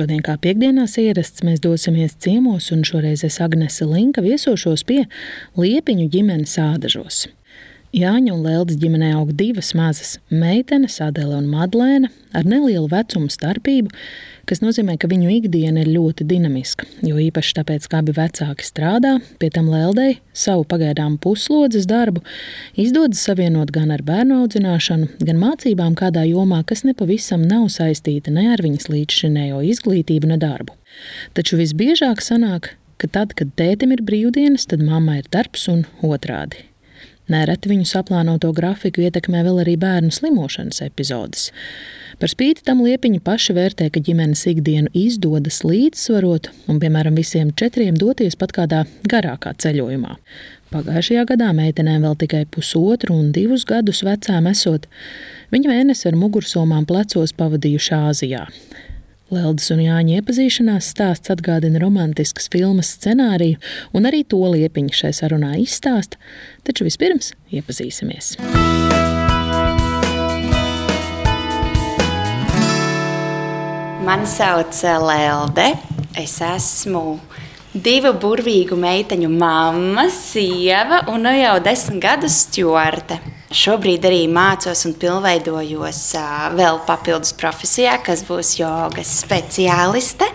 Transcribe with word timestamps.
Šodien, 0.00 0.22
kā 0.24 0.32
piekdienās 0.40 0.94
ierasts, 0.96 1.42
mēs 1.44 1.58
dosimies 1.60 2.14
ciemos, 2.24 2.70
un 2.72 2.86
šoreiz 2.88 3.20
es 3.26 3.34
Agnese 3.44 3.84
Linka 3.84 4.22
viesošos 4.24 4.80
pie 4.88 5.02
Liepiņu 5.60 6.06
ģimenes 6.14 6.54
ādažos. 6.62 7.26
Jāņa 7.92 8.32
un 8.32 8.46
Lēldas 8.46 8.78
ģimenē 8.80 9.10
aug 9.18 9.34
divas 9.36 9.74
mazas 9.76 10.14
meitenes, 10.32 10.96
Adele 11.04 11.36
un 11.42 11.50
Madlēna, 11.52 12.08
ar 12.32 12.48
nelielu 12.48 12.88
vecumu 12.88 13.28
starpību, 13.28 13.92
kas 14.48 14.62
nozīmē, 14.62 14.96
ka 15.00 15.10
viņu 15.10 15.30
ikdiena 15.36 15.82
ir 15.84 15.90
ļoti 15.92 16.26
dinamiska. 16.28 16.86
Jo 17.06 17.20
īpaši 17.20 17.56
tāpēc, 17.58 17.88
ka 17.90 18.00
abi 18.00 18.14
vecāki 18.16 18.66
strādā, 18.66 19.16
pie 19.42 19.50
tam 19.54 19.70
Lēldei 19.72 20.18
savu 20.36 20.64
pagaidām 20.68 21.18
puslodzes 21.22 21.88
darbu 21.90 22.22
izdodas 22.78 23.22
savienot 23.26 23.72
gan 23.74 23.92
ar 23.94 24.04
bērnu 24.06 24.42
audzināšanu, 24.44 25.10
gan 25.26 25.40
mācībām 25.42 25.96
kādā 25.98 26.24
jomā, 26.28 26.62
kas 26.66 26.84
nepavisam 26.88 27.44
nav 27.48 27.68
saistīta 27.72 28.32
ne 28.34 28.48
ar 28.54 28.62
viņas 28.64 28.90
līdzšinējo 28.92 29.62
izglītību, 29.74 30.32
ne 30.32 30.40
darbu. 30.40 30.76
Taču 31.36 31.60
visbiežāk 31.60 32.22
sanāk, 32.24 32.74
ka 33.00 33.08
tad, 33.08 33.36
kad 33.38 33.52
tētim 33.58 33.94
ir 33.96 34.04
brīvdienas, 34.06 34.68
tad 34.70 34.84
mammai 34.84 35.20
ir 35.22 35.30
darbs 35.32 35.68
un 35.72 35.86
otrādi. 36.06 36.69
Nereti 37.30 37.70
viņu 37.70 37.86
saplānoto 37.86 38.50
grafiku 38.54 39.04
ietekmē 39.06 39.44
vēl 39.46 39.62
arī 39.62 39.76
bērnu 39.78 40.10
slimošanas 40.14 40.82
epizodes. 40.82 41.50
Par 42.20 42.28
spīti 42.28 42.64
tam 42.66 42.82
liepiņi 42.84 43.22
paši 43.24 43.54
vērtē, 43.56 43.86
ka 43.94 44.02
ģimenes 44.04 44.42
ikdienu 44.50 44.90
izdodas 44.98 45.62
līdzsvarot 45.64 46.50
un, 46.66 46.80
piemēram, 46.82 47.14
visiem 47.16 47.54
četriem 47.56 47.96
doties 47.96 48.36
pat 48.40 48.52
kādā 48.56 48.82
garākā 49.08 49.54
ceļojumā. 49.62 50.18
Pagājušajā 50.74 51.24
gadā 51.30 51.48
meitenēm 51.56 52.04
vēl 52.06 52.18
tikai 52.18 52.44
pusotru 52.50 53.16
un 53.16 53.32
divus 53.34 53.64
gadus 53.66 54.04
vecām 54.06 54.50
esot, 54.50 54.90
viņa 55.54 55.72
mēnesi 55.72 56.10
ar 56.10 56.18
mugursomām 56.18 56.84
plecos 56.86 57.32
pavadījuši 57.38 57.96
Āzijā. 57.96 58.44
Leldas 59.30 59.68
un 59.70 59.78
Jāņa 59.78 60.16
iepazīšanās 60.18 60.88
stāsts 60.90 61.30
atgādina 61.30 61.78
romantiskas 61.78 62.50
filmas 62.50 62.88
scenāriju, 62.96 63.60
un 63.94 64.08
arī 64.10 64.24
to 64.26 64.40
liepiņa 64.42 64.96
šai 65.04 65.12
sarunā 65.14 65.52
izstāsta, 65.62 66.18
taču 66.66 66.88
vispirms 66.88 67.30
iepazīsimies. 67.54 68.34
Mani 74.02 74.26
sauc 74.26 74.82
eh, 74.82 74.98
Lelde. 74.98 75.68
Es 76.18 76.40
esmu 76.42 77.04
divu 77.70 78.10
burvīgu 78.18 78.74
meiteņu 78.74 79.30
mamma, 79.30 80.08
sieva 80.10 81.04
un 81.12 81.28
nu 81.28 81.36
jau 81.38 81.60
desmit 81.62 82.02
gadus 82.02 82.42
stjorte. 82.48 83.20
Šobrīd 83.50 84.04
arī 84.06 84.28
mācos 84.30 84.84
un 84.86 84.92
pilnveidojos 84.94 86.00
vēl 86.54 86.76
papildus 86.86 87.32
profesijā, 87.34 87.96
kas 88.06 88.22
būs 88.28 88.52
jogas 88.60 89.10
speciāliste 89.24 90.28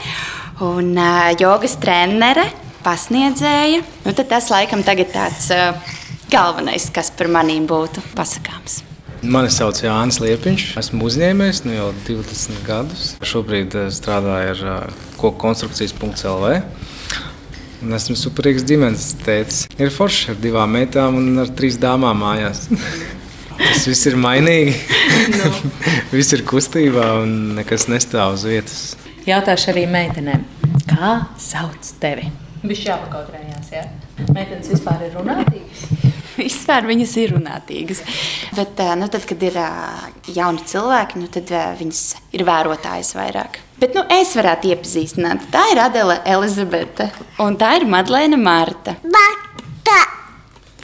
un 0.65 0.89
jogas 1.39 1.77
trenere, 1.79 2.49
pasniedzēja. 2.83 3.85
Nu, 4.03 4.11
tas 4.19 4.49
laikam 4.51 4.83
tagad 4.83 5.13
tāds 5.15 5.47
galvenais, 6.27 6.89
kas 6.91 7.13
par 7.15 7.31
manīm 7.31 7.63
būtu 7.71 8.03
pasakāms. 8.19 8.81
Mani 9.23 9.47
sauc 9.47 9.79
Jānis 9.79 10.19
Liepiņš. 10.19 10.65
Esmu 10.83 11.07
uzņēmējs 11.07 11.63
nu 11.69 11.77
jau 11.77 11.87
20 12.09 12.67
gadus. 12.67 13.13
Šobrīd 13.23 13.79
strādāju 13.95 14.51
ar 14.75 14.91
koku 15.15 15.39
konstrukcijas.lv. 15.39 16.51
Un 17.83 17.95
esmu 17.97 18.15
superīgs 18.19 18.63
ģimenes 18.67 19.09
tēvs. 19.25 19.65
Ir 19.81 19.91
forši 19.93 20.31
ar 20.33 20.39
divām 20.41 20.71
meitām 20.77 21.19
un 21.19 21.43
ar 21.43 21.51
trīs 21.57 21.79
dāmām 21.81 22.21
mājās. 22.23 22.67
Tas 23.59 23.85
viss 23.87 24.07
ir 24.09 24.17
mainīgi. 24.19 24.75
no. 25.39 25.51
viss 26.15 26.35
ir 26.35 26.43
kustībā 26.47 27.07
un 27.23 27.55
nekas 27.59 27.87
nestāv 27.91 28.35
uz 28.35 28.45
vietas. 28.47 28.81
Jautāšu 29.25 29.71
arī 29.73 29.85
meitenēm, 29.89 30.43
kā 30.85 31.13
sauc 31.41 31.93
tevi? 32.01 32.29
Viņš 32.65 32.81
jāpakautrējās, 32.87 33.71
jā? 33.73 33.85
Meitenes 34.33 34.69
vispār 34.73 35.07
ir 35.07 35.15
runātīgas? 35.17 35.85
Vispār 36.45 36.87
viņas 36.87 37.13
ir 37.21 37.35
runātīgas. 37.35 38.01
Bet, 38.57 38.81
nu, 38.99 39.07
tad, 39.11 39.25
kad 39.29 39.43
ir 39.45 39.59
jauni 40.35 40.65
cilvēki, 40.67 41.21
nu, 41.21 41.29
tad 41.31 41.51
viņas 41.79 42.03
ir 42.35 42.45
vērotājas 42.47 43.13
vairāk. 43.17 43.59
Bet 43.79 43.95
nu, 43.97 44.05
es 44.13 44.31
varētu 44.37 44.71
iepazīstināt. 44.71 45.49
Tā 45.51 45.65
ir 45.73 45.81
Adela 45.83 46.21
Elizabete 46.35 47.09
un 47.43 47.57
tā 47.59 47.75
ir 47.79 47.87
Madlēna 47.91 48.39
Marta. 48.39 48.95
Marta! 49.03 49.99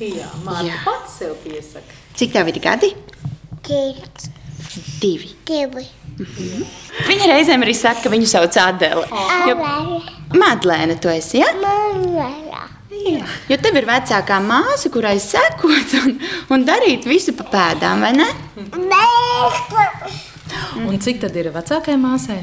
Jā, 0.01 0.27
Marta 0.43 0.81
pats 0.83 1.19
sev 1.21 1.37
piesaka. 1.43 1.99
Cik 2.17 2.33
tev 2.33 2.51
ir 2.51 2.59
gadi? 2.63 2.91
Divi. 3.67 4.29
Divi. 5.01 5.33
Divi. 5.47 5.85
Mhm. 6.21 6.65
Viņa 7.07 7.29
reizēm 7.31 7.63
arī 7.65 7.73
saka, 7.77 8.03
ka 8.03 8.11
viņu 8.13 8.27
sauc 8.29 8.57
Adela. 8.61 9.07
Jo... 9.47 9.55
Madlēna, 10.37 10.95
tu 11.01 11.11
esi, 11.11 11.41
ja? 11.41 11.49
Mamma. 11.59 12.80
Jā. 12.91 13.25
Jo 13.49 13.57
tev 13.63 13.77
ir 13.79 13.87
vecākā 13.87 14.39
māsa, 14.43 14.91
kurai 14.91 15.15
sekot 15.23 15.93
un, 16.03 16.17
un 16.51 16.65
darīt 16.67 17.07
visu 17.07 17.33
pa 17.37 17.47
pēdām, 17.53 18.03
vai 18.03 18.11
ne? 18.17 18.27
Un 20.81 20.99
cik 20.99 21.21
tad 21.23 21.37
ir 21.39 21.53
vecākajai 21.55 21.99
māsai? 22.01 22.41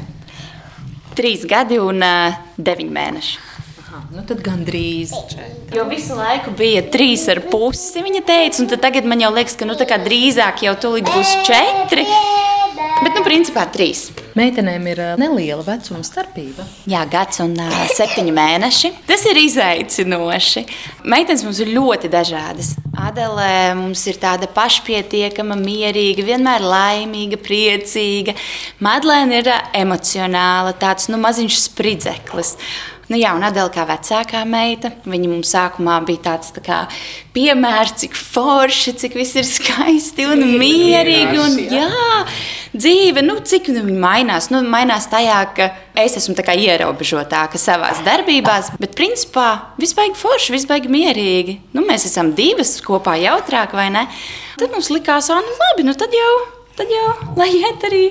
trīs 1.19 1.45
gadi 1.49 1.79
un 1.81 1.99
uh, 1.99 2.35
deviņi 2.55 2.93
mēneši. 2.95 3.39
Aha, 3.83 4.01
nu 4.13 4.23
tad 4.27 4.43
gandrīz. 4.45 5.11
Jo 5.75 5.85
visu 5.89 6.15
laiku 6.15 6.53
bija 6.57 6.85
trīs 6.93 7.25
ar 7.31 7.41
pusi, 7.51 8.03
viņa 8.05 8.21
teica, 8.27 8.63
un 8.63 8.71
tagad 8.85 9.07
man 9.09 9.23
jau 9.23 9.33
liekas, 9.35 9.57
ka 9.59 9.67
nu, 9.67 9.75
drīzāk 9.79 10.63
jau 10.67 10.77
tulīt 10.79 11.09
būs 11.09 11.33
četri. 11.49 12.05
Bet, 12.99 13.15
nu, 13.15 13.21
principā 13.23 13.63
trīs. 13.71 14.09
Meitenēm 14.35 14.87
ir 14.91 14.99
neliela 15.19 15.63
vecuma 15.63 16.01
starpība. 16.03 16.65
Jā, 16.89 17.05
gads 17.07 17.39
un 17.43 17.53
uh, 17.55 17.77
septiņi 17.95 18.33
mēneši. 18.35 18.91
Tas 19.07 19.23
ir 19.29 19.39
izaicinoši. 19.39 20.65
Meitenes 21.07 21.45
mums 21.47 21.61
ir 21.63 21.71
ļoti 21.77 22.11
dažādas. 22.11 22.73
Adele 22.99 23.47
mums 23.79 24.03
ir 24.11 24.19
tāda 24.19 24.49
pašpietiekama, 24.51 25.55
mierīga, 25.59 26.27
vienmēr 26.27 26.65
laimīga, 26.67 27.39
priecīga. 27.39 28.35
Madlēna 28.83 29.39
ir 29.39 29.51
emocionāla, 29.79 30.75
tāds 30.83 31.07
nu, 31.07 31.21
maziņš 31.23 31.63
spridzeklis. 31.69 32.57
Nu, 33.09 33.17
jā, 33.17 33.31
un 33.33 33.41
Adela 33.41 33.71
kā 33.73 33.87
vecākā 33.89 34.43
meita, 34.45 34.91
viņa 35.09 35.29
mums 35.31 35.49
sākumā 35.49 35.95
bija 36.05 36.27
tāds 36.27 36.51
tā 36.53 36.61
kā, 36.61 36.83
piemērs, 37.33 37.95
cik 38.03 38.13
forši, 38.13 38.93
cik 39.01 39.15
viss 39.17 39.33
ir 39.39 39.47
skaisti 39.49 40.27
un 40.29 40.43
mierīgi. 40.61 41.39
Un, 41.41 41.55
jā, 41.73 41.87
dzīve, 42.77 43.23
nu, 43.25 43.39
cik 43.41 43.71
nu, 43.73 43.81
viņa 43.87 44.03
mainās. 44.03 44.49
Nu, 44.53 44.61
mainās 44.61 45.09
tajā, 45.09 45.39
ka 45.57 45.71
es 45.97 46.19
esmu 46.21 46.37
ierobežotāka 46.37 47.57
savā 47.57 47.89
darbībā, 48.05 48.59
bet 48.77 48.93
principā 48.99 49.47
viss 49.81 49.97
baigs 49.97 50.21
forši, 50.21 50.53
viss 50.53 50.69
baigs 50.69 50.93
mierīgi. 50.93 51.57
Nu, 51.73 51.87
mēs 51.89 52.05
esam 52.05 52.35
divas 52.37 52.77
kopā 52.85 53.17
jautrāk, 53.23 53.73
vai 53.73 53.89
ne? 53.89 54.05
Tad 54.61 54.69
mums 54.69 54.91
likās, 54.93 55.31
ah, 55.33 55.41
nu 55.41 55.57
labi, 55.63 55.87
nu 55.87 55.97
tad 55.97 56.13
jau, 56.13 56.31
tad 56.77 56.93
jau, 56.93 57.09
lai 57.41 57.49
iet 57.57 57.89
arī 57.89 58.05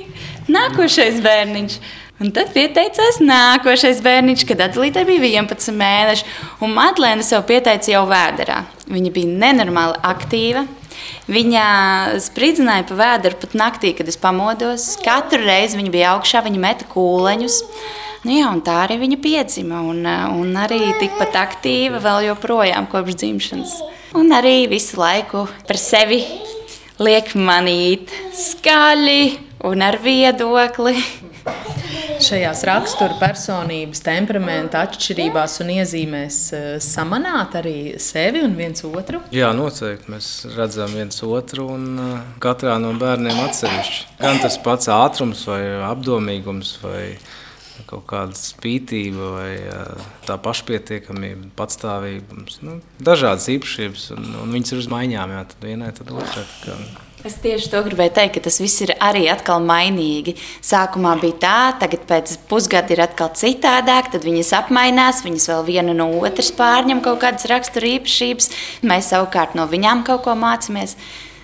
nākošais 0.51 1.23
bērniņš. 1.23 1.81
Un 2.19 2.33
tad 2.35 2.49
pieteicās 2.51 3.21
nākošais 3.23 4.01
bērniņš, 4.03 4.43
kad 4.49 4.65
Adelīte 4.65 5.05
bija 5.07 5.39
11 5.39 5.71
mēneši, 5.79 6.25
un 6.67 6.73
Madlēna 6.75 7.23
sev 7.23 7.45
pieteica 7.47 7.93
jau 7.93 8.03
vēdā. 8.11 8.65
Viņa 8.91 9.13
bija 9.15 9.37
nenormāli 9.45 10.01
aktīva. 10.03 10.65
Viņa 11.31 11.65
spridzināja 12.25 12.89
pa 12.89 12.97
vēdru 12.99 13.39
pat 13.39 13.55
naktī, 13.61 13.93
kad 13.95 14.11
es 14.11 14.19
pamodos. 14.19 14.97
Katru 15.05 15.45
reizi 15.45 15.79
viņa 15.79 15.95
bija 15.95 16.11
augšā, 16.17 16.43
viņa 16.43 16.63
meta 16.65 16.89
kūleņus. 16.91 17.61
Nu 18.27 18.35
jā, 18.35 18.51
tā 18.67 18.81
arī 18.89 18.99
viņa 19.05 19.21
piedzima, 19.23 19.85
un, 19.87 20.03
un 20.03 20.59
arī 20.59 20.81
tikpat 20.99 21.39
aktīva 21.39 22.03
vēl 22.03 22.33
joprojām 22.33 22.91
kopš 22.91 23.21
dzimšanas. 23.23 23.77
Un 24.19 24.35
arī 24.35 24.65
visu 24.67 24.99
laiku 24.99 25.47
par 25.69 25.79
sevi 25.79 26.25
liek 26.99 27.31
manīt 27.39 28.11
skaļi 28.35 29.21
un 29.71 29.87
ar 29.87 30.03
viedokli. 30.03 30.99
Šajās 32.29 32.61
rakstura 32.69 33.15
personības, 33.17 34.03
temperamenta 34.05 34.83
atšķirībās 34.85 35.55
un 35.63 35.71
iezīmēs 35.79 36.41
eh, 36.53 36.67
samanāt 36.85 37.57
arī 37.57 37.95
sevi 38.05 38.43
un 38.45 38.53
viens 38.59 38.85
otru? 38.85 39.23
Jā, 39.33 39.49
noteikti. 39.57 40.11
Mēs 40.13 40.29
redzam 40.53 40.93
viens 40.93 41.23
otru 41.25 41.71
un 41.73 41.87
eh, 42.03 42.29
katrā 42.45 42.77
no 42.83 42.93
bērniem 43.01 43.41
atsevišķi. 43.47 44.05
Gan 44.21 44.43
tas 44.45 44.61
pats 44.61 44.93
ātrums 44.93 45.47
vai 45.49 45.63
apdomīgums 45.89 46.77
vai 46.85 47.03
kaut 47.89 48.05
kāda 48.13 48.37
spītība 48.37 49.33
vai 49.39 49.51
tā 50.29 50.37
pašpietiekamība, 50.45 51.55
patstāvība. 51.57 52.45
Nu, 52.61 52.81
dažādas 53.01 53.49
īpašības, 53.57 54.11
un, 54.19 54.33
un 54.45 54.57
viņas 54.59 54.77
ir 54.77 54.85
uz 54.85 54.93
maiņām, 54.93 55.39
jā, 55.39 55.45
tad 55.55 55.71
vienai, 55.71 55.95
tad 55.97 56.13
otrai. 56.13 56.45
Es 57.27 57.35
tieši 57.43 57.73
to 57.73 57.81
gribēju 57.83 58.13
teikt, 58.15 58.37
ka 58.37 58.45
tas 58.47 58.61
viss 58.63 58.79
ir 58.85 58.93
arī 59.03 59.25
atkal 59.33 59.59
mainīgi. 59.67 60.37
Sākumā 60.63 61.17
bija 61.19 61.39
tā, 61.43 61.57
tagad 61.83 62.05
pēc 62.07 62.37
pusgada 62.51 62.95
ir 62.95 63.03
atkal 63.03 63.33
citādāk, 63.35 64.13
tad 64.13 64.27
viņas 64.27 64.53
apmainās, 64.61 65.25
viņas 65.27 65.49
vēl 65.51 65.65
viena 65.67 65.97
no 65.99 66.07
otras 66.23 66.53
pārņem 66.55 67.03
kaut 67.03 67.19
kādas 67.25 67.49
rakstura 67.51 67.91
īpašības, 67.97 68.53
mēs 68.87 69.11
savukārt 69.11 69.59
no 69.59 69.67
viņām 69.67 70.07
kaut 70.07 70.23
ko 70.29 70.37
mācāmies. 70.39 70.95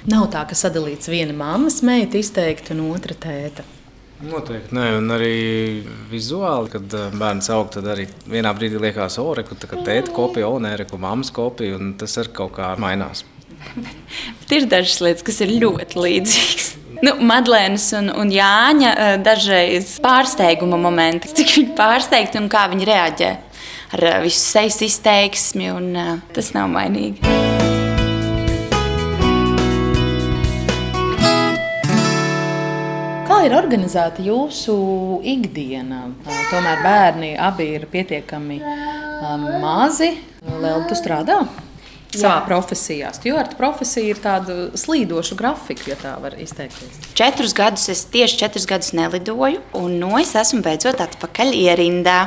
Nav 0.06 0.28
tā, 0.30 0.44
ka 0.46 0.54
sadalīts 0.58 1.10
viena 1.10 1.34
mammas 1.34 1.80
meita 1.82 2.20
izteikti 2.20 2.76
un 2.76 2.86
otra 2.92 3.16
tēta. 3.18 3.66
Noteikti, 4.24 4.76
nē, 4.76 4.86
un 5.00 5.10
arī 5.10 5.34
vizuāli, 6.12 6.70
kad 6.76 6.96
eh, 6.96 7.14
bērns 7.18 7.50
aug, 7.50 7.66
tad 7.74 7.88
arī 7.90 8.06
vienā 8.30 8.54
brīdī 8.56 8.78
liekas, 8.80 9.18
o, 9.18 9.26
reku, 9.36 9.58
tā 9.58 9.68
kā 9.68 9.82
tēta 9.84 10.14
kopija, 10.14 10.48
o, 10.48 10.60
nē, 10.62 10.76
reku, 10.84 11.00
mammas 11.02 11.34
kopija, 11.34 11.74
un 11.80 11.96
tas 11.98 12.14
arī 12.22 12.30
kaut 12.38 12.54
kā 12.60 12.70
mainās. 12.80 13.24
Bet 13.74 14.56
ir 14.56 14.66
dažas 14.70 15.00
lietas, 15.04 15.26
kas 15.26 15.40
ir 15.44 15.54
ļoti 15.62 16.00
līdzīgas. 16.00 16.72
Nu, 17.04 17.16
Madlēnas 17.26 17.88
un, 17.98 18.06
un 18.16 18.30
Jāņa 18.32 18.90
eh, 18.94 19.14
dažreiz 19.20 19.96
pārsteiguma 20.04 20.78
momenti, 20.80 21.32
cik 21.36 21.50
viņi 21.58 21.74
pārsteigti 21.76 22.38
un 22.40 22.46
kā 22.52 22.68
viņi 22.70 22.86
reaģē 22.88 23.32
ar 23.94 24.04
eh, 24.08 24.20
visu 24.24 24.40
sejas 24.40 24.78
izteiksmi, 24.86 25.68
un 25.74 25.90
eh, 25.98 26.12
tas 26.32 26.52
nav 26.56 26.70
mainīgi. 26.72 27.20
Kā 33.28 33.40
ir 33.48 33.56
organizēta 33.58 34.24
jūsu 34.24 34.78
ikdiena? 35.34 36.06
Tomēr 36.24 36.80
bērni 36.86 37.34
abi 37.36 37.68
ir 37.74 37.88
pietiekami 37.90 38.62
mazi. 39.60 40.14
Lielu 40.44 40.88
tu 40.88 40.96
strādā? 40.96 41.42
Savā 42.18 42.36
Jā. 42.38 42.44
profesijā. 42.48 43.12
Stjorta 43.16 43.58
profesija 43.58 44.14
ir 44.14 44.20
tāda 44.22 44.56
slīdoša 44.78 45.38
grafika, 45.38 45.90
ja 45.92 45.98
tā 46.00 46.14
var 46.22 46.36
izteikties. 46.40 47.00
Četrus 47.18 47.54
gadus 47.56 47.88
es 47.92 48.04
tieši 48.12 48.38
četrus 48.44 48.68
gadus 48.70 48.92
nelidoju, 48.96 49.62
un 49.80 49.98
no 50.02 50.14
es 50.20 50.34
esmu 50.38 50.62
beidzot 50.64 51.02
atpakaļ 51.04 51.54
ierindā. 51.58 52.24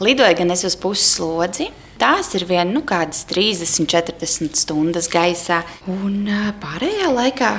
Lidoju 0.00 0.38
gan 0.38 0.54
es 0.54 0.64
uz 0.68 0.78
puslodzi. 0.80 1.70
Tās 2.00 2.30
ir 2.38 2.46
viena 2.48 2.70
nu, 2.70 2.80
kādas 2.88 3.26
30, 3.28 3.84
40 3.90 4.56
stundas 4.56 5.10
gaisā, 5.12 5.60
un 5.92 6.24
pārējā 6.62 7.10
laikā 7.12 7.50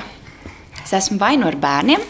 es 0.81 0.95
esmu 0.97 1.19
vai 1.21 1.35
nu 1.37 1.45
ar 1.45 1.59
bērniem, 1.61 2.01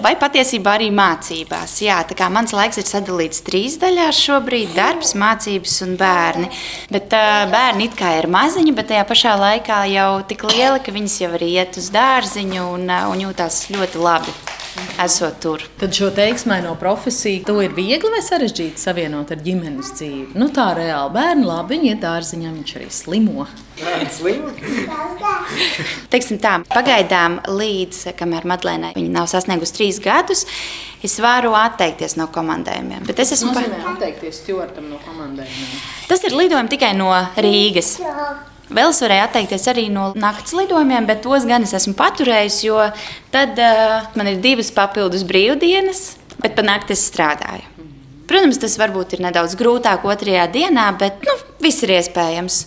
vai 0.00 0.14
patiesībā 0.18 0.76
arī 0.78 0.88
mācībās. 0.94 1.76
Jā, 1.84 2.00
tā 2.08 2.16
kā 2.18 2.28
mans 2.32 2.54
laiks 2.56 2.80
ir 2.80 2.88
sadalīts 2.88 3.44
trīs 3.46 3.76
daļās 3.82 4.22
šobrīd- 4.26 4.72
darbs, 4.78 5.14
mācības 5.18 5.76
un 5.86 5.96
bērni. 6.00 6.48
Bet 6.90 7.12
uh, 7.12 7.44
bērni 7.52 7.90
it 7.90 7.98
kā 7.98 8.16
ir 8.20 8.30
maziņi, 8.30 8.74
bet 8.78 8.92
tajā 8.92 9.04
pašā 9.08 9.36
laikā 9.44 9.84
jau 9.92 10.10
tik 10.28 10.46
lieli, 10.48 10.80
ka 10.80 10.94
viņas 10.94 11.20
jau 11.24 11.32
arī 11.36 11.52
iet 11.58 11.76
uz 11.76 11.90
dārziņu 11.92 12.66
un, 12.78 12.90
un 13.12 13.26
jūtās 13.26 13.66
ļoti 13.74 14.02
labi 14.08 14.61
esot 15.04 15.40
tur. 15.42 15.62
Tad 15.80 15.94
šo 15.94 16.10
teiksmaino 16.14 16.74
profesiju 16.80 17.44
to 17.46 17.58
ir 17.64 17.74
viegli 17.76 18.10
vai 18.12 18.22
sarežģīti 18.24 18.80
savienot 18.80 19.32
ar 19.34 19.42
ģimenes 19.44 19.92
dzīvi. 19.98 20.28
Nu, 20.38 20.48
tā 20.54 20.70
reāli 20.78 21.14
bērni 21.16 21.46
labi, 21.48 21.76
viņi 21.76 21.92
iet 21.92 22.02
dārziņā, 22.04 22.52
viņš 22.58 22.74
arī 22.78 22.88
slimo. 22.92 23.46
Teiksim 26.12 26.38
tā, 26.42 26.58
pagaidām 26.70 27.40
līdz 27.48 28.04
kamēr 28.18 28.46
Madlēnai 28.48 28.92
viņa 28.96 29.12
nav 29.16 29.28
sasniegusi 29.32 29.76
trīs 29.78 30.00
gadus, 30.02 30.44
es 31.02 31.18
varu 31.22 31.56
atteikties 31.58 32.16
no 32.20 32.28
komandējumiem. 32.32 33.04
Bet 33.08 33.24
es 33.24 33.34
esmu 33.38 33.56
pa... 33.56 33.64
atteikties 33.96 34.42
stjortam 34.44 34.88
no 34.92 35.00
komandējumiem. 35.06 35.84
Tas 36.08 36.24
ir 36.28 36.36
lidojumi 36.36 36.72
tikai 36.76 36.94
no 36.98 37.10
Rīgas. 37.36 37.96
Vēl 38.72 38.92
es 38.92 39.02
varēju 39.04 39.26
atteikties 39.26 39.66
arī 39.68 39.86
no 39.92 40.10
naktas 40.16 40.54
lidojumiem, 40.56 41.06
bet 41.08 41.22
tos 41.26 41.44
gan 41.48 41.66
es 41.66 41.74
esmu 41.76 41.92
paturējis, 41.98 42.60
jo 42.64 42.78
tad 43.34 43.58
uh, 43.60 44.06
man 44.16 44.30
ir 44.30 44.40
divas 44.44 44.72
papildus 44.74 45.26
brīvdienas, 45.28 46.04
bet 46.40 46.56
pa 46.56 46.64
nakti 46.64 46.96
es 46.96 47.04
strādāju. 47.10 47.68
Protams, 48.30 48.60
tas 48.62 48.78
varbūt 48.80 49.16
ir 49.16 49.26
nedaudz 49.26 49.58
grūtāk 49.60 50.06
otrajā 50.08 50.46
dienā, 50.54 50.86
bet 50.96 51.20
nu, 51.26 51.36
viss 51.60 51.84
ir 51.84 51.92
iespējams. 51.98 52.62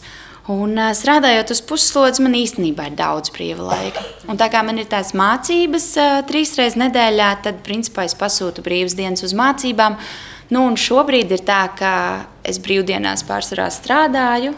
Un, 0.53 0.75
uh, 0.77 0.91
strādājot 0.93 1.55
uz 1.55 1.63
puslodzi, 1.65 2.21
man 2.21 2.37
īstenībā 2.37 2.91
ir 2.91 2.99
daudz 2.99 3.33
brīva 3.33 3.65
laika. 3.71 4.05
Un 4.29 4.37
tā 4.37 4.51
kā 4.53 4.61
man 4.67 4.77
ir 4.77 4.85
tās 4.91 5.15
mācības 5.17 5.89
uh, 5.97 6.19
trīs 6.29 6.53
reizes 6.59 6.77
nedēļā, 6.83 7.31
tad 7.47 7.65
principā 7.65 8.05
es 8.05 8.13
pasūtu 8.19 8.61
brīvas 8.65 8.93
dienas 8.99 9.25
uz 9.25 9.33
mācībām. 9.33 9.97
Nu, 10.53 10.67
šobrīd 10.77 11.33
ir 11.33 11.41
tā, 11.47 11.63
ka 11.73 11.91
es 12.45 12.61
brīvdienās 12.61 13.25
pārsvarā 13.25 13.71
strādāju, 13.73 14.53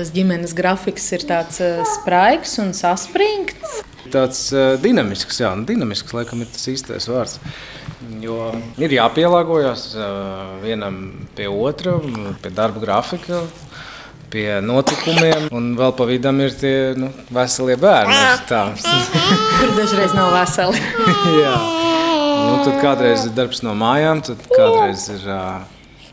tas 0.00 0.10
ģimenes 0.16 0.54
grafiks 0.56 1.10
ir 1.12 1.26
tāds 1.28 1.60
uh, 1.60 1.82
spraigs 1.98 2.56
un 2.62 2.72
saspringts. 2.76 3.80
Tāds 4.10 4.46
uh, 4.54 4.74
dinamisks, 4.80 5.42
jā, 5.42 5.50
nu, 5.58 5.66
dinamisks 5.68 6.14
laikam 6.16 6.40
ir 6.40 6.48
tas 6.48 6.64
īstais 6.72 7.08
vārds. 7.10 7.36
Jo 8.24 8.50
ir 8.80 8.94
jāpielāgojas 8.96 9.90
uh, 9.98 10.54
vienam 10.64 11.02
pie 11.36 11.50
otra, 11.52 11.98
pie 12.40 12.52
darba 12.56 12.80
grafika, 12.80 13.42
pie 14.32 14.46
notikumiem, 14.64 15.50
un 15.52 15.74
vēl 15.76 15.92
pa 15.98 16.06
vidam 16.08 16.40
ir 16.40 16.56
tie 16.56 16.74
nu, 16.96 17.10
veselie 17.34 17.76
bērni. 17.80 18.16
Kur 19.60 19.74
dažreiz 19.76 20.16
nav 20.16 20.32
veseli. 20.38 20.80
jā, 21.42 21.52
nu, 21.60 22.56
tad 22.64 22.80
kādreiz 22.80 23.28
ir 23.28 23.36
darbs 23.36 23.60
no 23.66 23.76
mājām, 23.76 24.24
tad 24.30 24.48
kādreiz 24.48 25.10
ir 25.12 25.28
uh, 25.28 25.60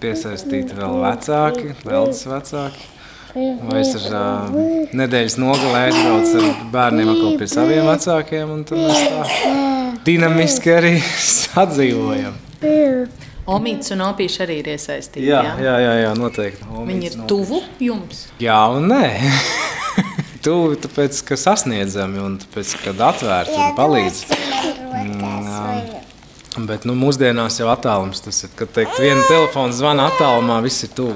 piesaistīti 0.03 0.75
vēl 0.75 0.99
vecāki, 1.07 1.71
vēl 1.87 2.11
vecāki. 2.35 2.91
Vai 3.35 3.81
es 3.81 3.93
ar 3.97 4.17
uh, 4.17 4.57
nedēļas 4.97 5.37
nogalē 5.41 5.83
aizbraucu 5.89 6.41
ar 6.41 6.65
bērniem 6.73 7.11
atkal 7.13 7.37
pie 7.41 7.47
saviem 7.51 7.87
vecākiem, 7.91 8.53
un 8.55 8.65
tad 8.67 8.81
mēs 8.81 9.01
tā 9.11 9.55
dinamiski 10.07 10.73
arī 10.73 10.93
sadzīvojam. 11.33 12.37
Omīts 13.47 13.93
un 13.95 14.03
opīši 14.09 14.41
arī 14.43 14.57
ir 14.59 14.71
iesaistīti. 14.73 15.27
Jā, 15.29 15.43
jā, 15.63 15.75
jā, 15.79 15.93
jā 16.01 16.15
noteikti. 16.19 16.65
Omīts, 16.67 16.89
Viņi 16.89 17.11
ir 17.11 17.21
tuvu 17.29 17.61
jums? 17.79 18.25
Jā 18.43 18.57
un 18.75 18.89
nē. 18.91 19.05
tuvu, 20.47 20.75
tāpēc, 20.83 21.21
ka 21.27 21.37
sasniedzami 21.39 22.21
un 22.23 22.35
tāpēc, 22.41 22.73
kad 22.83 23.05
atvērti 23.11 23.55
un 23.55 23.77
palīdz. 23.77 24.19
Mm, 24.97 26.65
bet 26.67 26.87
nu, 26.89 26.95
mūsdienās 26.99 27.59
jau 27.61 27.69
attālums 27.71 28.23
tas 28.25 28.43
ir, 28.43 28.51
kad 28.59 28.71
teikt, 28.75 28.99
viena 28.99 29.23
telefona 29.29 29.75
zvana 29.75 30.09
attālumā, 30.11 30.59
viss 30.65 30.87
ir 30.87 30.91
tuvu 30.97 31.15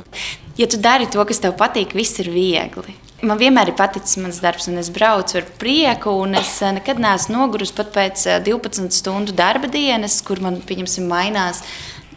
ja 0.61 0.67
tu 0.69 0.77
dari 0.77 1.09
to, 1.09 1.23
kas 1.25 1.41
tev 1.41 1.55
patīk, 1.59 1.95
viss 1.97 2.21
ir 2.21 2.29
viegli. 2.31 2.93
Man 3.21 3.37
vienmēr 3.37 3.69
ir 3.69 3.77
paticis 3.77 4.17
mans 4.17 4.39
darbs, 4.41 4.65
un 4.69 4.79
es 4.81 4.89
braucu 4.93 5.37
ar 5.37 5.45
prieku. 5.61 6.13
Es 6.39 6.55
eh, 6.61 6.71
nekad 6.77 7.01
neesmu 7.01 7.35
nogurusi 7.37 7.75
pat 7.77 7.91
pēc 7.93 8.23
12 8.47 8.87
eh, 8.87 8.93
stundu 8.97 9.35
darba 9.37 9.69
dienas, 9.69 10.19
kur 10.25 10.41
man, 10.41 10.57
pieņemsim, 10.65 11.05
mainās 11.09 11.61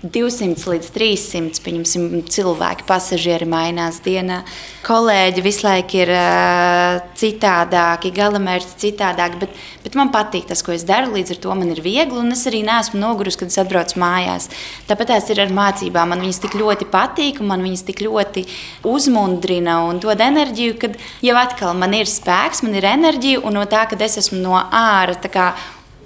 200 0.04 0.68
līdz 0.68 0.90
300 0.92 1.62
pieņemsim, 1.64 2.06
cilvēki, 2.28 2.84
pasažieri 2.88 3.46
mainās 3.49 4.02
dienā. 4.04 4.42
Kolēģi 4.84 5.44
visu 5.44 5.64
laiku 5.64 6.02
ir 6.02 6.11
uh, 6.12 6.99
citādāki, 7.16 8.12
galamērķi 8.14 8.75
citādāki, 8.82 9.40
bet, 9.40 9.54
bet 9.87 9.96
man 9.96 10.11
patīk 10.12 10.44
tas, 10.50 10.61
ko 10.64 10.75
es 10.76 10.84
daru. 10.84 11.14
Līdz 11.14 11.37
ar 11.37 11.40
to 11.46 11.56
man 11.56 11.73
ir 11.73 11.80
viegli, 11.84 12.18
un 12.20 12.34
es 12.37 12.44
arī 12.50 12.61
neesmu 12.66 13.00
nogurusi, 13.00 13.40
kad 13.40 13.52
es 13.52 13.61
atbraucu 13.62 14.00
mājās. 14.02 14.50
Tāpat 14.90 15.14
tās 15.14 15.30
ir 15.32 15.40
ar 15.40 15.54
mācībām. 15.56 16.12
Man 16.12 16.25
viņas 16.26 16.42
tik 16.44 16.58
ļoti 16.61 16.88
patīk, 16.92 17.40
un 17.40 17.49
man 17.54 17.64
viņas 17.64 17.87
tik 17.88 18.04
ļoti 18.04 18.44
uzmundrina 18.90 19.80
un 19.88 20.02
dod 20.04 20.20
enerģiju, 20.20 20.76
kad 20.84 20.99
jau 21.25 21.38
atkal 21.40 21.73
man 21.80 21.96
ir 21.96 22.11
spēks, 22.11 22.61
man 22.66 22.76
ir 22.76 22.90
enerģija, 22.92 23.40
un 23.40 23.56
no 23.56 23.64
tā, 23.70 23.87
ka 23.88 23.96
es 24.04 24.20
esmu 24.20 24.42
no 24.44 24.58
ārā 24.61 25.16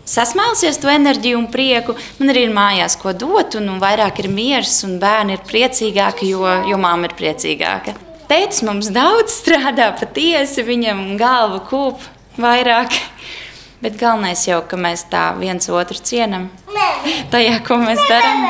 sasmēlusies 0.09 0.81
to 0.81 0.91
enerģiju 0.93 1.39
un 1.39 1.49
prieku. 1.53 1.97
Man 2.19 2.33
arī 2.33 2.47
ir 2.49 2.55
mājās 2.57 2.97
ko 3.01 3.13
dot, 3.17 3.59
un, 3.61 3.69
un 3.75 3.81
vairāk 3.83 4.23
ir 4.23 4.31
miers, 4.33 4.81
un 4.89 4.99
bērni 5.03 5.37
ir 5.37 5.45
priecīgāki, 5.49 6.33
jo, 6.33 6.45
jo 6.69 6.79
mamma 6.81 7.11
ir 7.11 7.17
priecīgāka. 7.19 7.97
Tētis 8.29 8.61
mums 8.67 8.91
daudz 8.93 9.33
strādā 9.39 9.89
patiesi, 9.97 10.65
viņam 10.67 11.17
galva 11.21 11.63
kūp 11.69 12.03
vairāk. 12.41 12.97
Bet 13.79 13.95
galvenais 14.01 14.41
jau, 14.43 14.59
ka 14.67 14.77
mēs 14.81 15.05
tā 15.07 15.29
viens 15.39 15.69
otru 15.71 16.01
cienam 16.03 16.49
tajā, 17.31 17.61
ko 17.67 17.79
mēs 17.79 18.01
darām. 18.09 18.43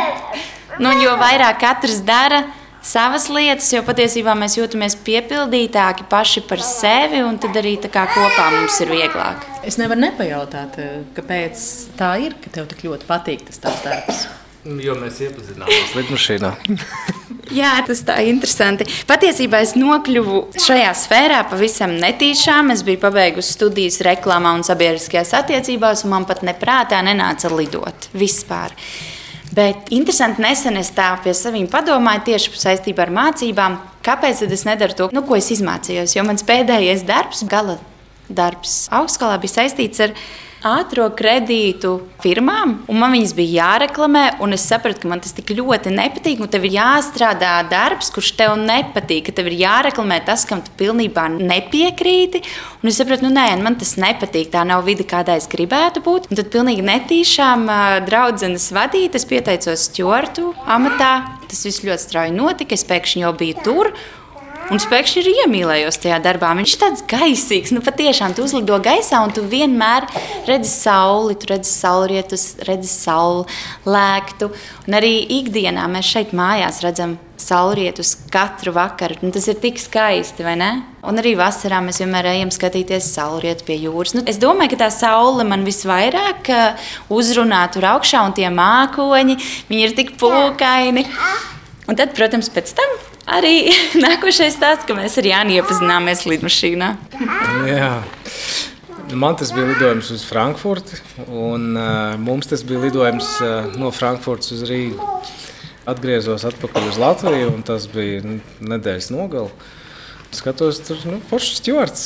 Nu, 0.80 0.94
jo 1.02 1.12
vairāk 1.20 1.58
katrs 1.60 2.00
dara, 2.06 2.44
savas 2.88 3.28
lietas, 3.32 3.68
jo 3.74 3.82
patiesībā 3.86 4.34
mēs 4.38 4.56
jūtamies 4.58 4.96
piepildītāki 5.06 6.08
paši 6.10 6.44
par 6.48 6.62
sevi, 6.64 7.22
un 7.24 7.38
tad 7.40 7.56
arī 7.60 7.76
kopā 7.84 8.50
mums 8.54 8.80
ir 8.80 8.92
vieglāk. 8.94 9.44
Es 9.64 9.78
nevaru 9.80 10.06
nepajautāt, 10.06 10.78
eh, 10.78 11.00
kāpēc 11.14 11.64
tā 11.98 12.16
ir, 12.24 12.34
ka 12.42 12.50
tev 12.50 12.68
tik 12.68 12.84
ļoti 12.88 13.08
patīk 13.08 13.46
tas 13.46 13.58
tavs 13.58 13.84
darbs. 13.84 14.26
Jo 14.64 14.96
mēs 14.98 15.20
iepazināmies 15.22 15.94
lidmašīnā. 15.96 16.50
Jā, 17.58 17.70
tas 17.86 18.02
tā 18.04 18.18
ir 18.20 18.34
interesanti. 18.34 18.84
Patiesībā 19.08 19.62
es 19.64 19.72
nokļuvu 19.78 20.58
šajā 20.60 20.90
sfērā 20.92 21.38
pavisam 21.48 21.94
netīšām. 21.96 22.74
Es 22.74 22.82
biju 22.84 23.00
pabeigusi 23.06 23.54
studijas 23.54 24.02
reklāmā 24.04 24.52
un 24.58 24.66
sabiedriskajās 24.66 25.32
attiecībās, 25.38 26.04
un 26.04 26.12
man 26.12 26.26
pat 26.28 26.44
neprātā 26.44 27.00
nenāca 27.06 27.48
lidot 27.54 28.10
vispār. 28.12 28.74
Bet 29.58 29.88
interesanti, 29.94 30.42
nesen 30.44 30.78
es 30.78 30.92
tā 30.94 31.08
pie 31.24 31.32
saviem 31.34 31.66
padomāju 31.70 32.28
tieši 32.28 32.52
saistībā 32.62 33.08
ar 33.08 33.14
mācībām, 33.16 33.78
kāpēc 34.06 34.44
es 34.46 34.62
nedaru 34.68 34.94
to, 34.94 35.08
nu, 35.16 35.24
ko 35.26 35.38
es 35.38 35.48
izmācījos. 35.56 36.14
Jo 36.14 36.22
mans 36.28 36.46
pēdējais 36.46 37.02
darbs, 37.08 37.42
gala 37.50 37.74
darbs 38.28 38.84
augstskolā, 38.94 39.40
bija 39.42 39.56
saistīts 39.56 40.04
ar 40.04 40.14
ātrā 40.66 41.06
kredītu 41.14 41.92
firmām, 42.22 42.78
un 42.90 42.98
man 42.98 43.12
viņas 43.14 43.34
bija 43.38 43.62
jāreklamē. 43.62 44.24
Es 44.58 44.64
sapratu, 44.66 45.04
ka 45.04 45.10
man 45.10 45.22
tas 45.22 45.34
tik 45.36 45.52
ļoti 45.54 45.92
nepatīk. 45.94 46.40
Tev 46.50 46.66
ir 46.66 46.74
jāstrādā 46.78 47.52
darbs, 47.70 48.10
kurš 48.14 48.32
tev 48.38 48.56
nepatīk, 48.58 49.28
ka 49.28 49.36
tev 49.38 49.50
ir 49.50 49.58
jāreklamē 49.60 50.18
tas, 50.26 50.44
kam 50.48 50.62
tu 50.64 50.72
pilnībā 50.80 51.28
nepiekrīti. 51.38 52.42
Un 52.82 52.90
es 52.90 52.98
sapratu, 52.98 53.28
nu 53.28 53.32
nē, 53.34 53.46
man 53.62 53.78
tas 53.78 53.94
nepatīk. 54.00 54.50
Tā 54.54 54.64
nav 54.66 54.84
vide, 54.88 55.06
kādā 55.06 55.38
es 55.38 55.46
gribētu 55.50 56.02
būt. 56.02 56.30
Un 56.32 56.40
tad 56.40 56.50
pilnīgi 56.54 56.86
netīšām 56.86 57.68
draudzenes 58.08 58.70
vadīt, 58.74 59.18
es 59.18 59.28
pieteicos 59.28 59.88
stjortu 59.90 60.52
amatā. 60.66 61.12
Tas 61.48 61.64
viss 61.64 61.84
ļoti 61.86 62.04
strauji 62.04 62.34
notika. 62.34 62.76
Es 62.76 62.86
pēkšņi 62.88 63.24
jau 63.24 63.34
biju 63.38 63.62
tur. 63.64 63.94
Un 64.68 64.76
es 64.76 64.84
pēkšņi 64.84 65.20
ir 65.22 65.28
iemīlējos 65.46 65.96
tajā 66.02 66.18
darbā. 66.20 66.50
Viņš 66.58 66.72
ir 66.74 66.80
tāds 66.82 67.04
gaisīgs, 67.08 67.70
nu 67.72 67.80
patiešām 67.84 68.34
tu 68.36 68.44
uzlido 68.44 68.76
gaisā 68.84 69.22
un 69.24 69.32
tu 69.32 69.40
vienmēr 69.48 70.04
redzi 70.44 70.68
sauli, 70.68 71.38
tu 71.40 71.48
redzi 71.48 71.72
saulrietus, 71.72 72.44
redzi 72.68 72.90
sauli 72.92 73.46
lēktu. 73.88 74.50
Un 74.84 74.98
arī 75.00 75.14
ikdienā 75.38 75.88
mēs 75.88 76.12
šeit 76.12 76.36
mājās 76.36 76.82
redzam 76.84 77.16
saulrietus 77.40 78.12
katru 78.28 78.76
vakaru. 78.76 79.16
Nu, 79.24 79.32
tas 79.32 79.48
ir 79.48 79.56
tik 79.62 79.80
skaisti, 79.80 80.44
vai 80.44 80.58
ne? 80.60 80.70
Un 81.08 81.16
arī 81.16 81.32
vasarā 81.38 81.80
mēs 81.84 82.02
vienmēr 82.02 82.28
ejam 82.34 82.52
skatīties 82.52 83.08
saulrietu 83.14 83.64
pie 83.70 83.80
jūras. 83.86 84.18
Nu, 84.18 84.26
es 84.28 84.36
domāju, 84.42 84.74
ka 84.74 84.84
tā 84.84 84.92
saule 84.92 85.48
man 85.48 85.64
visvairāk 85.64 86.52
uh, 86.52 86.88
uzrunā 87.08 87.64
tur 87.72 87.88
augšā, 87.94 88.20
un 88.20 88.36
tie 88.36 88.52
mākoņi, 88.52 89.40
viņi 89.72 89.86
ir 89.88 89.96
tik 89.96 90.18
pūkaini. 90.20 91.08
Un 91.88 91.96
tad, 91.96 92.12
protams, 92.12 92.52
pēc 92.52 92.76
tam 92.76 92.98
arī 93.36 93.70
nākošais 94.06 94.56
stāsts, 94.56 94.86
ka 94.88 94.96
mēs 94.96 95.18
ar 95.20 95.28
Jānu 95.28 95.58
iepazināmies 95.58 96.26
lidmašīnā. 96.28 96.92
Jā. 97.68 97.92
Man 99.08 99.38
tas 99.40 99.54
bija 99.56 99.70
lidojums 99.70 100.10
uz 100.12 100.24
Frankfurti, 100.28 100.98
un 101.32 101.72
uh, 101.78 102.18
mums 102.20 102.50
tas 102.50 102.60
bija 102.66 102.82
lidojums 102.82 103.30
uh, 103.40 103.70
no 103.80 103.88
Frankfurtas 103.94 104.52
uz 104.58 104.66
Rīgu. 104.68 105.00
Atgriezos 105.88 106.44
atpakaļ 106.44 106.90
uz 106.90 106.98
Latviju, 107.00 107.48
un 107.54 107.64
tas 107.64 107.86
bija 107.88 108.20
nedēļas 108.60 109.08
nogale. 109.14 109.48
Skatos, 110.36 110.82
tur 110.84 111.00
nu, 111.08 111.22
forši 111.30 111.54
stūrts. 111.56 112.02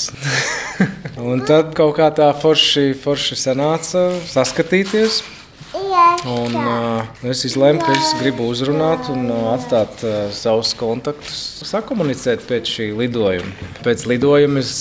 un 1.33 1.43
tad 1.43 1.73
kaut 1.75 1.97
kā 1.99 2.07
tā 2.15 2.29
forši, 2.39 2.93
forši 3.03 3.41
sanāca 3.41 4.05
saskatīties. 4.31 5.25
Un, 5.73 6.53
uh, 6.53 7.07
es 7.33 7.47
izlēmu, 7.49 7.81
ka 7.81 7.95
es 7.97 8.11
gribu 8.21 8.45
uzrunāt 8.53 9.07
un 9.13 9.25
uh, 9.33 9.47
atstāt 9.55 10.03
uh, 10.05 10.27
savus 10.37 10.75
kontaktus, 10.77 11.39
sakomunicēt 11.65 12.45
pēc 12.49 12.69
šī 12.69 12.89
lidojuma. 12.99 13.71
Pēc 13.81 14.05
lidojuma 14.11 14.61
es 14.61 14.75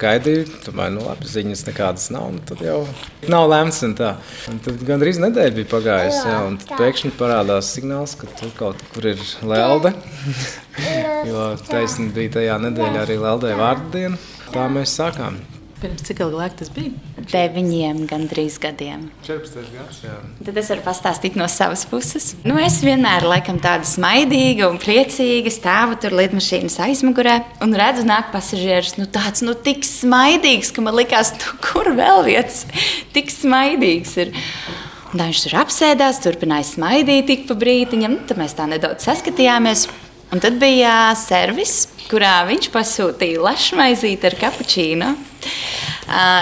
gaidīju, 0.00 0.44
tomēr 0.66 0.92
nu, 0.92 1.06
labi, 1.06 1.30
ziņas 1.32 1.64
nekādas 1.70 2.10
nav. 2.12 2.28
Tad 2.50 2.60
jau 2.66 2.82
nav 3.32 3.48
lemts. 3.54 3.80
Tad 3.96 4.84
gandrīz 4.84 5.22
nedēļa 5.24 5.56
bija 5.56 5.70
pagājusi. 5.72 6.22
Jā, 6.28 6.36
un 6.50 6.60
pēkšņi 6.74 7.14
parādās 7.16 7.72
signāls, 7.72 8.16
ka 8.20 8.28
tur 8.36 8.52
kaut 8.60 8.84
kur 8.92 9.10
ir 9.14 9.24
lelde. 9.48 9.96
jo 11.30 11.50
taisnība 11.70 12.20
bija 12.20 12.36
tajā 12.38 12.60
nedēļā 12.68 13.04
arī 13.08 13.20
leldē 13.24 13.56
vārdu 13.64 13.92
diena. 13.96 14.24
Tā 14.52 14.68
mēs 14.68 14.92
sākām. 15.00 15.40
Pirms 15.84 16.00
cik 16.00 16.22
ilgi 16.24 16.38
laika 16.38 16.56
tas 16.62 16.70
bija? 16.72 16.94
Deviņiem, 17.28 17.98
gandrīz 18.08 18.54
gadiem. 18.56 19.02
14 19.26 19.66
gadus. 19.68 19.98
Jā. 20.00 20.14
Tad 20.46 20.60
es 20.62 20.70
varu 20.72 20.84
pastāstīt 20.86 21.34
no 21.36 21.44
savas 21.52 21.82
puses. 21.90 22.30
Nu, 22.40 22.54
es 22.56 22.78
vienmēr 22.80 23.26
laikam 23.28 23.58
tāda 23.60 23.84
smaidīga 23.84 24.70
un 24.70 24.78
priecīga 24.80 25.52
stāvu 25.52 25.98
tur 26.00 26.16
lidmašīnas 26.16 26.78
aizmugurē 26.86 27.34
un 27.66 27.76
redzu, 27.76 28.06
nāk 28.08 28.32
pasažieris. 28.32 28.94
Nu, 28.96 29.04
tāds 29.12 29.44
nu, 29.44 29.52
tik 29.66 29.84
smaidīgs, 29.84 30.72
ka 30.72 30.86
man 30.86 30.96
likās, 30.96 31.34
nu, 31.36 31.52
kur 31.66 31.92
vēl 32.00 32.24
vietas 32.30 32.64
tik 33.12 33.28
smaidīgs 33.34 34.16
ir. 34.24 34.32
Un 35.12 35.20
viņš 35.20 35.44
tur 35.44 35.58
apsēdās, 35.66 36.24
turpināja 36.24 36.64
smaidīt 36.72 37.28
tik 37.28 37.44
pa 37.50 37.60
brītiņam. 37.60 38.16
Nu, 38.16 38.24
tad 38.24 38.40
mēs 38.40 38.56
tā 38.56 38.64
nedaudz 38.72 39.04
saskatījāmies. 39.04 39.84
Un 40.34 40.40
tad 40.42 40.56
bija 40.58 41.12
servis, 41.14 41.84
kurā 42.10 42.40
viņš 42.48 42.66
pasūtīja 42.74 43.42
lašmaizīti 43.44 44.26
ar 44.26 44.34
kapučīnu. 44.40 45.10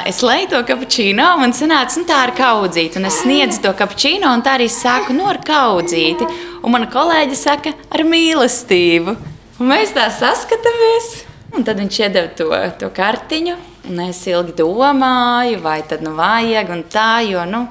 Es 0.08 0.22
leju 0.24 0.48
to 0.54 0.60
kapučīnu, 0.70 1.26
man 1.36 1.52
sanāca 1.52 2.00
nu, 2.00 2.06
tā 2.08 2.22
ar 2.24 2.32
kaudzīti. 2.38 2.96
Un 2.96 3.10
es 3.10 3.18
sniedzu 3.20 3.60
to 3.66 3.74
kapučīnu, 3.76 4.24
un 4.30 4.40
tā 4.46 4.56
arī 4.56 4.70
sāku 4.72 5.12
no 5.12 5.26
nu, 5.26 5.28
ar 5.28 5.42
kaudzīti. 5.44 6.24
Un 6.64 6.72
mana 6.72 6.88
kolēģe 6.88 7.36
saka, 7.36 7.74
ar 7.92 8.06
mīlestību. 8.08 9.16
Un 9.60 9.70
mēs 9.74 9.92
tā 9.92 10.08
saskatāmies. 10.16 11.12
Un 11.52 11.68
tad 11.68 11.84
viņš 11.84 12.00
iedeva 12.00 12.32
to, 12.38 12.48
to 12.80 12.88
kartiņu. 12.96 13.58
Un 13.82 13.98
es 13.98 14.20
ilgi 14.30 14.52
domāju, 14.60 15.56
vai 15.64 15.80
tad 15.90 16.04
nu 16.06 16.12
vajag 16.14 16.68
un 16.70 16.84
tā, 16.86 17.24
jo 17.26 17.42
nu, 17.50 17.64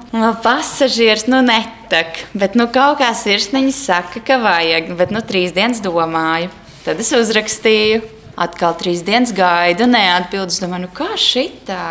pasažieris 0.44 1.24
nu 1.32 1.38
netak. 1.40 2.26
Bet 2.36 2.52
nu, 2.58 2.66
kaut 2.72 2.98
kā 3.00 3.08
sirsniņa 3.16 3.72
saka, 3.72 4.20
ka 4.20 4.36
vajag. 4.42 4.90
Bet 4.98 5.14
nu, 5.14 5.22
trīs 5.24 5.54
dienas 5.56 5.80
domāju. 5.80 6.50
Tad 6.84 7.00
es 7.00 7.14
uzrakstīju, 7.16 8.02
atkal 8.36 8.76
trīs 8.76 9.00
dienas 9.06 9.32
gaidu, 9.32 9.88
neatbildēju. 9.88 10.52
Es 10.52 10.60
domāju, 10.60 10.84
nu, 10.84 10.90
kā 10.92 11.14
šitā? 11.16 11.86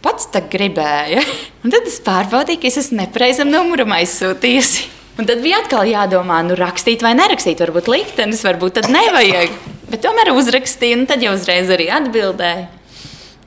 Pats 0.00 0.30
tā 0.32 0.40
gribēja. 0.48 1.20
Un 1.66 1.74
tad 1.74 1.90
es 1.90 2.00
pārbaudīju, 2.06 2.62
ka 2.62 2.70
es 2.70 2.80
esmu 2.86 3.02
nepareizam 3.02 3.52
numuram 3.52 3.92
aizsūtījusi. 3.98 4.88
Un 5.20 5.28
tad 5.28 5.42
bija 5.44 5.60
atkal 5.60 5.84
jādomā, 5.90 6.40
nu, 6.46 6.56
rakstīt 6.56 7.04
vai 7.04 7.12
nerakstīt. 7.18 7.60
Varbūt 7.66 7.92
liktenis, 7.92 8.46
varbūt 8.48 8.78
tad 8.80 8.88
nevajag. 8.94 9.60
Bet 9.92 10.06
tomēr 10.06 10.32
uzrakstīju, 10.32 11.02
un 11.02 11.08
tad 11.10 11.20
jau 11.26 11.36
uzreiz 11.36 11.68
arī 11.74 11.92
atbildēju. 11.92 12.77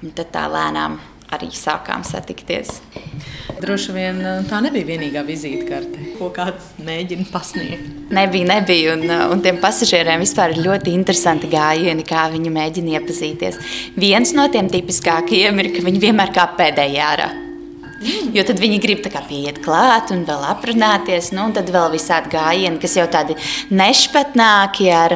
Un 0.01 0.13
tad 0.17 0.31
tā 0.33 0.47
lēnām 0.49 0.97
arī 1.31 1.47
sākām 1.55 2.03
satikties. 2.05 2.79
Droši 3.61 3.93
vien 3.95 4.17
eh, 4.25 4.39
tā 4.49 4.59
nebija 4.63 4.87
vienīgā 4.89 5.23
vizītkarte, 5.27 6.15
ko 6.17 6.31
kāds 6.35 6.71
mēģina 6.81 7.27
pasniegt. 7.31 7.85
Nebija, 8.11 8.47
nebija. 8.49 8.95
Un, 8.97 9.05
eh, 9.07 9.23
un 9.31 9.43
tiem 9.45 9.61
pasažieriem 9.63 10.23
vispār 10.25 10.55
ir 10.55 10.65
ļoti 10.65 10.95
interesanti 10.97 11.51
gājieni, 11.51 12.07
kā 12.07 12.25
viņi 12.33 12.55
mēģina 12.57 12.97
iepazīties. 12.97 13.61
Viens 14.01 14.33
no 14.37 14.47
tiem 14.51 14.71
tipiskākajiem 14.73 15.63
ir, 15.63 15.71
ka 15.77 15.85
viņi 15.87 16.03
vienmēr 16.09 16.35
kā 16.35 16.49
pēdējā 16.57 17.13
ārā. 17.13 17.31
Jo 18.33 18.43
tad 18.47 18.59
viņi 18.61 18.79
grib 18.81 19.03
pieiet 19.05 19.59
klāt 19.63 20.11
un 20.13 20.23
vēl 20.25 20.45
aprunāties. 20.49 21.31
Nu, 21.35 21.47
un 21.49 21.55
tad 21.55 21.69
vēl 21.73 21.91
visādi 21.93 22.31
gājieni, 22.33 22.79
kas 22.81 22.95
jau 22.97 23.05
tādi 23.11 23.35
nešpatnāki 23.69 24.89
ar 24.93 25.15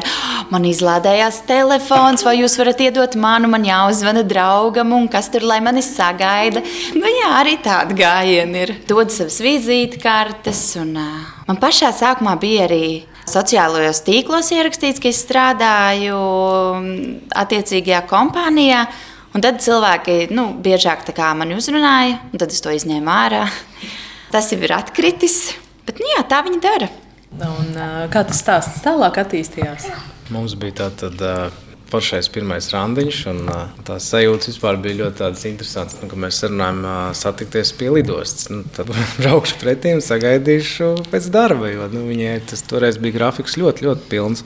man 0.52 0.66
izlādējās 0.68 1.42
telefons, 1.48 2.24
vai 2.26 2.36
jūs 2.40 2.56
varat 2.60 2.84
iedot 2.86 3.16
manu, 3.18 3.50
man 3.50 3.66
jāuzvana 3.66 4.22
draugam, 4.26 4.94
un 4.96 5.08
kas 5.10 5.30
tur 5.32 5.46
lai 5.48 5.58
mani 5.64 5.82
sagaida. 5.84 6.62
Nu, 6.94 7.10
jā, 7.10 7.32
arī 7.40 7.56
tādi 7.64 7.98
gājieni 7.98 8.62
ir. 8.66 8.74
Dod 8.86 9.10
savas 9.14 9.40
vizītkartes. 9.42 10.62
Un, 10.82 10.94
uh, 11.00 11.34
man 11.48 11.60
pašā 11.62 11.90
sākumā 11.96 12.36
bija 12.42 12.68
arī 12.68 12.86
sociālajos 13.26 14.04
tīklos 14.06 14.52
ierakstīts, 14.54 15.02
ka 15.02 15.10
es 15.10 15.24
strādāju 15.26 16.22
attiecīgajā 17.42 18.04
kompānijā. 18.10 18.86
Un 19.36 19.42
tad 19.44 19.58
cilvēki 19.60 20.30
nu, 20.32 20.46
biežāk 20.64 21.02
mani 21.36 21.58
uzrunāja, 21.58 22.22
un 22.32 22.40
tad 22.40 22.54
es 22.54 22.62
to 22.64 22.72
izņēmu 22.72 23.10
ārā. 23.12 23.42
Tas 24.32 24.48
jau 24.48 24.56
ir 24.64 24.72
atkritis, 24.72 25.52
bet 25.84 26.00
nu, 26.00 26.08
jā, 26.14 26.22
tā 26.24 26.40
viņi 26.46 26.60
dara. 26.64 26.88
Un, 27.36 27.68
kā 28.08 28.22
tas 28.24 28.40
stāsts 28.40 28.80
tālāk 28.80 29.20
attīstījās? 29.20 29.90
Mums 30.32 30.56
bija 30.58 30.88
tāda 30.88 31.50
foršais 31.90 32.28
pirmais 32.34 32.66
randiņš, 32.72 33.20
un 33.30 33.40
tās 33.86 34.08
sajūtas 34.10 34.50
vispār 34.50 34.78
bija 34.82 34.98
ļoti 35.04 35.50
interesantas. 35.50 35.98
Nu, 36.02 36.18
mēs 36.22 36.40
sarunājām, 36.42 36.82
satikties 37.16 37.72
pie 37.78 37.90
lidostas. 37.94 38.50
Nu, 38.52 38.64
tad 38.76 38.90
braukšu 39.20 39.58
pretī 39.62 39.94
un 39.96 40.04
sagaidīšu 40.04 40.92
pēc 41.12 41.30
darba, 41.34 41.70
jo 41.72 41.88
nu, 41.94 42.06
viņai 42.10 42.36
tas 42.50 42.64
toreiz 42.66 42.98
bija 43.02 43.20
grafiks 43.20 43.58
ļoti, 43.60 43.86
ļoti 43.86 44.08
pilns. 44.10 44.44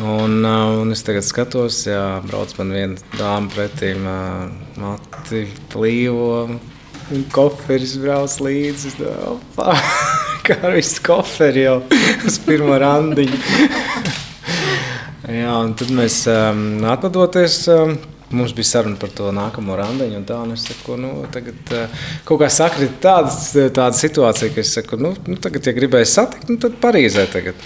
Un, 0.00 0.40
un 0.42 0.90
es 0.90 1.04
tagad 1.06 1.22
skatos, 1.26 1.84
ja 1.86 2.18
brauc 2.24 2.56
man 2.58 2.72
viena 2.74 3.12
dāma 3.14 3.52
pretī, 3.52 3.92
mati 4.80 5.44
plīvo. 5.70 6.48
Koferis 7.34 7.98
brauc 8.00 8.40
līdzi. 8.42 8.96
Kā 10.44 10.58
ar 10.60 10.74
visu 10.76 11.00
koferi 11.04 11.64
jau 11.68 11.78
uz 12.26 12.40
pirmo 12.44 12.76
randiņu. 12.80 14.20
Jā, 15.24 15.52
un 15.64 15.72
tad 15.78 15.92
mēs 15.94 16.24
um, 16.28 16.66
atvadoties. 16.90 17.62
Um, 17.72 17.96
Mums 18.34 18.54
bija 18.56 18.66
saruna 18.66 18.96
par 18.98 19.12
to 19.14 19.28
nākamo 19.30 19.76
randiņu, 19.78 20.16
un 20.18 20.24
tā 20.26 20.40
un 20.42 20.54
es 20.56 20.64
saku, 20.66 20.96
nu, 20.98 21.10
tagad 21.30 21.68
uh, 21.76 22.06
kaut 22.26 22.40
kā 22.40 22.48
sakrit 22.50 22.96
tādas, 23.04 23.52
tāda 23.52 23.94
situācija, 23.94 24.50
ka 24.50 24.62
es 24.64 24.72
saku, 24.74 24.98
nu, 24.98 25.12
nu 25.28 25.36
tagad, 25.38 25.68
ja 25.68 25.74
gribēs 25.76 26.16
satikt, 26.16 26.48
nu, 26.50 26.56
tad 26.58 26.74
Parīzē 26.82 27.28
tagad. 27.30 27.60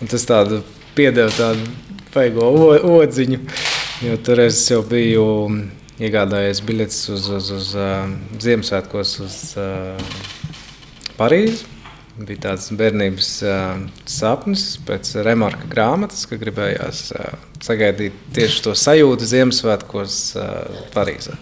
Un 0.00 0.08
tas 0.08 0.24
tādu 0.24 0.62
piedeva 0.96 1.28
tādu 1.36 1.66
paigo 2.14 2.48
odziņu. 2.94 3.42
Jo 4.06 4.16
tur 4.24 4.40
es 4.46 4.62
jau 4.70 4.80
biju 4.86 5.26
iegādājies 6.00 6.64
biļetes 6.64 7.02
uz, 7.12 7.30
uz, 7.36 7.52
uz 7.58 7.70
uh, 7.76 8.08
Ziemassvētkos 8.40 9.16
uz 9.26 9.40
uh, 9.60 10.20
Parīzi. 11.18 11.75
Bija 12.16 12.46
tāds 12.48 12.70
bērnības 12.76 13.30
uh, 13.44 13.82
sapnis 14.08 14.64
pēc 14.86 15.12
remarka 15.26 15.68
grāmatas, 15.68 16.24
ka 16.28 16.38
gribējās 16.40 17.10
uh, 17.16 17.36
sagaidīt 17.64 18.16
tieši 18.36 18.62
to 18.64 18.72
sajūtu 18.78 19.28
Ziemassvētkos 19.28 20.16
uh, 20.40 20.80
Parīzē. 20.94 21.36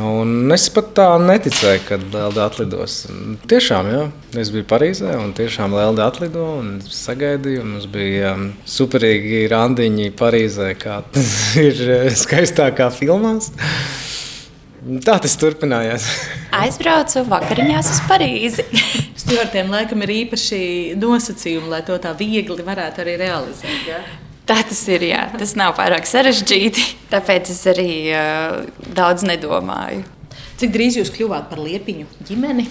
Un 0.00 0.48
es 0.54 0.64
pat 0.72 0.94
tā 0.96 1.06
neticēju, 1.20 1.82
ka 1.84 1.98
Lelde 2.00 2.40
atlidos. 2.40 2.94
Tiešām, 3.50 3.90
jā, 3.92 4.06
es 4.40 4.48
biju 4.54 4.64
Parīzē 4.70 5.18
un 5.20 5.34
tiešām 5.36 5.76
Lelde 5.76 6.04
atlido 6.06 6.46
un 6.62 6.78
sagaidīju. 6.86 7.66
Mums 7.74 7.88
bija 7.92 8.32
um, 8.38 8.48
superīgi 8.64 9.44
randiņi 9.52 10.14
Parīzē, 10.16 10.72
kā 10.80 11.02
tas 11.12 11.34
ir 11.66 11.84
skaistākā 12.16 12.88
filmās. 12.96 13.52
Tā 15.04 15.20
tas 15.22 15.36
turpinājās. 15.38 16.08
Aizbraucu 16.56 17.22
vakariņās 17.28 17.92
uz 17.92 18.00
Parīzi. 18.08 18.66
Stūrtiem 19.32 19.70
laikam 19.72 20.02
ir 20.04 20.10
īpaši 20.12 20.58
nosacījumi, 21.00 21.70
lai 21.72 21.80
to 21.86 21.96
tā 22.02 22.12
viegli 22.18 22.64
varētu 22.66 23.00
arī 23.00 23.14
realizēt. 23.22 23.86
Ja? 23.88 24.02
Tā 24.44 24.58
tas 24.68 24.80
ir. 24.92 25.06
Jā. 25.08 25.22
Tas 25.40 25.54
nav 25.56 25.72
pārāk 25.78 26.04
sarežģīti. 26.08 26.84
Tāpēc 27.12 27.48
es 27.54 27.62
arī 27.70 27.88
uh, 28.12 28.60
daudz 28.92 29.24
nedomāju. 29.24 30.02
Cik 30.60 30.74
drīz 30.74 30.98
jūs 31.00 31.12
kļuvāt 31.14 31.48
par 31.48 31.62
liepiņu 31.64 32.08
ģimeni? 32.28 32.66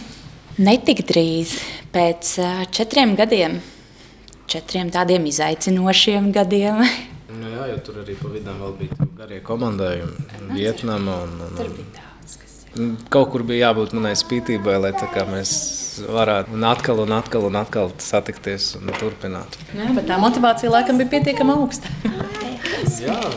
Ne 0.62 0.78
tik 0.86 1.02
drīz, 1.10 1.56
pēc 1.96 2.36
uh, 2.44 2.64
četriem 2.70 3.16
gadiem, 3.18 3.58
četriem 4.52 4.94
tādiem 4.94 5.26
izaicinošiem 5.32 6.30
gadiem. 6.36 6.84
Nu 7.42 7.50
jā, 7.56 7.72
jo 7.72 7.82
tur 7.88 8.02
arī 8.04 8.14
pa 8.20 8.30
vēl 8.30 8.74
bija 8.78 9.12
garie 9.18 9.42
komandējumi, 9.48 10.26
Vietnama. 10.52 11.22
Un, 11.26 11.38
un, 11.48 11.56
Tur 11.58 11.72
bija 11.74 11.96
daudz 11.98 12.38
kas. 12.38 12.58
Kaut 13.10 13.32
kur 13.34 13.48
bija 13.48 13.72
jābūt 13.72 13.96
manai 13.98 14.14
spītībai, 14.20 14.78
lai 14.84 14.94
mēs 15.32 15.56
varētu 16.00 16.56
un 16.56 16.64
atkal 16.68 17.02
un 17.04 17.12
atkal 17.16 17.48
un 17.50 17.58
atkal 17.60 17.92
satikties 18.02 18.72
un 18.80 18.92
turpināt. 19.00 19.58
Jā, 19.76 19.90
bet 19.98 20.08
tā 20.10 20.20
motivācija 20.22 20.72
laikam 20.72 21.02
bija 21.02 21.12
pietiekami 21.18 21.56
augsta. 21.58 21.92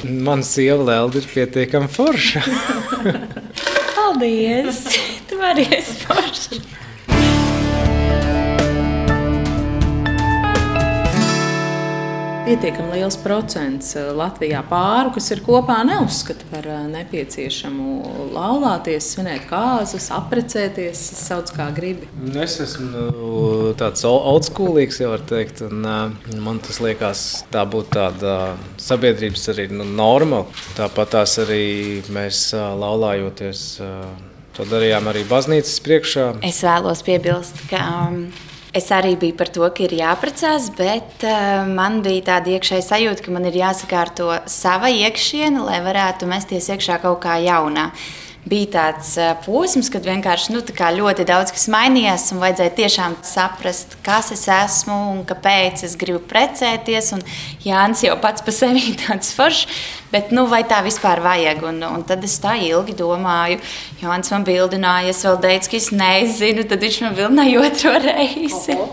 Mana 0.04 0.46
sieva 0.46 0.84
Lelde 0.84 1.22
ir 1.22 1.28
pietiekami 1.32 1.90
forša. 1.90 2.44
Paldies! 3.94 4.84
Tu 5.28 5.40
arī 5.42 5.66
esi 5.78 6.00
forši! 6.04 6.62
Pietiekami 12.44 12.98
liels 12.98 13.16
procents 13.24 13.94
eh, 13.96 14.10
Latvijā 14.12 14.58
pāru, 14.68 15.14
kas 15.14 15.30
ir 15.32 15.40
kopā, 15.46 15.78
neuzskata 15.88 16.44
par 16.50 16.66
eh, 16.68 16.82
nepieciešamu 16.92 17.94
laulāties, 18.34 19.06
svinēt 19.14 19.46
kāzas, 19.48 20.10
apprecēties, 20.12 21.00
sauc 21.22 21.54
kā 21.56 21.70
gribi. 21.72 22.04
Es 22.36 22.58
esmu 22.60 22.90
nu, 22.90 23.32
tāds 23.80 24.04
oldschoolīgs, 24.10 25.00
jau 25.00 25.14
var 25.14 25.24
teikt. 25.24 25.64
Un, 25.64 25.88
man 26.44 26.60
tas 26.60 26.82
liekas, 26.84 27.24
tā 27.48 27.64
būtu 27.64 27.96
tāda 27.96 28.36
sabiedrības 28.76 29.48
arī 29.54 29.70
nu, 29.72 29.88
norma. 29.88 30.44
Tāpat 30.76 31.16
tās 31.16 31.40
arī 31.46 31.64
mēs 32.12 32.50
laulājoties. 32.52 33.68
To 34.54 34.68
darījām 34.68 35.08
arī 35.10 35.24
baznīcas 35.32 35.80
priekšā. 35.82 36.32
Es 36.44 36.60
vēlos 36.62 37.00
piebilst, 37.08 37.64
ka 37.72 37.80
um, 38.04 38.26
es 38.74 38.90
arī 38.94 39.14
biju 39.18 39.36
par 39.38 39.50
to, 39.54 39.64
ka 39.70 39.86
ir 39.86 39.94
jāprecās, 40.00 40.68
bet 40.76 41.24
uh, 41.26 41.62
man 41.70 42.00
bija 42.04 42.26
tāda 42.32 42.56
iekšēja 42.56 42.88
sajūta, 42.88 43.24
ka 43.24 43.34
man 43.34 43.46
ir 43.48 43.60
jāsakārto 43.62 44.28
sava 44.50 44.90
iekšiena, 44.90 45.62
lai 45.68 45.80
varētu 45.84 46.28
mesties 46.30 46.68
iekšā 46.74 46.98
kaut 47.04 47.22
kā 47.24 47.38
jaunā. 47.44 47.90
Bija 48.44 48.68
tāds 48.74 49.14
uh, 49.16 49.30
posms, 49.46 49.88
kad 49.92 50.04
vienkārši 50.04 50.52
nu, 50.52 50.60
ļoti 50.98 51.24
daudz 51.24 51.54
kas 51.54 51.68
mainījās, 51.72 52.26
un 52.34 52.42
vajadzēja 52.42 52.74
tiešām 52.82 53.16
saprast, 53.24 53.96
kas 54.04 54.34
es 54.34 54.44
esmu 54.52 54.98
un 55.14 55.22
kāpēc 55.24 55.86
es 55.86 55.94
gribu 55.96 56.20
precēties. 56.28 57.14
Un 57.16 57.24
Jānis 57.64 58.04
jau 58.04 58.18
pats 58.20 58.44
par 58.44 58.58
sevi 58.58 58.82
ir 58.90 58.98
tāds 59.06 59.32
foršs, 59.38 59.70
bet 60.14 60.30
nu, 60.34 60.46
vai 60.50 60.62
tā 60.68 60.78
vispār 60.86 61.22
vajag? 61.24 61.64
Un, 61.66 61.82
un 61.88 62.04
tad 62.06 62.22
es 62.26 62.36
tā 62.42 62.54
ilgi 62.62 62.94
domāju, 62.96 63.58
Jānis 63.98 64.30
man 64.30 64.44
bildināja, 64.46 65.10
es 65.10 65.22
vēl 65.26 65.40
teicu, 65.42 65.72
ka 65.72 65.78
es 65.80 65.88
nezinu, 65.94 66.66
tad 66.70 66.84
viņš 66.84 66.98
man 67.02 67.16
bildināja 67.18 67.64
otro 67.66 67.94
reizi. 68.04 68.78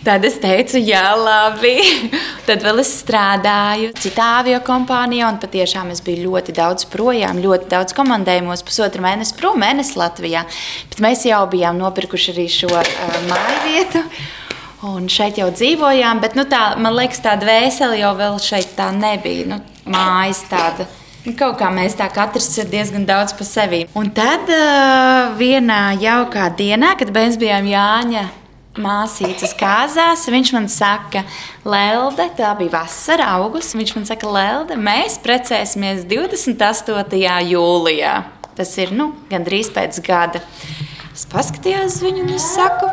Tad 0.00 0.24
es 0.24 0.38
teicu, 0.40 0.80
jā, 0.80 1.02
labi. 1.12 1.74
Tad 2.48 2.62
vēl 2.64 2.80
es 2.80 2.92
strādāju 3.02 3.90
citā 4.00 4.30
avio 4.38 4.56
kompānijā, 4.64 5.28
un 5.28 5.40
patiešām 5.42 5.90
es 5.92 6.00
biju 6.04 6.24
ļoti 6.24 6.54
daudz 6.56 6.86
projām, 6.88 7.42
ļoti 7.42 7.68
daudz 7.68 7.96
komandējumos, 7.96 8.64
pusotru 8.64 9.04
mēnesi 9.04 9.36
prom, 9.36 9.60
mēnesi 9.60 9.98
Latvijā. 10.00 10.46
Bet 10.92 11.04
mēs 11.04 11.26
jau 11.28 11.42
bijām 11.52 11.80
nopirkuši 11.80 12.32
arī 12.32 12.48
šo 12.52 12.72
uh, 12.72 13.18
māju 13.28 13.58
vietu. 13.68 14.04
Un 14.88 15.10
šeit 15.12 15.36
jau 15.36 15.50
dzīvojām, 15.52 16.22
bet 16.22 16.38
nu, 16.38 16.46
tā, 16.48 16.62
man 16.80 16.94
liekas, 16.96 17.20
tā 17.20 17.34
dvēsele 17.36 17.98
jau 18.00 18.14
šeit 18.40 18.72
tā 18.78 18.88
nebija. 18.96 19.44
Nu, 19.50 19.58
mājas 19.86 20.42
tāda. 20.50 20.88
Nu, 21.24 21.34
Kaut 21.36 21.58
kā 21.60 21.68
mēs 21.72 21.98
tā 21.98 22.06
katrs 22.12 22.48
ir 22.62 22.68
diezgan 22.72 23.04
daudz 23.08 23.34
par 23.36 23.44
sevi. 23.44 23.82
Un 23.98 24.08
tad 24.16 24.48
uh, 24.48 25.34
vienā 25.36 25.92
jaukā 26.00 26.48
dienā, 26.56 26.94
kad 27.00 27.12
mēs 27.12 27.36
bijām 27.40 27.68
Jāņa 27.68 28.24
māsīcas 28.80 29.52
kāzās, 29.58 30.24
viņš 30.30 30.52
man 30.56 30.68
saka, 30.72 31.24
Lelde, 31.68 32.28
tā 32.38 32.54
bija 32.58 32.78
vasara, 32.78 33.28
augusts. 33.36 33.76
Viņš 33.76 33.94
man 33.98 34.08
saka, 34.08 34.30
Lelde, 34.32 34.78
mēs 34.80 35.18
precēsimies 35.20 36.06
28. 36.08 37.20
jūlijā. 37.50 38.14
Tas 38.56 38.74
ir 38.80 38.94
nu, 38.96 39.12
gandrīz 39.30 39.70
pēc 39.74 40.00
gada. 40.06 40.42
Es 41.12 41.26
paskatījos 41.28 41.98
uz 41.98 42.04
viņu 42.04 42.24
un 42.24 42.36
es 42.36 42.46
saku, 42.54 42.88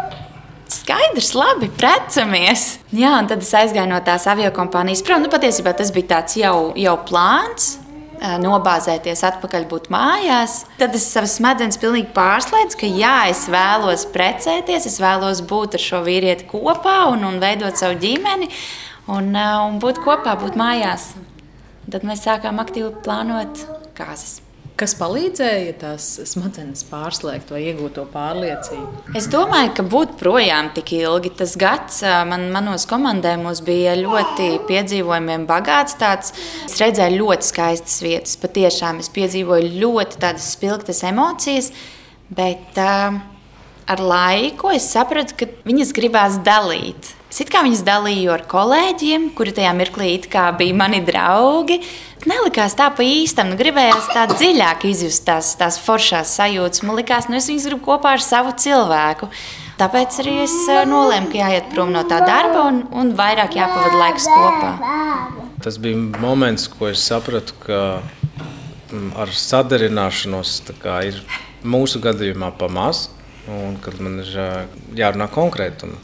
Skaidrs, 0.78 1.32
labi, 1.34 1.70
precamies. 1.74 2.78
Jā, 2.94 3.16
un 3.18 3.28
tad 3.30 3.42
es 3.42 3.52
aizgāju 3.56 3.90
no 3.90 3.98
tās 4.06 4.28
aviokompānijas 4.30 5.04
prom. 5.06 5.24
Nu, 5.24 5.32
patiesībā 5.34 5.74
tas 5.78 5.92
bija 5.96 6.12
tāds 6.16 6.38
jau, 6.38 6.72
jau 6.78 6.96
plāns. 7.08 7.78
Nobāzēties 8.18 9.22
atpakaļ, 9.28 9.68
būt 9.70 9.92
mājās. 9.94 10.64
Tad 10.80 10.96
es 10.98 11.06
savas 11.06 11.36
smadzenes 11.38 11.78
pilnīgi 11.78 12.10
pārslēdzu, 12.16 12.80
ka 12.82 12.90
jā, 12.90 13.18
es 13.30 13.44
vēlos 13.54 14.08
precēties, 14.14 14.88
es 14.90 14.98
vēlos 15.02 15.44
būt 15.46 15.78
ar 15.78 15.84
šo 15.84 16.02
vīrieti 16.08 16.48
kopā 16.50 16.98
un, 17.12 17.28
un 17.30 17.38
veidot 17.44 17.78
savu 17.78 18.00
ģimeni 18.02 18.50
un, 19.14 19.30
un 19.38 19.78
būt 19.84 20.02
kopā, 20.02 20.34
būt 20.42 20.58
mājās. 20.58 21.12
Tad 21.94 22.10
mēs 22.10 22.26
sākām 22.26 22.58
aktīvi 22.66 22.90
plānot 23.06 23.62
kāzas. 23.98 24.40
Kas 24.78 24.94
palīdzēja 24.94 25.72
tās 25.82 26.06
smadzenes 26.30 26.84
pārslēgt 26.86 27.50
vai 27.50 27.64
iegūt 27.72 27.96
to 27.98 28.04
pārliecību? 28.14 29.16
Es 29.18 29.26
domāju, 29.34 29.72
ka 29.80 29.86
būt 29.90 30.12
projām 30.20 30.70
tik 30.76 30.92
ilgi, 31.00 31.32
tas 31.40 31.56
gads 31.58 32.04
man, 32.30 32.46
manos 32.54 32.86
komandējumos 32.90 33.64
bija 33.66 33.96
ļoti 33.98 34.52
piedzīvojumiem 34.70 35.48
bagāts. 35.50 35.98
Tāds. 35.98 36.36
Es 36.68 36.78
redzēju 36.78 37.18
ļoti 37.24 37.50
skaistas 37.50 37.98
vietas, 38.06 38.38
patiešām 38.44 39.02
es 39.02 39.10
piedzīvoju 39.18 39.74
ļoti 39.82 40.22
tādas 40.22 40.52
spilgtas 40.54 41.02
emocijas, 41.10 41.72
bet 42.30 42.78
uh, 42.78 43.18
ar 43.90 44.04
laiku 44.14 44.76
es 44.78 44.92
sapratu, 44.94 45.40
ka 45.42 45.50
viņas 45.66 45.96
gribās 45.98 46.38
dalīt. 46.46 47.16
Es 47.28 47.42
kā 47.52 47.60
viņas 47.66 47.84
dalīju 47.84 48.32
ar 48.32 48.46
kolēģiem, 48.48 49.32
kuri 49.36 49.52
tajā 49.58 49.74
mirklī 49.76 50.14
bija 50.58 50.76
mani 50.80 51.02
draugi. 51.04 51.82
Nelikās 52.28 52.74
tā 52.76 52.88
pa 52.96 53.04
īstam, 53.04 53.52
nu, 53.52 53.58
gribējās 53.60 54.08
tā 54.14 54.24
dziļāk 54.32 54.86
izjust 54.88 55.26
tās, 55.28 55.52
tās 55.60 55.78
foršās 55.84 56.32
sajūtas. 56.40 56.84
Man 56.88 56.96
liekas, 56.98 57.28
nu, 57.30 57.38
es 57.38 57.50
viņas 57.52 57.68
gribu 57.68 57.84
kopā 57.86 58.16
ar 58.16 58.24
savu 58.24 58.56
cilvēku. 58.58 59.30
Tāpēc 59.78 60.22
arī 60.24 60.38
es 60.46 60.56
eh, 60.72 60.82
nolēmu, 60.90 61.30
ka 61.30 61.38
jāiet 61.44 61.68
prom 61.74 61.92
no 61.94 62.02
tā 62.10 62.22
darba 62.26 62.64
un, 62.72 62.82
un 62.96 63.12
vairāk 63.20 63.60
jāpavada 63.60 64.00
laiks 64.02 64.26
kopā. 64.32 64.72
Tas 65.62 65.78
bija 65.84 66.00
moments, 66.24 66.66
ko 66.72 66.90
es 66.90 67.04
sapratu, 67.06 67.54
ka 67.68 67.82
mm, 68.90 69.12
ar 69.20 69.36
sadarināšanos 69.36 70.58
ir 71.06 71.22
mūsu 71.68 72.02
gadījumā 72.02 72.56
pamazs, 72.58 73.12
un 73.52 73.78
kad 73.84 74.00
man 74.02 74.24
ir 74.24 74.34
ā, 74.42 74.50
jārunā 74.98 75.30
konkrēti. 75.32 75.92
Un, 75.92 76.00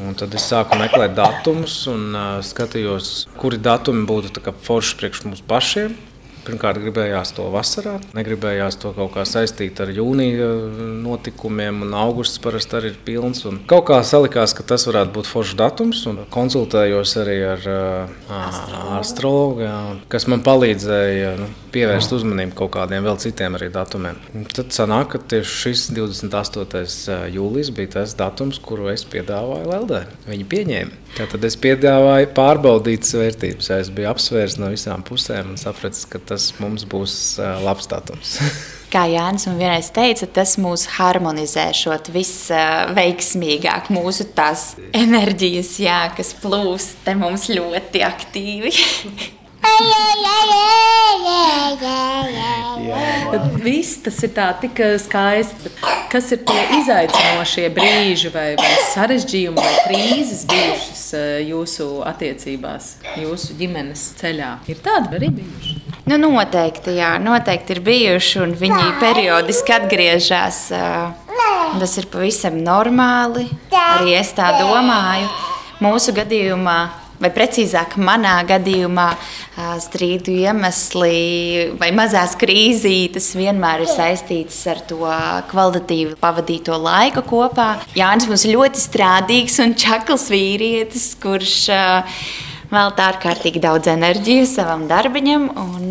un 0.00 0.14
tad 0.18 0.32
es 0.36 0.46
sāku 0.48 0.78
meklēt 0.80 1.16
datumus 1.18 1.82
un 1.90 2.08
uh, 2.14 2.38
skatījos, 2.44 3.12
kuri 3.40 3.60
datumi 3.62 4.06
būtu 4.08 4.40
forši 4.64 4.98
priekš 5.00 5.26
mums 5.26 5.44
pašiem. 5.44 5.94
Pirmkārt, 6.42 6.80
gribējās 6.82 7.30
to 7.36 7.44
vasarā, 7.54 8.00
negribējās 8.18 8.74
to 8.82 8.90
kaut 8.96 9.12
kā 9.14 9.22
saistīt 9.28 9.78
ar 9.78 9.92
jūnija 9.94 10.48
notikumiem, 11.04 11.84
un 11.86 11.94
augusts 11.94 12.40
parasti 12.42 12.80
arī 12.80 12.90
ir 12.90 12.96
pilns. 13.06 13.44
Un 13.46 13.60
kaut 13.70 13.86
kā 13.92 14.00
salikās, 14.02 14.50
ka 14.58 14.66
tas 14.66 14.88
varētu 14.88 15.14
būt 15.14 15.30
foršs 15.30 15.54
datums, 15.60 16.02
un 16.10 16.24
konsultējos 16.34 17.14
arī 17.22 17.36
ar 17.52 17.68
uh, 17.70 18.40
astrologu, 18.98 19.70
kas 20.10 20.26
man 20.32 20.42
palīdzēja 20.42 21.36
nu, 21.44 21.46
pievērst 21.72 22.14
uzmanību 22.16 22.56
kaut 22.58 22.74
kādiem 22.76 23.04
vēl 23.06 23.18
citiem 23.22 23.56
arī 23.58 23.68
datumiem. 23.72 24.18
Tad 24.52 24.74
sanāk, 24.74 25.14
ka 25.14 25.22
tieši 25.32 25.56
šis 25.62 25.86
28. 25.96 27.16
jūlijas 27.34 27.72
bija 27.76 27.94
tas 27.98 28.16
datums, 28.18 28.60
kuru 28.62 28.90
es 28.92 29.06
piedāvāju 29.08 29.70
Leldē. 29.70 30.04
Viņi 30.28 30.48
pieņēma. 30.52 31.00
Tātad 31.16 31.48
es 31.48 31.58
piedāvāju 31.60 32.30
pārbaudīt 32.36 33.08
vērtības. 33.08 33.72
Es 33.78 33.90
biju 33.92 34.12
apsvērts 34.12 34.60
no 34.60 34.70
visām 34.72 35.04
pusēm 35.06 35.52
un 35.54 35.58
sapratu, 35.60 36.06
ka 36.12 36.22
tas 36.32 36.52
mums 36.60 36.86
būs 36.88 37.16
labs 37.64 37.90
datums. 37.92 38.38
kā 38.92 39.06
Jānis 39.08 39.46
man 39.48 39.60
vienreiz 39.60 39.88
teica, 39.94 40.28
tas 40.40 40.56
mūs 40.60 40.86
harmonizē 40.98 41.68
šot 41.76 42.10
visveiksmīgāk. 42.12 43.92
Mūsu 43.94 44.28
tās 44.36 44.72
enerģijas, 44.96 45.76
jā, 45.82 46.00
kas 46.16 46.34
plūst 46.42 47.00
te 47.06 47.16
mums 47.18 47.48
ļoti 47.52 48.04
aktīvi. 48.08 48.74
Viss 53.62 54.00
tas 54.02 54.16
ir 54.26 54.32
tā 54.34 54.48
tik 54.58 54.80
skaisti. 54.98 55.70
Bet 55.70 55.92
kas 56.12 56.32
ir 56.34 56.42
tie 56.48 56.62
izaicinošie 56.80 57.68
brīži 57.72 58.32
vai, 58.34 58.48
vai 58.58 58.72
sarežģījumi 58.90 59.62
vai 59.62 59.74
krīzes 59.86 60.42
bijušas 60.50 61.04
eh, 61.16 61.28
jūsu 61.48 61.86
attiecībās, 62.08 62.88
jūsu 63.22 63.56
ģimenes 63.60 64.02
ceļā? 64.18 64.50
Ir 64.72 64.82
tādi 64.84 65.16
arī 65.20 65.30
bijuši. 65.38 65.76
Nu, 66.10 66.18
noteikti, 66.18 66.96
jā, 66.98 67.14
noteikti 67.22 67.76
ir 67.76 67.82
bijuši, 67.86 68.40
un 68.42 68.56
viņi 68.58 68.88
periodiski 69.00 69.76
atgriežas. 69.76 70.64
Tas 71.78 71.94
ir 72.02 72.08
pavisam 72.12 72.58
normāli. 72.66 73.46
Arī 73.70 74.18
es 74.18 74.34
tā 74.36 74.50
domāju. 74.58 75.30
Mūsu 75.82 76.12
gadījumā 76.14 76.80
vai 77.22 77.30
precīzāk, 77.34 77.96
manā 78.02 78.34
gadījumā 78.48 79.08
strīdu 79.82 80.34
iemesli 80.42 81.72
vai 81.80 81.90
mazās 81.94 82.34
krīzītes 82.40 83.32
vienmēr 83.38 83.84
ir 83.84 83.92
saistītas 83.92 84.60
ar 84.72 84.82
to 84.88 85.02
kvalitatīvi 85.52 86.16
pavadīto 86.20 86.78
laiku 86.82 87.24
kopā. 87.28 87.68
Jānis 87.98 88.28
mums 88.30 88.46
ļoti 88.48 88.82
strādīgs 88.82 89.60
un 89.62 89.76
čakls 89.78 90.28
vīrietis, 90.32 91.12
kurš 91.22 91.58
veltā 92.72 93.08
ārkārtīgi 93.12 93.62
daudz 93.62 93.90
enerģijas 93.92 94.56
savam 94.58 94.86
darbiņam. 94.90 95.48
Un, 95.62 95.90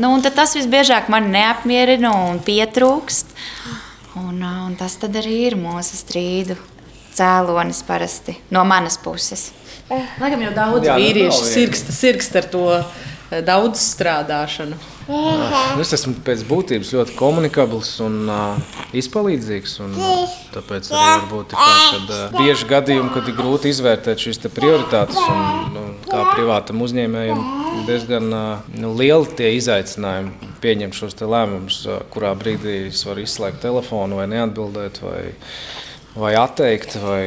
nu, 0.00 0.12
un 0.12 0.24
tas 0.26 0.56
visbiežāk 0.58 1.10
man 1.12 1.30
neapmierina 1.34 2.12
un 2.28 2.42
pietrūkst. 2.44 3.36
Un, 4.16 4.40
un 4.40 4.72
tas 4.78 4.96
arī 5.04 5.36
ir 5.50 5.58
mūsu 5.60 5.98
strīdu 5.98 6.56
cēlonis 7.16 7.82
parasti 7.86 8.36
no 8.52 8.64
manas 8.68 8.98
puses. 9.00 9.50
Laikam 9.86 10.40
jau 10.42 10.54
daudz 10.54 10.88
Jā, 10.88 10.96
vīriešu 10.98 11.42
nu, 11.44 11.50
sirgsta, 11.50 11.94
sirgsta 11.94 12.42
ar 12.42 12.48
to 12.50 12.66
daudz 13.46 13.82
strādāšanu. 13.82 14.78
Nu, 15.06 15.82
es 15.82 15.92
esmu 15.94 16.16
pēc 16.26 16.42
būtības 16.48 16.88
ļoti 16.96 17.14
komunikabls 17.18 17.92
un 18.02 18.16
uh, 18.26 18.78
izpalīdzīgs. 18.96 19.76
Un, 19.84 19.92
uh, 19.94 20.32
tāpēc 20.54 20.90
arī 20.90 21.04
varbūt 21.12 21.54
ir 21.54 21.60
tā, 21.60 21.68
ka 21.68 22.00
uh, 22.00 22.34
bieži 22.34 22.66
gadījumi, 22.70 23.12
kad 23.14 23.30
ir 23.30 23.36
grūti 23.38 23.70
izvērtēt 23.70 24.24
šīs 24.26 24.42
prioritātes. 24.56 25.18
Un, 25.22 25.70
nu, 25.76 25.84
kā 26.08 26.24
privātam 26.32 26.82
uzņēmējam, 26.86 27.44
diezgan 27.86 28.26
uh, 28.34 28.66
nu, 28.74 28.90
lieli 28.98 29.30
tie 29.38 29.52
izaicinājumi 29.60 30.50
pieņemt 30.62 30.98
šos 30.98 31.18
lēmumus, 31.22 31.84
uh, 31.86 32.02
kurā 32.10 32.34
brīdī 32.38 32.88
es 32.90 33.06
varu 33.06 33.22
izslēgt 33.22 33.62
telefonu 33.62 34.18
vai 34.18 34.26
neatbildēt. 34.34 35.02
Vai, 35.06 35.22
vai 36.18 36.34
atteikt, 36.40 36.98
vai 37.02 37.24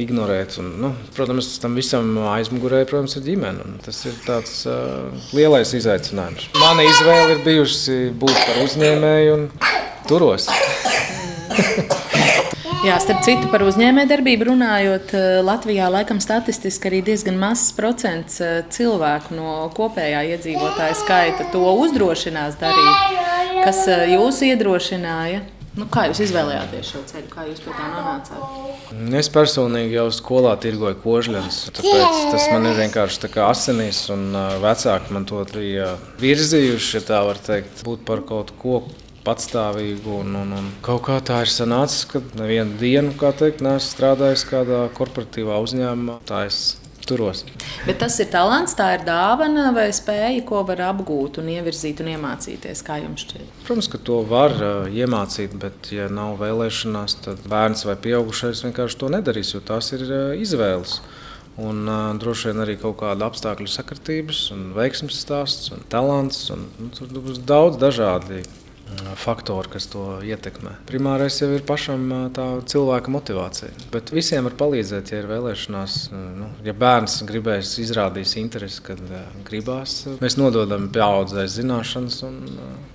ignorēt. 0.00 0.58
Un, 0.62 0.72
nu, 0.82 0.92
protams, 1.16 1.50
tam 1.62 1.76
visam 1.78 2.14
aizmugurē 2.34 2.84
protams, 2.88 3.16
ir 3.18 3.26
ģimene. 3.30 3.76
Tas 3.84 4.02
ir 4.08 4.16
tāds 4.26 4.62
uh, 4.68 5.10
lielais 5.36 5.72
izaicinājums. 5.76 6.50
Mana 6.60 6.86
izvēle 6.86 7.36
ir 7.36 7.44
bijusi 7.46 8.06
būt 8.16 8.36
par 8.44 8.62
uzņēmēju 8.66 9.36
un 9.36 9.48
turos. 10.08 10.50
Jā, 12.86 13.00
starp 13.02 13.24
citu, 13.26 13.48
par 13.50 13.64
uzņēmējdarbību 13.66 14.46
runājot, 14.46 15.12
Latvijā 15.42 15.88
laikam 15.90 16.20
statistiski 16.22 16.86
arī 16.86 17.00
diezgan 17.08 17.34
mazs 17.40 17.72
procents 17.74 18.38
cilvēku 18.76 19.34
no 19.34 19.56
kopējā 19.74 20.20
iedzīvotāja 20.36 20.94
skaita 21.00 21.48
to 21.50 21.64
uzdrošinās 21.82 22.60
darīt. 22.60 23.18
Kas 23.64 23.82
jūs 24.12 24.38
iedrošināja? 24.46 25.42
Nu, 25.76 25.84
kā 25.92 26.06
jūs 26.08 26.22
izvēlējāties 26.24 26.88
šo 26.88 27.02
ceļu, 27.10 27.26
kā 27.28 27.42
jūs 27.50 27.60
pie 27.60 27.72
tā 27.76 27.86
nonācāt? 27.92 28.92
Es 29.18 29.28
personīgi 29.32 29.98
jau 29.98 30.06
skolā 30.14 30.54
tirgoju 30.62 30.96
kožļus. 31.02 31.58
Tas 31.76 32.46
man 32.52 32.70
ir 32.70 32.78
vienkārši 32.80 33.28
asinīs, 33.44 34.06
un 34.14 34.30
vecāki 34.62 35.12
man 35.12 35.28
to 35.28 35.42
bija 35.52 35.90
virzījuši, 36.22 36.94
ja 36.96 37.02
tā 37.10 37.20
var 37.28 37.42
teikt, 37.44 37.84
būt 37.84 38.06
par 38.08 38.24
kaut 38.24 38.54
ko 38.62 38.80
patstāvīgu. 39.26 40.22
Un, 40.22 40.40
un, 40.40 40.56
un 40.62 40.72
kaut 40.86 41.04
kā 41.10 41.18
tā 41.20 41.42
ir 41.44 41.52
sanācis, 41.52 42.06
ka 42.08 42.24
nevienu 42.38 42.78
dienu, 42.80 43.12
kā 43.20 43.34
teikt, 43.36 43.60
neesmu 43.66 43.90
strādājis 43.90 44.46
kādā 44.48 44.86
korporatīvā 44.96 45.60
uzņēmumā. 45.66 46.20
Tā 46.28 46.46
es 46.48 46.62
turos. 47.08 47.44
Bet 47.86 48.00
tas 48.02 48.16
ir 48.22 48.30
talants, 48.32 48.74
tā 48.78 48.92
ir 48.96 49.04
dāvana 49.06 49.68
vai 49.76 49.88
spēja, 49.94 50.42
ko 50.48 50.62
var 50.68 50.82
apgūt 50.90 51.40
un 51.42 51.50
ievirzīt 51.54 52.02
un 52.04 52.10
iemācīties. 52.16 52.82
Kā 52.86 52.98
jums 53.02 53.26
šķiet? 53.26 53.52
Protams, 53.66 53.90
ka 53.92 54.00
to 54.08 54.20
var 54.28 54.56
uh, 54.56 54.88
iemācīt, 54.90 55.54
bet, 55.62 55.92
ja 55.94 56.10
nav 56.12 56.36
vēlēšanās, 56.42 57.20
tad 57.26 57.46
bērns 57.50 57.86
vai 57.88 57.96
pieaugušais 58.06 58.64
vienkārši 58.66 59.00
to 59.02 59.12
nedarīs, 59.14 59.54
jo 59.54 59.62
tās 59.64 59.92
ir 59.96 60.04
uh, 60.08 60.18
izvēles. 60.36 61.00
Un 61.62 61.86
uh, 61.88 62.10
droši 62.20 62.50
vien 62.50 62.66
arī 62.66 62.76
kaut 62.80 62.98
kāda 63.00 63.30
apstākļu 63.30 63.70
sakritības, 63.72 64.42
un 64.52 64.68
veiksmes 64.76 65.22
stāsts 65.22 65.72
un 65.72 65.86
talants. 65.92 66.50
Un, 66.52 66.66
nu, 66.76 66.92
tur 66.92 67.08
būs 67.16 67.40
daudz 67.48 67.80
dažādu 67.80 68.42
faktori, 69.16 69.70
kas 69.72 69.88
to 69.90 70.04
ietekmē. 70.24 70.76
Primārais 70.88 71.40
jau 71.40 71.48
ir 71.54 71.64
pašam 71.66 72.08
tā 72.36 72.46
cilvēka 72.68 73.12
motivācija. 73.12 73.72
Bet 73.92 74.12
visiem 74.14 74.46
var 74.46 74.56
palīdzēt, 74.60 75.12
ja 75.12 75.22
ir 75.22 75.30
vēlēšanās. 75.30 75.96
Nu, 76.12 76.50
ja 76.66 76.74
bērns 76.76 77.18
gribēs, 77.26 77.76
izrādīs 77.82 78.36
interesi, 78.40 78.82
kad 78.86 79.00
gribās, 79.46 79.98
mēs 80.22 80.38
nododam 80.38 80.88
paudzē 80.94 81.46
zināšanas, 81.50 82.20
un 82.26 82.38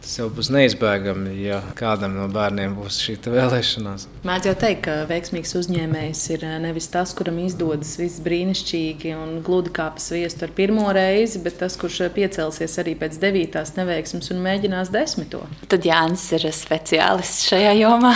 tas 0.01 0.17
jau 0.19 0.29
būs 0.33 0.51
neizbēgami, 0.53 1.35
ja 1.43 1.61
kādam 1.77 2.15
no 2.19 2.27
bērniem 2.31 2.77
būs 2.79 3.01
šī 3.03 3.17
vēlēšanās. 3.27 4.07
Mēdz 4.27 4.51
jau 4.51 4.55
teikt, 4.63 4.83
ka 4.87 4.95
veiksmīgs 5.09 5.55
uzņēmējs 5.59 6.23
ir 6.35 6.45
nevis 6.63 6.89
tas, 6.93 7.13
kuram 7.17 7.41
izdodas 7.43 7.93
viss 7.99 8.21
brīnišķīgi 8.23 9.13
un 9.17 9.35
gludi 9.45 9.73
kā 9.75 9.89
pa 9.93 10.01
sviestu 10.01 10.47
ar 10.47 10.55
pirmo 10.55 10.87
reizi, 10.95 11.41
bet 11.43 11.59
tas, 11.61 11.77
kurš 11.79 12.03
piecelsies 12.15 12.77
arī 12.81 12.95
pēc 12.99 13.19
devītās 13.21 13.75
neveiksmes 13.77 14.31
un 14.33 14.41
mēģinās 14.45 14.91
desmito. 14.93 15.43
Tad 15.71 15.80
Jānis 15.87 16.23
ir 16.37 16.45
speciālists 16.55 17.47
šajā 17.49 17.73
jomā. 17.79 18.13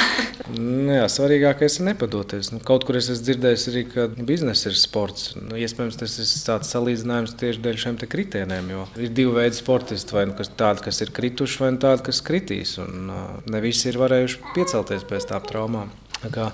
Nu, 0.56 0.93
jā, 0.93 1.08
svarīgākais 1.12 1.80
ir 1.80 1.88
nepadoties. 1.89 2.51
Nu, 2.54 2.62
kaut 2.63 2.86
kur 2.88 2.99
es 2.99 3.10
esmu 3.10 3.25
dzirdējis 3.28 3.67
arī, 3.71 3.84
ka 3.91 4.08
biznesa 4.28 4.69
ir 4.69 4.78
sports. 4.80 5.34
Nu, 5.39 5.58
iespējams, 5.60 5.99
tas 5.99 6.17
ir 6.21 6.32
tāds 6.45 6.71
salīdzinājums 6.75 7.36
tieši 7.41 7.63
dēļ 7.65 7.82
šiem 7.86 7.99
kritērijiem. 8.06 8.71
Ir 9.01 9.13
divi 9.17 9.36
veidi 9.39 9.60
sportisti, 9.60 10.15
vai 10.15 10.28
nu, 10.30 10.38
tādi, 10.38 10.86
kas 10.86 11.01
ir 11.01 11.13
krituši, 11.15 11.62
vai 11.63 11.73
nu 11.75 11.84
tādi, 11.84 12.06
kas 12.10 12.23
kritīs. 12.25 12.78
Un, 12.84 13.12
uh, 13.12 13.38
ne 13.51 13.63
visi 13.65 13.89
ir 13.91 14.01
varējuši 14.01 14.41
piecelties 14.56 15.08
pēc 15.10 15.32
tām 15.34 15.47
traumām. 15.49 15.93
Kā, 16.34 16.49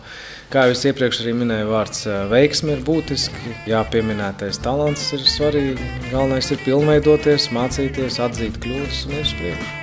kā 0.52 0.66
jau 0.68 0.76
es 0.76 0.84
iepriekš 0.90 1.22
minēju, 1.38 1.70
vārds 1.72 2.06
veiksme 2.32 2.76
ir 2.76 2.86
būtiski. 2.88 3.56
Jā, 3.70 3.84
pieminētais 3.94 4.60
talants 4.64 5.12
ir 5.16 5.24
svarīgi. 5.24 5.92
Galvenais 6.10 6.52
ir 6.52 6.64
pilnveidoties, 6.66 7.52
mācīties, 7.56 8.20
atzīt 8.26 8.60
kļūdas 8.64 9.06
un 9.08 9.20
iet 9.20 9.30
uz 9.30 9.38
priekšu. 9.40 9.81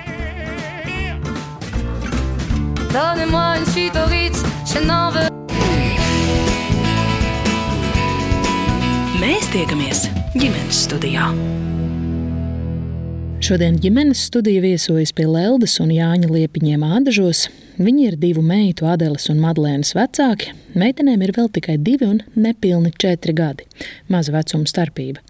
Donnez-moi 2.93 3.59
une 3.59 3.65
suite 3.65 3.95
au 3.95 4.09
Ritz, 4.09 4.41
je 4.65 4.79
n'en 4.81 5.11
veux. 5.13 5.29
Mēs 9.21 9.45
tiekamies 9.53 10.07
ģimenes 10.33 10.79
studijā. 10.87 11.27
Šodien 13.45 13.77
ģimenes 13.77 14.23
studija 14.31 14.63
viesojas 14.65 15.13
pie 15.13 15.27
Leldas 15.29 15.77
un 15.83 15.93
Jāņa 15.93 16.31
Liepiņiem 16.33 16.81
Ādažos. 16.87 17.45
Viņi 17.77 18.09
ir 18.09 18.17
divu 18.17 18.41
meitu, 18.41 18.89
Adeles 18.89 19.29
un 19.29 19.37
Madlēnas 19.43 19.93
vecāki. 19.93 20.55
Meitenēm 20.73 21.21
ir 21.27 21.37
vēl 21.37 21.53
tikai 21.53 21.77
divi 21.77 22.09
un 22.09 22.23
nepilni 22.33 22.89
četri 22.97 23.37
gadi. 23.37 23.69
Maza 24.09 24.33
vecuma 24.33 24.65
starpība. 24.65 25.21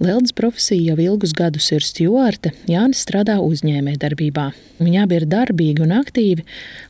Leldas 0.00 0.32
profesija 0.32 0.94
jau 0.94 1.02
ilgus 1.04 1.34
gadus 1.36 1.66
ir 1.76 1.84
stjuarte, 1.84 2.54
Jānis 2.70 3.02
strādā 3.04 3.34
uzņēmējdarbībā. 3.44 4.46
Viņi 4.80 5.02
abi 5.02 5.18
ir 5.18 5.26
darbīgi 5.28 5.84
un 5.84 5.92
aktīvi, 5.98 6.46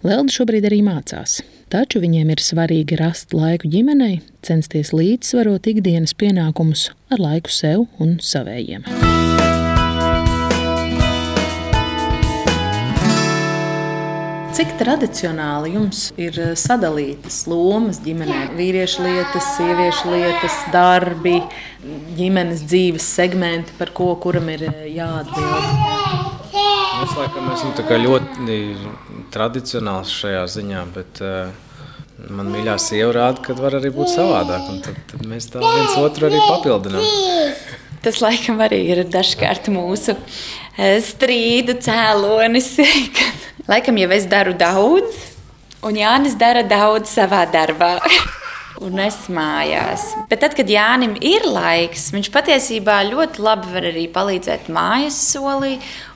Lelda 0.06 0.30
šobrīd 0.30 0.68
arī 0.70 0.78
mācās. 0.86 1.40
Taču 1.74 2.04
viņiem 2.04 2.30
ir 2.30 2.42
svarīgi 2.42 3.00
rast 3.02 3.34
laiku 3.34 3.66
ģimenei, 3.74 4.20
censties 4.46 4.94
līdzsvarot 4.94 5.66
ikdienas 5.74 6.14
pienākumus 6.14 6.92
ar 7.10 7.26
laiku 7.26 7.50
sev 7.50 7.88
un 7.98 8.20
savējiem. 8.22 8.86
Cik 14.60 14.74
tradicionāli 14.76 15.70
jums 15.72 16.00
ir 16.20 16.34
eh, 16.36 16.50
sadalītas 16.52 17.46
lomas 17.48 17.96
ģimenē? 18.04 18.50
Vīriešu 18.58 19.06
lietas, 19.06 19.46
sieviešu 19.54 20.10
lietas, 20.12 20.58
darbi, 20.68 21.38
ģimenes 22.18 22.66
dzīves 22.68 23.06
segmenti, 23.08 23.72
par 23.78 23.94
ko 23.96 24.10
kuram 24.20 24.50
ir 24.52 24.66
eh, 24.68 24.82
jāatbild. 24.98 25.64
Es 27.06 27.16
laikam 27.16 27.48
esmu 27.54 27.88
ļoti 28.04 28.60
tradicionāls 29.32 30.12
šajā 30.20 30.44
ziņā, 30.58 30.84
bet 30.92 31.24
uh, 31.24 31.48
man 32.28 32.52
mīļā 32.52 32.76
sieva 32.84 33.16
rāda, 33.16 33.40
ka 33.46 33.56
var 33.56 33.80
arī 33.80 33.94
būt 33.96 34.12
savādāk. 34.12 34.68
Tad, 34.84 35.04
tad 35.14 35.24
mēs 35.30 35.48
tā 35.54 35.64
viens 35.64 35.96
otru 36.04 36.28
arī 36.28 36.44
papildinām. 36.50 37.08
Tas 38.00 38.22
laikam 38.24 38.60
arī 38.64 38.80
ir 38.94 39.02
dažkārt 39.12 39.68
mūsu 39.72 40.14
strīdu 41.04 41.76
cēlonis. 41.84 42.72
Laikam 43.70 43.98
jau 44.00 44.08
es 44.16 44.24
daru 44.26 44.54
daudz, 44.56 45.18
un 45.84 45.98
Jānis 46.00 46.36
dara 46.40 46.64
daudz 46.66 47.12
savā 47.12 47.44
darbā. 47.52 47.98
Un 48.80 48.96
es 49.02 49.26
mājās. 49.28 50.06
Bet 50.30 50.40
tad, 50.40 50.54
kad 50.56 50.70
Jānis 50.72 51.18
ir 51.26 51.44
laiks, 51.44 52.06
viņš 52.14 52.30
patiesībā 52.32 52.94
ļoti 53.10 53.42
labi 53.44 53.74
var 53.74 53.88
arī 53.90 54.06
palīdzēt 54.14 54.70
mājas 54.72 55.18
solī. 55.34 55.74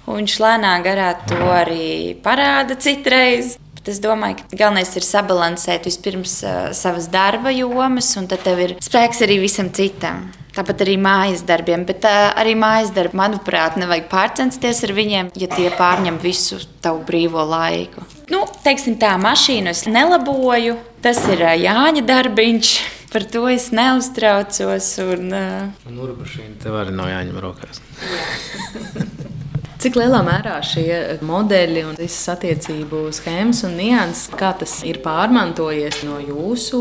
Viņš 0.09 0.39
lēnā 0.41 0.73
garā 0.87 1.11
to 1.29 1.43
arī 1.53 2.15
parāda 2.25 2.79
citreiz. 2.81 3.59
Es 3.85 3.99
domāju, 4.01 4.39
ka 4.41 4.57
galvenais 4.57 4.95
ir 4.97 5.05
sabalansēt 5.05 5.85
vispirms 5.85 6.39
uh, 6.47 6.71
savas 6.73 7.11
darba 7.13 7.53
jomas, 7.53 8.15
un 8.17 8.29
tad 8.31 8.41
tev 8.47 8.63
ir 8.65 8.73
spēks 8.81 9.21
arī 9.27 9.37
visam 9.43 9.69
citam. 9.77 10.31
Tāpat 10.55 10.85
arī 10.87 10.95
mājas 11.03 11.43
darbiem, 11.45 11.85
bet 11.85 12.07
uh, 12.09 12.31
arī 12.41 12.55
mājas 12.57 12.95
darbi, 12.97 13.19
manuprāt, 13.21 13.77
nevajag 13.77 14.07
pārcensties 14.09 14.81
ar 14.87 14.95
viņiem, 14.97 15.33
ja 15.37 15.51
tie 15.53 15.69
pārņem 15.77 16.17
visu 16.23 16.63
tavu 16.85 17.03
brīvo 17.05 17.45
laiku. 17.45 18.07
Nu, 18.33 18.45
teiksim 18.65 18.97
tā, 19.03 19.19
mašīnu 19.21 19.75
es 19.75 19.85
nelaboju, 19.91 20.79
tas 21.05 21.21
ir 21.29 21.45
uh, 21.45 21.53
Jāņa 21.53 22.07
darbiņš. 22.09 22.77
Par 23.15 23.29
to 23.31 23.45
es 23.47 23.69
neuztraucos. 23.71 24.89
Un, 25.05 25.29
uh... 25.31 25.91
Un 25.91 26.01
urbašīna 26.03 26.57
tev 26.65 26.81
arī 26.81 26.97
nav 26.97 27.13
jāņem 27.13 27.37
rokās. 27.45 27.85
Cik 29.85 29.99
lielā 30.01 30.23
mērā 30.25 30.55
šie 30.65 31.19
modeļi 31.29 31.83
un 31.85 31.97
visas 31.99 32.31
attiecību 32.33 33.03
schēmas 33.13 33.59
un 33.69 33.75
nianses, 33.77 34.31
kā 34.33 34.55
tas 34.57 34.79
ir 34.89 35.03
pārmantojies 35.05 35.99
no 36.09 36.17
jūsu 36.25 36.79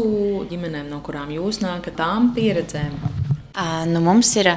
ģimenēm, 0.47 0.85
no 0.87 1.01
kurām 1.03 1.33
jūs 1.35 1.59
nākat, 1.59 1.97
tām 1.99 2.29
pieredzēm? 2.37 2.95
Nu, 3.91 3.99
mums 4.05 4.31
ir 4.39 4.53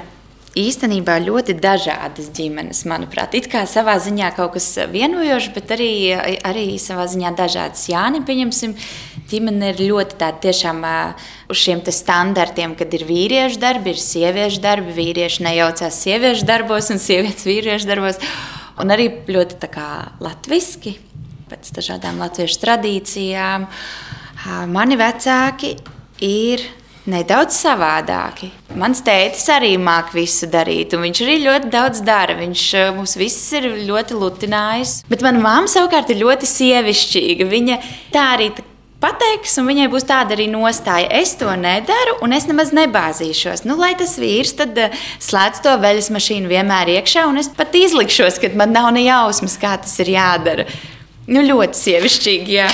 īstenībā 0.63 1.19
ļoti 1.25 1.57
dažādas 1.59 2.31
ģimenes, 2.39 2.85
manuprāt. 2.87 3.35
It 3.35 3.51
kā 3.51 3.65
savā 3.67 3.99
ziņā 3.99 4.31
kaut 4.39 4.55
kas 4.55 4.71
vienojošs, 4.95 5.51
bet 5.59 5.75
arī, 5.75 5.91
arī 6.47 6.69
savā 6.79 7.09
ziņā 7.11 7.35
dažādas. 7.43 7.89
Jāni, 7.91 8.23
pieņemsim, 8.31 8.77
ģimene 9.31 9.73
ir 9.73 9.83
ļoti 9.91 10.19
tāda 10.21 10.41
tiešām 10.47 10.85
uz 11.51 11.61
šiem 11.61 11.83
standartiem, 11.85 12.77
kad 12.79 12.95
ir 12.95 13.07
vīriešu 13.09 13.61
darbi, 13.63 13.93
ir 13.95 14.01
sieviešu 14.03 14.63
darbi, 14.65 14.95
vīrieši 14.97 15.47
nejaucās 15.49 15.99
sieviešu 16.05 16.47
darbos 16.49 16.93
un 16.95 17.03
sievietes 17.03 17.47
vīriešu 17.49 17.91
darbos. 17.91 18.21
Un 18.83 18.93
arī 18.93 19.09
ļoti 19.33 19.61
tā 19.63 19.91
latviski, 20.21 20.99
pēc 21.51 21.71
dažādām 21.79 22.19
latviešu 22.21 22.61
tradīcijām. 22.65 23.69
Mani 24.71 24.99
vecāki 25.01 25.77
ir 26.23 26.63
nedaudz 27.07 27.57
savādāki. 27.57 28.51
Mans 28.79 29.01
tētis 29.07 29.47
arī 29.55 29.73
māca 29.81 30.15
visu 30.17 30.49
darīt, 30.51 30.95
un 30.95 31.07
viņš 31.07 31.23
arī 31.25 31.37
ļoti 31.45 31.71
daudz 31.73 32.03
dara. 32.07 32.37
Viņš 32.39 32.65
mums 32.99 33.17
visus 33.19 33.47
ir 33.59 33.69
ļoti 33.89 34.19
lutinājis. 34.19 34.99
Bet 35.11 35.25
mana 35.25 35.43
mamma 35.43 35.71
savukārt 35.71 36.11
ir 36.13 36.23
ļoti 36.25 36.51
sievišķīga. 36.51 37.47
Viņa 37.53 37.79
tā 38.15 38.31
arī 38.37 38.51
pateiks, 39.03 39.57
un 39.61 39.69
viņai 39.71 39.87
būs 39.93 40.07
tāda 40.09 40.37
arī 40.37 40.49
nostāja. 40.51 41.09
Es 41.21 41.35
to 41.41 41.51
nedaru, 41.61 42.19
un 42.25 42.35
es 42.37 42.49
nemaz 42.49 42.73
nebāzīšos. 42.77 43.65
Nu, 43.69 43.79
lai 43.81 43.93
tas 43.99 44.17
vīrs 44.21 44.57
tad 44.59 44.79
uh, 44.81 45.07
slēdz 45.23 45.63
to 45.65 45.77
veļas 45.83 46.11
mašīnu 46.15 46.51
vienmēr 46.51 46.97
iekšā, 46.97 47.27
un 47.31 47.41
es 47.43 47.51
pat 47.53 47.77
izlikšos, 47.77 48.41
ka 48.43 48.53
man 48.59 48.75
nav 48.77 48.93
ne 48.97 49.07
jausmas, 49.07 49.59
kā 49.61 49.77
tas 49.83 49.97
ir 50.05 50.15
jādara. 50.17 50.69
Nu, 51.27 51.43
ļoti 51.43 51.83
sievišķīgi, 51.83 52.61
jā. 52.61 52.71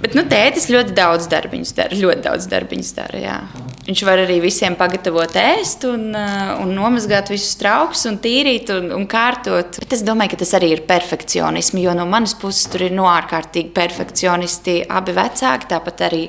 Bet 0.00 0.14
nu, 0.16 0.24
tētis 0.30 0.70
ļoti 0.72 0.94
daudz 0.96 1.28
darbiņus 1.30 1.76
dara. 1.76 1.98
Ļoti 1.98 2.26
daudz 2.28 2.48
darbiņus 2.50 2.96
dara 2.96 3.20
jā. 3.20 3.38
Viņš 3.86 4.02
var 4.04 4.20
arī 4.22 4.36
visiem 4.42 4.76
pagatavot 4.78 5.34
ēst, 5.40 5.86
un, 5.88 6.10
uh, 6.12 6.52
un 6.60 6.74
nomazgāt 6.76 7.30
visus 7.32 7.56
traukus, 7.58 8.04
un 8.10 8.18
tīrīt 8.20 8.68
un, 8.74 8.90
un 8.94 9.06
kārtot. 9.10 9.80
Bet 9.80 9.96
es 9.96 10.04
domāju, 10.06 10.34
ka 10.34 10.42
tas 10.42 10.52
arī 10.58 10.74
ir 10.74 10.82
perfekcionisms, 10.88 11.80
jo 11.80 11.94
no 11.96 12.04
manas 12.10 12.36
puses 12.38 12.68
tur 12.70 12.84
ir 12.86 12.94
no 12.96 13.08
ārkārtīgi 13.10 13.72
perfekcionisti 13.76 14.82
abi 14.84 15.16
vecāki. 15.16 15.70
Tāpat 15.72 16.04
arī 16.10 16.22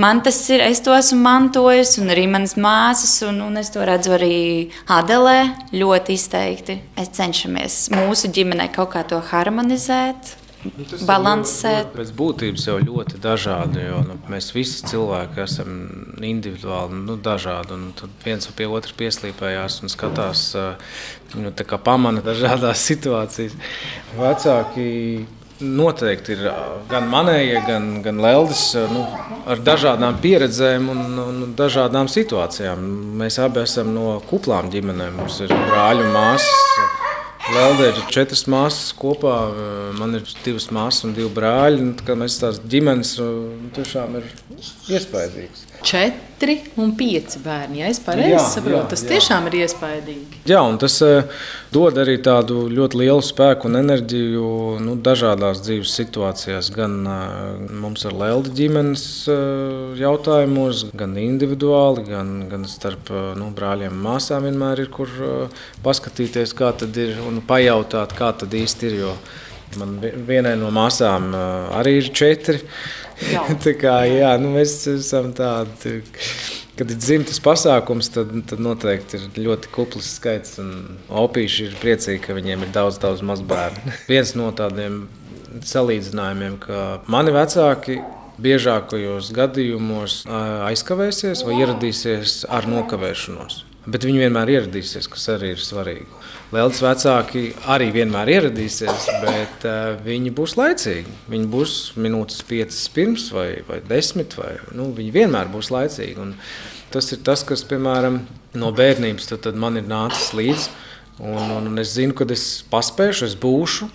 man 0.00 0.24
tas 0.24 0.40
ir, 0.48 0.64
es 0.64 0.80
to 0.86 0.96
esmu 0.96 1.20
mantojis, 1.26 1.98
un 2.00 2.14
arī 2.14 2.24
manas 2.30 2.56
māsas, 2.56 3.18
un, 3.28 3.44
un 3.50 3.60
es 3.60 3.70
to 3.74 3.84
redzu 3.84 4.16
arī 4.16 4.40
Adelē 4.88 5.38
ļoti 5.76 6.16
izteikti. 6.16 6.80
Mēs 6.96 7.14
cenšamies 7.20 7.80
mūsu 7.98 8.32
ģimenē 8.32 8.72
kaut 8.72 8.94
kā 8.96 9.04
to 9.06 9.20
harmonizēt. 9.28 10.38
Nu, 10.64 10.98
balansēt. 11.06 11.92
Pēc 11.94 12.10
būtības 12.18 12.64
jau 12.66 12.76
ļoti 12.82 13.20
dažādi. 13.22 13.84
Jo, 13.86 14.00
nu, 14.06 14.16
mēs 14.30 14.50
visi 14.56 14.82
cilvēki 14.90 15.42
esam 15.44 15.76
individuāli 16.24 16.98
nu, 17.04 17.14
dažādi. 17.22 17.78
Tad 18.00 18.26
viens 18.26 18.50
pie 18.58 18.66
otras 18.66 18.96
pieslīpējās 18.98 19.80
un 19.84 19.92
skatās, 19.92 20.44
nu, 21.38 21.54
kā 21.54 21.78
pamana 21.78 22.24
dažādas 22.26 22.82
situācijas. 22.90 23.54
Vecāki 24.18 24.88
noteikti 25.58 26.34
ir 26.36 26.44
gan 26.90 27.08
manējie, 27.10 27.62
gan, 27.66 27.90
gan 28.02 28.20
Leldes 28.22 28.62
nu, 28.92 29.04
ar 29.46 29.62
dažādām 29.62 30.18
pieredzēm 30.22 30.90
un, 30.92 31.04
un 31.22 31.52
dažādām 31.58 32.10
situācijām. 32.10 32.82
Mēs 33.22 33.38
abi 33.42 33.62
esam 33.62 33.94
no 33.94 34.18
kuplām 34.30 34.70
ģimenēm. 34.74 35.22
Mums 35.22 35.42
ir 35.46 35.54
brāļi 35.54 36.06
un 36.06 36.16
māsas. 36.18 37.07
Lelde 37.48 37.88
ir 37.88 37.98
četras 38.12 38.44
māsas 38.50 38.90
kopā. 38.96 39.34
Man 39.96 40.18
ir 40.18 40.26
divas 40.44 40.68
māsas 40.74 41.06
un 41.08 41.14
divi 41.16 41.30
brāļi. 41.32 41.94
Mēs 42.20 42.40
tās 42.42 42.60
ģimenes 42.60 43.14
tiešām 43.76 44.18
ir 44.20 44.26
iespaidīgas. 44.92 45.64
Četri 45.80 46.27
un 46.78 46.92
pieci 46.96 47.40
bērni. 47.42 47.80
Ja 47.82 47.88
es 47.90 47.98
pareizi 48.02 48.40
saprotu, 48.54 48.92
tas 48.92 49.02
jā. 49.04 49.08
tiešām 49.14 49.48
ir 49.50 49.56
iespaidīgi. 49.64 50.42
Jā, 50.48 50.60
un 50.62 50.78
tas 50.80 50.98
uh, 51.04 51.26
dod 51.74 51.98
arī 51.98 52.18
tādu 52.24 52.66
ļoti 52.72 53.00
lielu 53.02 53.24
spēku 53.24 53.68
un 53.68 53.80
enerģiju 53.80 54.50
nu, 54.84 54.94
dažādās 55.04 55.62
dzīves 55.64 55.94
situācijās. 55.98 56.70
Gan 56.74 57.00
uh, 57.02 57.18
mums 57.82 58.06
ar 58.08 58.14
Lelde 58.18 58.54
ģimenes 58.54 59.04
uh, 59.32 59.98
jautājumos, 59.98 60.86
gan 60.98 61.18
individuāli, 61.20 62.06
gan, 62.08 62.32
gan 62.52 62.68
starp 62.70 63.10
nu, 63.38 63.50
brāļiem 63.56 63.96
un 63.96 64.06
māsām 64.06 64.46
vienmēr 64.48 64.84
ir 64.84 64.92
kur 64.94 65.10
paskatīties, 65.84 66.54
kā 66.58 66.72
tad 66.78 66.96
ir 67.00 67.18
un 67.26 67.42
pajautāt, 67.46 68.14
kā 68.18 68.32
tad 68.38 68.54
īsti 68.54 68.90
ir. 68.92 68.98
Jo 69.02 69.18
man 69.76 69.98
vienai 70.00 70.54
no 70.56 70.70
māsām 70.72 71.32
arī 71.76 71.98
ir 72.00 72.08
četri. 72.16 72.62
kā, 73.82 73.96
jā, 74.08 74.32
nu, 74.42 74.52
mēs 74.56 74.80
esam 74.92 75.32
tādi. 75.36 76.00
Kad 76.78 76.92
ir 76.94 76.98
dzimtas 77.02 77.40
pasākums, 77.42 78.06
tad, 78.14 78.30
tad 78.46 78.60
noteikti 78.62 79.18
ir 79.18 79.40
ļoti 79.48 79.70
kupls 79.74 80.12
skaits. 80.20 80.60
Opīši 81.10 81.66
ir 81.66 81.78
priecīgi, 81.82 82.20
ka 82.28 82.36
viņiem 82.36 82.62
ir 82.68 82.74
daudz, 82.74 83.00
daudz 83.02 83.24
mazbērnu. 83.26 83.96
Viens 84.12 84.36
no 84.38 84.52
tādiem 84.54 85.06
salīdzinājumiem, 85.66 86.60
ka 86.62 86.84
mani 87.10 87.34
vecāki 87.34 87.98
biežākajos 88.38 89.32
gadījumos 89.34 90.20
aizkavēsies 90.30 91.42
vai 91.46 91.58
ieradīsies 91.58 92.44
ar 92.54 92.68
nokavēšanos. 92.70 93.64
Bet 93.88 94.04
viņi 94.04 94.26
vienmēr 94.26 94.52
ieradīsies, 94.58 95.08
kas 95.10 95.24
arī 95.32 95.54
ir 95.56 95.62
svarīgi. 95.64 96.06
Lieldas 96.48 96.78
vecāki 96.80 97.42
arī 97.68 97.90
vienmēr 97.92 98.30
ieradīsies, 98.32 99.08
bet 99.20 99.64
uh, 99.68 99.98
viņi 100.00 100.30
būs 100.32 100.54
laicīgi. 100.56 101.10
Viņi 101.28 101.48
būs 101.52 101.72
minūtes 102.00 102.40
piecas 102.48 102.86
pirms 102.94 103.26
vai, 103.36 103.60
vai 103.68 103.82
desmit, 103.84 104.32
vai 104.38 104.54
nu, 104.72 104.86
viņi 104.96 105.12
vienmēr 105.12 105.50
būs 105.52 105.68
laicīgi. 105.74 106.16
Un 106.24 106.32
tas 106.94 107.12
ir 107.12 107.20
tas, 107.26 107.42
kas, 107.44 107.66
piemēram, 107.68 108.22
no 108.56 108.70
bērnības 108.72 109.28
tad, 109.28 109.42
tad 109.44 109.60
man 109.60 109.76
ir 109.76 109.84
nācis 109.90 110.30
līdzi. 110.38 110.72
Un, 111.18 111.36
un, 111.36 111.68
un 111.68 111.82
es 111.84 111.92
zinu, 111.98 112.16
ka 112.16 112.24
es 112.32 112.46
paspēšu, 112.72 113.28
es 113.28 113.36
būšu. 113.36 113.90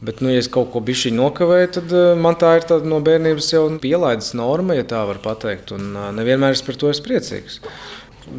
Bet, 0.00 0.24
nu, 0.24 0.32
ja 0.32 0.40
es 0.40 0.48
kaut 0.48 0.70
ko 0.72 0.80
bijuši 0.80 1.12
nokavēju, 1.12 1.70
tad 1.76 1.92
uh, 1.92 2.14
man 2.16 2.40
tā 2.40 2.54
ir 2.62 2.88
no 2.88 3.02
bērnības 3.04 3.52
jau 3.52 3.66
pielaides 3.82 4.32
norma, 4.40 4.78
ja 4.78 4.88
tā 4.88 5.04
var 5.04 5.20
teikt. 5.44 5.76
Un 5.76 5.92
uh, 5.92 6.08
nevienmēr 6.16 6.56
es 6.56 6.64
par 6.64 6.80
to 6.80 6.88
esmu 6.88 7.10
priecīgs. 7.10 7.60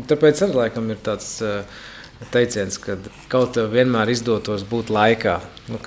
Tāpēc 0.09 0.47
arī 0.47 0.61
laikam 0.63 0.89
ir 0.89 1.05
tāds. 1.05 1.35
Uh, 1.45 1.89
teiciens, 2.29 2.77
ka 2.81 2.97
kaut 3.31 3.55
kā 3.57 3.65
vienmēr 3.71 4.11
izdotos 4.13 4.63
būt 4.67 4.91
laikā. 4.93 5.39
Nu, 5.71 5.79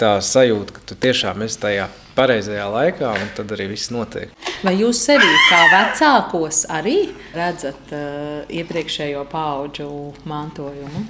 tā 0.00 0.14
sajūta, 0.24 0.76
ka 0.76 0.84
tu 0.88 0.96
tiešām 0.96 1.44
esi 1.44 1.60
tajā 1.60 1.88
pareizajā 2.16 2.66
laikā, 2.72 3.12
un 3.16 3.32
tad 3.36 3.52
arī 3.56 3.70
viss 3.72 3.92
notiek. 3.92 4.32
Vai 4.64 4.74
jūs 4.80 5.00
sevi 5.06 5.28
kā 5.48 5.60
vecākos 5.72 6.66
arī 6.72 6.96
redzat 7.36 7.92
uh, 7.96 8.42
iepriekšējo 8.48 9.24
pauģu 9.30 9.90
mantojumu? 10.28 11.04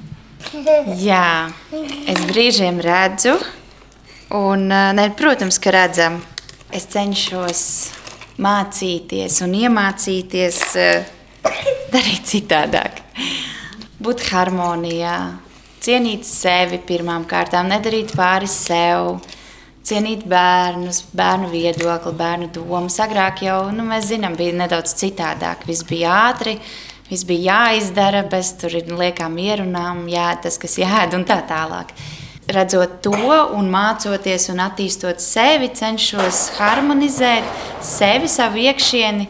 Jā, 0.98 1.50
es 2.08 2.22
brīžiem 2.30 2.80
redzu, 2.82 3.34
un, 4.34 4.68
uh, 4.70 4.90
ne, 4.96 5.10
protams, 5.18 5.58
ka 5.62 5.74
redzam. 5.74 6.20
Es 6.70 6.86
cenšos 6.92 7.62
mācīties 8.38 9.40
un 9.42 9.58
iemācīties 9.58 10.64
uh, 10.78 11.14
darīt 11.90 12.30
citādāk 12.30 13.09
būt 14.00 14.24
harmonijā, 14.30 15.16
cienīt 15.84 16.24
sevi 16.28 16.80
pirmām 16.88 17.26
kārtām, 17.28 17.68
nedarīt 17.70 18.14
pāri 18.16 18.48
sev, 18.50 19.18
cienīt 19.86 20.24
bērnus, 20.28 21.02
bērnu 21.16 21.50
viedokli, 21.52 22.14
bērnu 22.16 22.50
domas. 22.54 23.00
Agrāk 23.02 23.44
jau 23.46 23.62
nu, 23.74 23.84
mēs 23.88 24.10
zinām, 24.12 24.36
bija 24.38 24.56
nedaudz 24.56 24.94
citādāk. 25.00 25.66
Viss 25.68 25.86
bija 25.88 26.14
ātri, 26.30 26.56
viss 27.10 27.26
bija 27.28 27.56
jāizdara 27.60 28.24
bez 28.30 28.54
tur 28.60 28.76
liekām 28.76 29.36
ierunām, 29.40 30.06
jā, 30.12 30.30
tas, 30.42 30.58
kas 30.60 30.78
jāēd 30.80 31.16
un 31.18 31.28
tā 31.28 31.40
tālāk. 31.48 31.94
redzot 32.50 32.96
to 33.02 33.14
un 33.54 33.68
mācoties 33.70 34.48
un 34.50 34.58
attīstot 34.64 35.20
sevi, 35.22 35.68
cenšos 35.70 36.56
harmonizēt 36.56 37.46
sevi, 37.84 38.28
savu 38.28 38.58
iekšieni, 38.64 39.28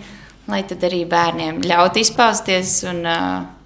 lai 0.49 0.63
tad 0.65 0.87
arī 0.89 1.03
bērniem 1.05 1.61
ļautu 1.61 2.01
izpausties 2.01 2.79
un 2.89 3.05
uh, 3.05 3.60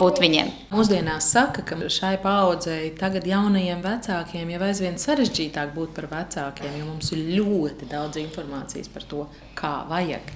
būt 0.00 0.20
viņiem. 0.22 0.50
Mūsdienās 0.74 1.28
saka, 1.34 1.62
ka 1.66 1.78
šai 1.92 2.16
paudzei, 2.22 2.90
tagad 2.98 3.26
jaunajiem 3.28 3.84
vecākiem, 3.84 4.50
jau 4.54 4.64
aizvien 4.66 4.98
sarežģītāk 5.00 5.74
būt 5.76 5.94
par 5.96 6.10
vecākiem, 6.12 6.80
jo 6.80 6.88
mums 6.88 7.12
ir 7.14 7.22
ļoti 7.38 7.88
daudz 7.92 8.20
informācijas 8.22 8.90
par 8.92 9.06
to, 9.10 9.26
kā 9.58 9.78
vajag. 9.90 10.34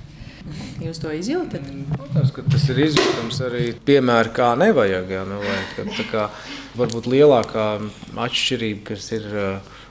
Jūs 0.80 1.00
to 1.02 1.12
izjūtat? 1.12 1.66
Protams, 1.92 2.32
ka 2.32 2.44
tas 2.48 2.64
ir 2.72 2.80
izjūtams 2.86 3.40
arī 3.44 3.64
piemēram, 3.86 4.32
kā 4.36 4.48
nevajag. 4.56 5.12
Jā, 5.12 5.24
nevajag 5.28 5.74
ka, 5.76 5.84
tā 5.98 6.06
kā 6.08 6.26
varbūt 6.80 7.10
lielākā 7.12 7.66
atšķirība, 8.24 8.84
kas 8.88 9.10
ir 9.18 9.28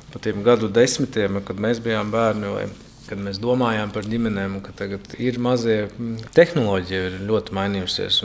pa 0.10 0.22
tiem 0.24 0.42
gadu 0.46 0.72
desmitiem, 0.74 1.42
kad 1.46 1.62
mēs 1.62 1.82
bijām 1.86 2.10
bērni. 2.14 2.54
Vai, 2.56 2.66
kad 3.10 3.22
mēs 3.26 3.42
domājām 3.42 3.92
par 3.96 4.08
ģimenēm, 4.10 4.60
ka 4.66 4.74
tagad 4.78 5.14
ir 5.18 5.40
mazie 5.42 5.78
tehnoloģija, 6.38 7.06
ir 7.10 7.22
ļoti 7.30 7.56
mainījusies, 7.58 8.24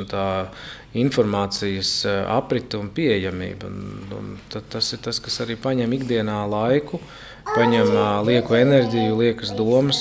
informācijas 0.94 1.92
aprite 2.30 2.78
un 2.78 2.90
pieejamība. 2.94 3.68
Un, 3.70 4.10
un 4.14 4.34
tas 4.70 4.92
ir 4.94 5.02
tas, 5.04 5.18
kas 5.22 5.40
arī 5.44 5.56
paņem 5.60 5.96
ikdienā 5.98 6.44
laiku. 6.50 7.00
Paņem 7.44 7.90
lieku 8.24 8.54
enerģiju, 8.56 9.18
liekas 9.18 9.50
domas, 9.52 9.98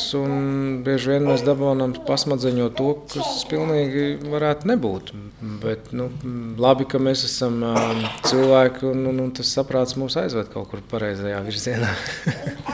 bieži 0.85 1.11
vien 1.11 1.25
mēs 1.27 1.43
dabūjam 1.43 1.91
pasmadzeņot 2.07 2.77
to, 2.79 2.93
kas 3.11 3.43
pilnīgi 3.51 4.05
varētu 4.31 4.69
nebūt. 4.71 5.11
Bet 5.65 5.91
nu, 5.91 6.07
labi, 6.55 6.87
ka 6.87 7.03
mēs 7.03 7.25
esam 7.27 7.59
cilvēki, 8.29 8.87
un, 8.93 9.03
un, 9.11 9.25
un 9.25 9.33
tas 9.35 9.51
saprāts 9.59 9.99
mūs 9.99 10.15
aizved 10.23 10.53
kaut 10.55 10.71
kur 10.71 10.85
pareizajā 10.93 11.43
virzienā. 11.43 11.91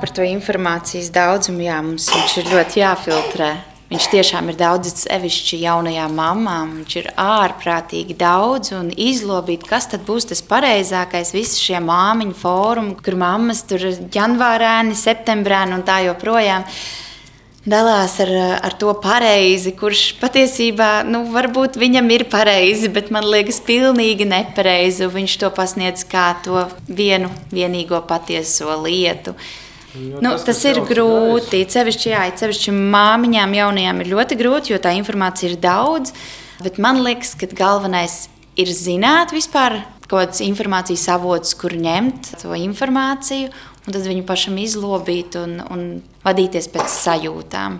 Par 0.00 0.10
to 0.10 0.24
informācijas 0.26 1.12
daudzumu 1.14 1.64
jā, 1.64 1.78
mums 1.84 2.08
ir 2.40 2.50
ļoti 2.50 2.82
jāfiltrē. 2.82 3.52
Viņš 3.94 4.06
tiešām 4.10 4.48
ir 4.50 4.56
daudz 4.58 4.90
sevišķi 5.04 5.60
jaunajām 5.62 6.16
mamām. 6.18 6.72
Viņš 6.80 6.96
ir 6.98 7.08
ārprātīgi 7.20 8.16
daudz 8.18 8.72
un 8.74 8.88
izlobīt, 8.90 9.62
kas 9.68 9.86
tad 9.92 10.02
būs 10.08 10.26
tas 10.32 10.42
pareizākais. 10.48 11.30
Visi 11.36 11.62
šie 11.62 11.78
māmiņu 11.84 12.34
fórumi, 12.40 12.96
kur 12.98 13.14
mammas 13.20 13.62
tur 13.68 13.84
janvārēni, 13.86 14.96
septembrēni 14.98 15.78
un 15.78 15.86
tā 15.86 16.00
joprojām 16.08 16.66
dalās 17.64 18.18
ar, 18.20 18.30
ar 18.66 18.74
to 18.80 18.92
pareizi, 19.00 19.72
kurš 19.78 20.02
patiesībā, 20.20 21.04
nu, 21.08 21.24
varbūt 21.32 21.78
viņam 21.80 22.10
ir 22.12 22.26
pareizi, 22.32 22.90
bet 22.92 23.12
man 23.14 23.28
liekas, 23.30 23.62
pilnīgi 23.64 24.26
nepareizi. 24.28 25.08
Viņš 25.12 25.36
to 25.44 25.52
pasniedz 25.54 26.04
kā 26.08 26.32
to 26.44 26.66
vienu 26.88 27.30
vienīgo 27.54 28.02
patieso 28.08 28.74
lietu. 28.84 29.36
Nu, 29.94 30.20
Nu, 30.20 30.30
tas, 30.34 30.44
tas 30.48 30.62
ir 30.66 30.80
grūti. 30.88 31.62
Cevišķi, 31.70 32.10
jā, 32.10 32.22
cevišķi 32.40 32.72
māmiņām, 32.74 33.54
jaunajām 33.60 34.02
ir 34.02 34.10
ļoti 34.10 34.38
grūti, 34.40 34.72
jo 34.74 34.80
tā 34.82 34.94
informācija 34.98 35.52
ir 35.52 35.58
daudz. 35.62 36.14
Bet 36.64 36.80
man 36.82 37.02
liekas, 37.04 37.34
ka 37.38 37.46
galvenais 37.50 38.24
ir 38.58 38.70
zināt 38.74 39.34
vispār 39.34 39.82
kaut 40.04 40.10
kādas 40.10 40.42
informācijas 40.44 41.06
avotus, 41.14 41.54
kur 41.58 41.74
ņemt 41.78 42.34
to 42.42 42.54
informāciju, 42.58 43.52
un 43.84 43.94
tad 43.94 44.06
viņu 44.06 44.24
pašam 44.28 44.58
izlobīt 44.60 45.38
un, 45.40 45.60
un 45.70 45.86
vadīties 46.26 46.68
pēc 46.74 46.90
sajūtām. 46.92 47.78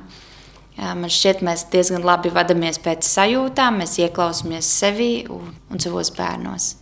Jā, 0.74 0.94
man 0.98 1.10
šķiet, 1.12 1.42
mēs 1.46 1.68
diezgan 1.70 2.06
labi 2.06 2.32
vadāmies 2.34 2.80
pēc 2.82 3.06
sajūtām, 3.06 3.82
mēs 3.82 3.98
ieklausāmies 4.02 4.70
sevi 4.80 5.12
un, 5.30 5.52
un 5.70 5.82
savos 5.82 6.10
bērnos. 6.16 6.72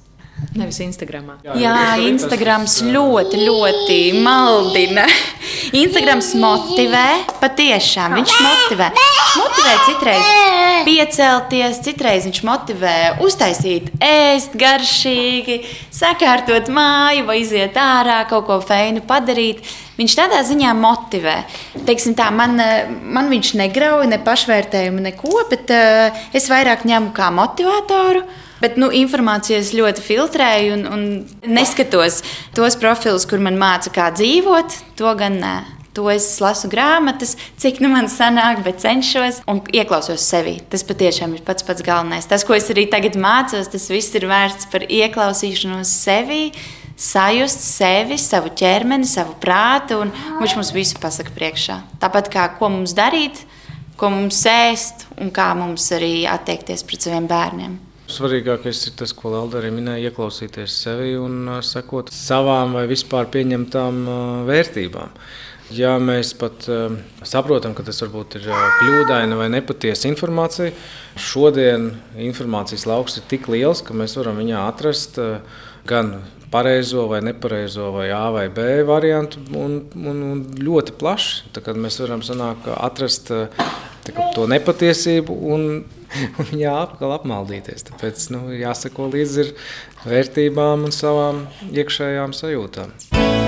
Nevis 0.58 0.80
Instagramā. 0.84 1.38
Jā, 1.46 1.54
Jā 1.60 1.76
Instagrams 2.10 2.80
ļoti, 2.84 3.40
ļoti 3.46 3.98
maldina. 4.22 5.06
Instagrams 5.82 6.32
motivē, 6.36 7.06
patiešām 7.40 8.18
viņš 8.18 8.34
motivē. 8.44 8.90
Motivē 9.38 9.76
citreiz 9.86 10.32
piecelties, 10.86 11.78
citreiz 11.84 12.26
viņš 12.26 12.42
motivē 12.46 12.96
uztaisīt, 13.24 13.88
ēst 14.02 14.56
garšīgi, 14.58 15.60
sakārtot 15.94 16.68
māju 16.72 17.24
vai 17.28 17.38
iziet 17.42 17.78
ārā, 17.80 18.22
kaut 18.30 18.46
ko 18.50 18.58
feinu 18.64 19.02
padarīt. 19.06 19.62
Viņš 19.96 20.14
tādā 20.18 20.40
ziņā 20.48 20.72
motivē. 20.76 21.36
Teiksim 21.86 22.16
tā, 22.18 22.30
man, 22.34 22.56
man 23.14 23.28
viņš 23.30 23.54
negrauj 23.60 24.08
ne 24.10 24.18
pašvērtējumu, 24.24 25.04
neko, 25.10 25.44
bet 25.52 25.70
uh, 25.72 26.24
es 26.34 26.48
vairāk 26.50 26.86
ņemu 26.88 27.12
kā 27.16 27.28
motivatoru. 27.34 28.24
Bet 28.62 28.78
nu, 28.78 28.92
informāciju 28.94 29.58
es 29.58 29.72
ļoti 29.74 30.04
filtrēju 30.04 30.74
un, 30.76 30.82
un 30.86 31.06
neskatos 31.50 32.20
tos 32.54 32.78
profilus, 32.78 33.26
kur 33.26 33.42
man 33.42 33.58
māca, 33.58 33.90
kā 33.90 34.12
dzīvot. 34.14 34.76
To 35.00 35.14
gan 35.18 35.40
nē. 35.42 35.56
To 35.92 36.06
es 36.08 36.24
lasu 36.40 36.70
grāmatas, 36.72 37.34
cik 37.60 37.82
nu 37.84 37.90
man 37.92 38.06
sanāk, 38.08 38.62
bet 38.64 38.78
cenšos 38.80 39.42
un 39.50 39.60
ieklausos 39.76 40.24
sevi. 40.24 40.54
Tas 40.72 40.86
patiešām 40.88 41.34
ir 41.36 41.42
pats 41.44 41.66
pats 41.66 41.84
galvenais. 41.84 42.28
Tas, 42.30 42.46
ko 42.48 42.56
es 42.56 42.70
arī 42.72 42.86
tagad 42.88 43.18
mācos, 43.20 43.68
tas 43.68 43.90
viss 43.92 44.14
ir 44.16 44.24
vērts 44.30 44.70
par 44.72 44.86
ieklausīšanos 44.86 45.92
sevi, 45.92 46.46
sajust 46.96 47.66
sevi, 47.66 48.16
savu 48.16 48.54
ķermeni, 48.56 49.10
savu 49.10 49.36
prātu, 49.42 50.00
viņš 50.40 50.56
mums 50.56 50.72
visu 50.72 51.02
pasaka 51.02 51.34
priekšā. 51.36 51.82
Tāpat 52.00 52.32
kā 52.32 52.48
ko 52.56 52.72
mums 52.72 52.96
darīt, 52.96 53.44
ko 54.00 54.14
mums 54.14 54.46
ēst 54.48 55.08
un 55.20 55.28
kā 55.34 55.52
mums 55.58 55.92
arī 55.92 56.22
attiekties 56.30 56.88
pret 56.88 57.04
saviem 57.04 57.28
bērniem. 57.28 57.80
Svarīgākais 58.12 58.82
ir 58.88 58.96
tas, 59.00 59.14
ko 59.16 59.30
Lapa 59.32 59.60
arī 59.60 59.70
minēja, 59.72 60.10
ieklausīties 60.10 60.74
sevi 60.84 61.14
un 61.16 61.48
sekot 61.64 62.12
savām 62.12 62.76
vai 62.76 62.84
vispār 62.90 63.30
pieņemtām 63.32 64.02
vērtībām. 64.48 65.16
Ja 65.72 65.94
mēs 66.02 66.34
pat 66.36 66.66
uh, 66.68 66.92
saprotam, 67.24 67.72
ka 67.72 67.84
tas 67.86 68.02
varbūt 68.02 68.36
ir 68.36 68.48
uh, 68.50 68.58
kļūdaina 68.76 69.38
vai 69.38 69.46
nepatiesa 69.54 70.10
informācija, 70.10 70.74
šodien 71.16 71.88
informācijas 72.20 72.84
lauks 72.90 73.16
ir 73.16 73.24
tik 73.30 73.48
liels, 73.48 73.80
ka 73.86 73.96
mēs 73.96 74.18
varam 74.18 74.36
viņā 74.42 74.66
atrast 74.68 75.16
uh, 75.22 75.38
gan 75.88 76.18
pareizo 76.52 77.06
vai 77.08 77.22
nepareizo, 77.24 77.88
vai 77.94 78.10
A 78.12 78.26
vai 78.34 78.50
B 78.52 78.82
variantu, 78.84 79.40
un, 79.56 79.78
un, 79.96 80.20
un 80.34 80.44
ļoti 80.60 80.98
plaši. 81.00 81.54
Tad 81.56 81.72
mēs 81.80 82.02
varam 82.04 82.20
sanāk, 82.26 82.68
atrast 82.76 83.32
uh, 83.32 83.48
to 84.36 84.44
nepatiesību 84.52 85.38
un 86.44 86.52
atkal 86.86 87.16
apmaldīties. 87.18 87.88
Tāpēc 87.90 88.28
nu, 88.34 88.44
jāsako 88.56 89.10
līdzi 89.12 89.48
vērtībām 90.06 90.88
un 90.88 90.94
savām 90.94 91.46
iekšējām 91.72 92.36
sajūtām. 92.36 93.41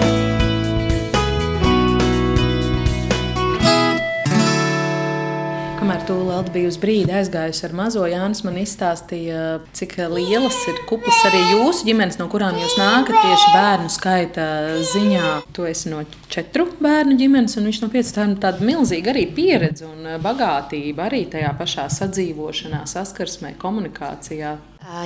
Kamēr 5.95 6.09
tu 6.09 6.15
Lelda 6.27 6.51
bija 6.51 6.67
uz 6.67 6.77
brīdi 6.83 7.13
aizgājusi 7.15 7.61
ar 7.69 7.73
mazo 7.79 8.03
Jānis, 8.11 8.41
man 8.43 8.57
izstāstīja, 8.59 9.43
cik 9.79 9.93
lielas 10.11 10.57
ir 10.67 10.81
kuplas 10.89 11.21
arī 11.29 11.39
jūsu 11.53 11.87
ģimenes, 11.87 12.17
no 12.19 12.25
kurām 12.33 12.57
jūs 12.59 12.73
nākat 12.81 13.15
tieši 13.23 13.53
bērnu 13.55 13.93
skaita 13.95 14.47
ziņā. 14.91 15.29
Tu 15.55 15.69
esi 15.71 15.93
no 15.93 16.01
četru 16.35 16.67
bērnu 16.83 17.15
ģimenes, 17.21 17.55
un 17.61 17.69
viņš 17.71 17.79
no 17.85 17.89
pieciem 17.93 18.17
tā 18.17 18.25
ir 18.27 18.41
tāda 18.43 18.67
milzīga 18.67 19.13
arī 19.13 19.23
pieredze 19.37 19.87
un 19.87 20.17
bagātība 20.25 21.05
arī 21.07 21.21
tajā 21.31 21.53
pašā 21.61 21.85
sadzīvošanā, 21.95 22.81
saskarsmē, 22.91 23.53
komunikācijā. 23.63 24.57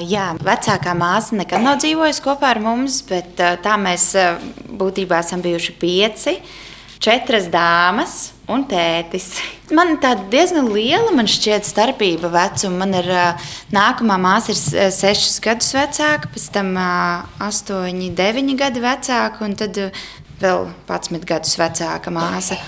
Jā, 0.08 0.30
vecākā 0.40 0.96
māsa 0.96 1.36
nekad 1.36 1.68
nav 1.68 1.82
dzīvojusi 1.84 2.24
kopā 2.24 2.54
ar 2.54 2.62
mums, 2.64 3.02
bet 3.12 3.36
tā 3.36 3.76
mēs 3.76 4.08
būtībā 4.72 5.20
esam 5.20 5.44
bijuši 5.44 5.76
pieci 5.84 6.38
četras 7.02 7.46
dāmas 7.52 8.32
un 8.48 8.64
tētis. 8.68 9.30
Man 9.74 9.94
ir 9.96 10.22
diezgan 10.32 10.70
liela 10.72 11.24
šķiet, 11.28 11.66
starpība 11.68 12.30
vecuma. 12.32 12.84
Man 12.84 12.96
ir 12.98 13.08
nākamā 13.74 14.16
māsa 14.22 14.54
ir 14.54 14.92
sešus 14.94 15.38
gadus 15.44 15.74
vecāka, 15.76 16.30
pēc 16.32 16.48
tam 16.54 16.72
astoņi, 17.44 18.12
deviņi 18.16 18.56
gadi 18.58 18.84
vecāka, 18.84 19.44
un 19.44 19.56
tad 19.58 19.82
vēl 20.40 20.68
11 20.88 21.26
gadus 21.28 21.58
vecāka 21.60 22.12
māsa. 22.14 22.58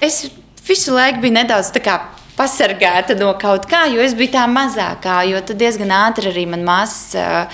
Es 0.00 0.26
visu 0.66 0.94
laiku 0.94 1.24
biju 1.24 1.38
nedaudz 1.38 1.72
tā 1.74 1.82
kā 1.82 2.00
pasargāta 2.36 3.16
no 3.18 3.32
kaut 3.40 3.66
kā, 3.70 3.86
jo 3.90 4.02
es 4.04 4.14
biju 4.16 4.34
tā 4.36 4.44
mazākā. 4.50 5.22
Jo 5.30 5.40
tad 5.46 5.58
diezgan 5.60 5.92
ātri 5.94 6.30
arī 6.30 6.46
manā 6.52 6.66
māsā 6.68 7.46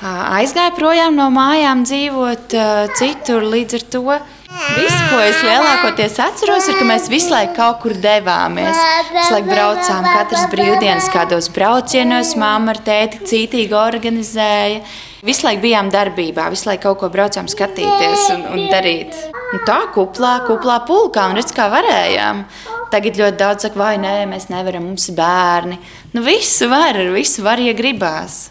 aizgāja 0.00 0.72
projām 0.76 1.18
no 1.18 1.28
mājām, 1.34 1.84
dzīvot 1.84 2.54
citur. 2.96 3.44
Līdz 3.52 3.80
ar 3.80 3.88
to 3.92 4.20
Viss, 4.50 4.96
ko 5.06 5.18
es 5.22 5.38
lielākoties 5.46 6.16
atceros, 6.24 6.66
ir, 6.66 6.74
ka 6.80 6.86
mēs 6.88 7.06
visu 7.10 7.30
laiku 7.30 7.54
kaut 7.54 7.78
kur 7.84 7.94
devāmies. 7.94 8.74
Visu 9.14 9.36
laiku 9.36 9.52
braucām, 9.52 10.08
katras 10.08 10.48
brīvdienas, 10.50 11.06
kādos 11.14 11.46
braucienos, 11.54 12.32
māma 12.40 12.74
ar 12.74 12.80
tēti 12.82 13.22
cītīgi 13.30 13.76
organizēja. 13.78 14.82
Visu 15.26 15.46
laiku 15.46 15.62
bijām 15.68 15.92
darbībā, 15.94 16.48
visu 16.50 16.66
laiku 16.66 16.88
kaut 16.88 17.02
ko 17.04 17.12
braucām 17.14 17.46
skatīties 17.50 18.26
un, 18.34 18.44
un 18.50 18.66
darīt. 18.72 19.14
Un 19.54 19.62
tā 19.68 19.80
kuplā, 19.94 20.40
kuplā 20.48 20.80
pulkā, 20.88 21.30
un 21.30 21.38
redz, 21.38 21.54
kā 21.54 21.70
varējām. 21.70 22.44
Tagad 22.90 23.22
ļoti 23.22 23.38
daudz 23.38 23.68
saka, 23.68 23.78
vai 23.78 23.94
nē, 24.02 24.16
mēs 24.30 24.50
nevaram, 24.50 24.90
mums 24.90 25.06
ir 25.12 25.18
bērni. 25.20 25.78
Nu, 26.16 26.26
visu 26.26 26.66
var, 26.70 26.98
visu 27.14 27.46
var, 27.46 27.62
ja 27.62 27.74
gribās. 27.78 28.48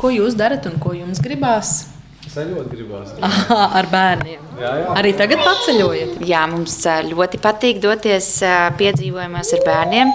Ko 0.00 0.08
jūs 0.12 0.38
darat 0.38 0.64
un 0.70 0.80
ko 0.80 0.96
jums 0.96 1.20
gribās? 1.20 1.91
Ceļot 2.32 2.68
gribās. 2.72 3.12
Aha, 3.28 3.60
ar 3.80 3.88
bērniem. 3.92 4.40
Jā, 4.60 4.72
jā. 4.80 4.90
Arī 5.00 5.12
tagad 5.18 5.42
paceļojat. 5.44 6.18
Jā, 6.28 6.42
mums 6.48 6.78
ļoti 7.10 7.40
patīk 7.42 7.80
doties 7.82 8.34
piedzīvojumos 8.78 9.52
ar 9.58 9.64
bērniem. 9.68 10.12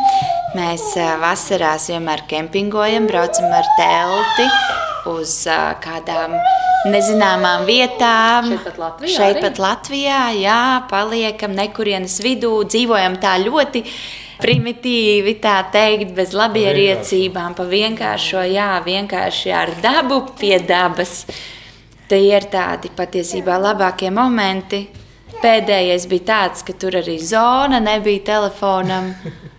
Mēs 0.58 0.90
vasarās 1.22 1.90
vienmēr 1.92 2.24
kempingojam, 2.30 3.06
braucam 3.10 3.52
ar 3.54 3.68
telti 3.78 4.48
uz 5.12 5.44
kādām 5.84 6.38
nezināmām 6.92 7.66
vietām. 7.68 8.54
Šeit 8.54 8.64
pat 8.66 8.80
Latvijā 8.82 9.18
Šeit 9.18 9.42
pat 9.44 9.60
Latvijā, 9.62 10.22
jā, 10.38 10.62
paliekam 10.92 11.56
nekurienes 11.58 12.20
vidū, 12.24 12.54
dzīvojam 12.70 13.18
tā 13.22 13.36
ļoti 13.44 13.84
primitīvi, 14.42 15.36
tā 15.42 15.58
teikt, 15.74 16.14
bez 16.18 16.34
labierīcībām, 16.38 17.58
pa 17.58 17.66
vienkāršo, 17.68 18.46
jā, 18.54 18.72
vienkārši 18.86 19.54
ar 19.58 19.74
dabu 19.84 20.22
pie 20.38 20.60
dabas. 20.62 21.24
Tie 22.08 22.24
ir 22.32 22.48
tādi 22.52 22.92
patiesībā 22.96 23.58
labākie 23.60 24.10
momenti. 24.14 24.86
Pēdējais 25.42 26.08
bija 26.10 26.26
tāds, 26.32 26.64
ka 26.66 26.74
tur 26.74 26.96
arī 27.02 27.18
zona 27.20 27.82
nebija 27.84 28.24
telefonam. 28.32 29.12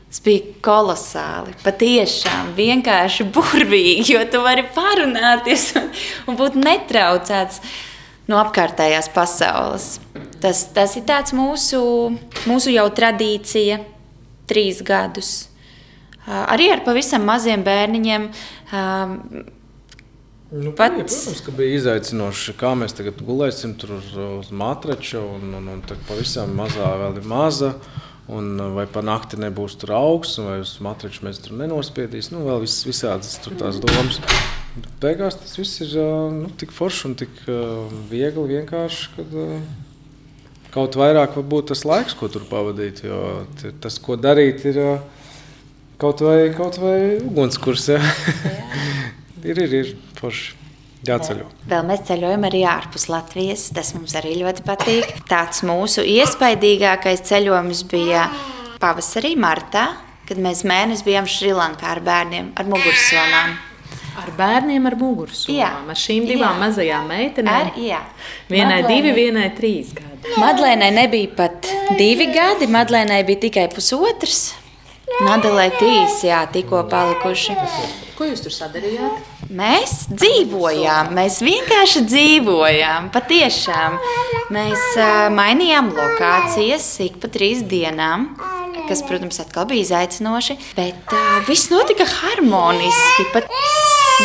Tas 0.08 0.22
bija 0.24 0.54
kolosāli. 0.64 1.52
Patiešām 1.60 2.54
vienkārši 2.56 3.26
burvīgi, 3.28 4.14
jo 4.14 4.22
tu 4.32 4.40
vari 4.40 4.64
parunāties 4.72 5.66
un, 5.76 5.90
un 6.30 6.38
būt 6.38 6.56
netraucēts 6.56 7.60
no 8.32 8.38
apkārtējās 8.40 9.10
pasaules. 9.12 9.90
Tas, 10.40 10.64
tas 10.72 10.96
ir 10.96 11.04
mūsu, 11.36 11.82
mūsu 12.48 12.72
jau 12.72 12.86
tradīcija, 12.96 13.82
trīs 14.48 14.80
gadus. 14.80 15.50
Arī 16.24 16.70
ar 16.72 16.84
pavisam 16.88 17.28
maziem 17.28 17.60
bērniņiem. 17.64 18.28
Nu, 20.50 20.70
bija, 20.72 21.04
protams, 21.04 21.40
ka 21.44 21.52
bija 21.52 21.76
izaicinoši, 21.76 22.54
kā 22.56 22.70
mēs 22.78 22.94
tagad 22.96 23.18
gulēsim 23.20 23.74
tur 23.76 23.98
uz, 23.98 24.12
uz 24.16 24.48
matrača, 24.48 25.20
un, 25.20 25.50
un, 25.58 25.66
un 25.74 25.82
tā 25.84 25.98
pavisam 26.08 26.54
mazā 26.56 26.88
vēl 27.02 27.18
ir 27.20 27.26
maza. 27.28 27.74
Un 28.32 28.60
vai 28.74 28.84
pa 28.92 29.00
nakti 29.04 29.38
nebūs 29.40 29.78
tur 29.80 29.94
augsts, 29.96 30.40
vai 30.44 30.58
uz 30.60 30.74
matrača 30.84 31.24
mēs 31.24 31.40
tur 31.44 31.54
nenospiedīsim. 31.56 32.36
Nu, 32.36 32.46
vēl 32.48 32.64
vis, 32.64 32.78
visādas 32.84 33.36
tur 33.44 33.56
tās 33.60 33.80
domas. 33.80 34.20
Bet 34.76 34.88
beigās 35.04 35.36
tas 35.40 35.54
viss 35.56 35.82
ir 35.84 35.94
nu, 36.32 36.48
tik 36.60 36.72
forši 36.76 37.06
un 37.08 37.16
tik 37.24 37.44
viegli 38.08 38.48
vienkārši. 38.56 39.12
Kad, 39.16 39.36
Kaut 40.68 40.98
vairāk 41.00 41.32
varbūt 41.32 41.70
tas 41.70 41.80
laiks, 41.88 42.12
ko 42.12 42.28
tur 42.28 42.42
pavadīt, 42.44 43.00
jo 43.06 43.46
tas, 43.80 43.96
ko 44.04 44.18
darīt, 44.20 44.66
ir 44.68 44.76
kaut 45.96 46.20
vai, 46.20 46.50
kaut 46.56 46.76
vai 46.82 46.98
ugunskurs. 47.24 47.88
Ja? 47.94 48.02
ir, 49.44 49.58
ir, 49.64 49.74
ir 49.82 49.92
forši 50.18 50.54
jāceļo. 51.08 51.46
Vēl 51.70 51.86
mēs 51.86 52.02
ceļojam 52.08 52.44
arī 52.48 52.64
ārpus 52.66 53.08
Latvijas. 53.12 53.68
Tas 53.74 53.94
mums 53.94 54.14
arī 54.18 54.34
ļoti 54.42 54.64
patīk. 54.66 55.12
Tāds 55.30 55.62
mūsu 55.66 56.02
iespaidīgākais 56.02 57.22
ceļojums 57.28 57.84
bija 57.90 58.26
pavasarī, 58.82 59.34
martā, 59.38 59.86
kad 60.28 60.38
mēs 60.44 60.64
mēnesi 60.68 61.06
bijām 61.06 61.26
Šrilankā 61.30 61.88
ar 61.94 62.00
bērniem, 62.04 62.52
ar 62.58 62.68
mugursomām. 62.68 63.56
Ar 64.18 64.32
bērniem 64.34 64.86
ar 64.90 64.96
Jā. 64.96 64.98
mugursomām, 64.98 65.90
ar 65.92 65.98
šīm 65.98 66.24
divām 66.26 66.56
Jā. 66.56 66.60
mazajām 66.64 67.04
Ar, 67.04 67.10
meitenēm. 67.12 67.68
jā. 67.78 68.00
Vienai 68.50 68.82
Madlēnai- 68.82 68.88
divi, 68.90 69.12
vienai 69.14 69.48
trīs 69.56 69.92
gadi. 69.94 70.32
Madlēnai 70.42 70.88
nebija 70.92 71.28
pat 71.36 71.68
divi 71.96 72.26
gadi, 72.34 72.66
Madlēnai 72.66 73.20
bija 73.24 73.40
tikai 73.46 73.68
pusotrs. 73.70 74.54
Nadelē 75.24 75.70
trīs, 75.78 76.20
jā, 76.26 76.44
tikko 76.52 76.84
palikuši. 76.90 77.56
Ko 78.18 78.26
jūs 78.26 78.42
tur 78.44 78.54
sadarījāt? 78.54 79.24
Mēs 79.48 80.08
dzīvojām, 80.12 81.12
mēs 81.16 81.40
vienkārši 81.44 82.04
dzīvojām. 82.06 83.08
Patiešām 83.14 83.98
mēs 84.54 84.86
mainījām 85.34 85.92
lokācijas 85.96 86.86
ik 87.06 87.18
pa 87.22 87.30
trīs 87.32 87.64
dienām, 87.66 88.30
kas, 88.88 89.02
protams, 89.06 89.40
atkal 89.42 89.68
bija 89.70 89.86
izaicinoši. 89.86 90.58
Bet 90.78 91.14
uh, 91.14 91.38
viss 91.48 91.70
notika 91.72 92.06
harmoniski. 92.08 93.28
Pat 93.34 93.48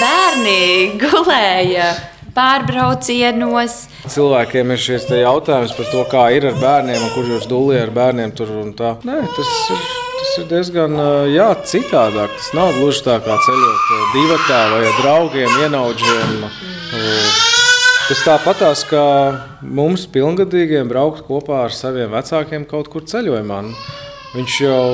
bērni 0.02 1.00
gulēja 1.02 1.92
pārbraucienos. 2.34 3.84
Cilvēkiem 4.10 4.74
ir 4.74 4.82
šis 4.82 5.10
te 5.10 5.22
jautājums 5.22 5.76
par 5.78 5.92
to, 5.92 6.06
kā 6.12 6.30
ir 6.36 6.50
ar 6.50 6.58
bērniem 6.62 7.04
un 7.06 7.12
kur 7.14 7.30
jūs 7.30 7.46
dūlījāt 7.52 7.90
ar 7.90 7.94
bērniem. 8.00 8.34
Tur, 8.38 8.56
un 8.64 8.74
tā. 8.78 8.96
Nē, 9.06 9.20
tas, 9.38 9.54
ir, 9.76 9.84
tas 9.84 10.03
ir 10.42 10.48
diezgan 10.50 10.98
jā, 11.32 11.50
citādāk. 11.70 12.34
Tas 12.38 12.52
nav 12.58 12.74
gluži 12.78 13.04
tā 13.06 13.18
kā 13.24 13.38
ceļot 13.46 13.92
divatā 14.14 14.62
vai 14.74 14.82
ar 14.88 15.02
draugiem, 15.02 15.58
ienaudžiem. 15.66 16.48
Tas 18.04 18.24
tāpatās, 18.26 18.84
kā 18.90 19.04
mums, 19.64 20.08
pilngadīgiem, 20.12 20.90
braukt 20.92 21.24
kopā 21.28 21.64
ar 21.70 21.76
saviem 21.76 22.12
vecākiem 22.12 22.66
kaut 22.70 22.92
kur 22.92 23.06
ceļojumā. 23.08 23.62
Nu, 23.70 23.78
Viņš 24.34 24.54
jau 24.64 24.86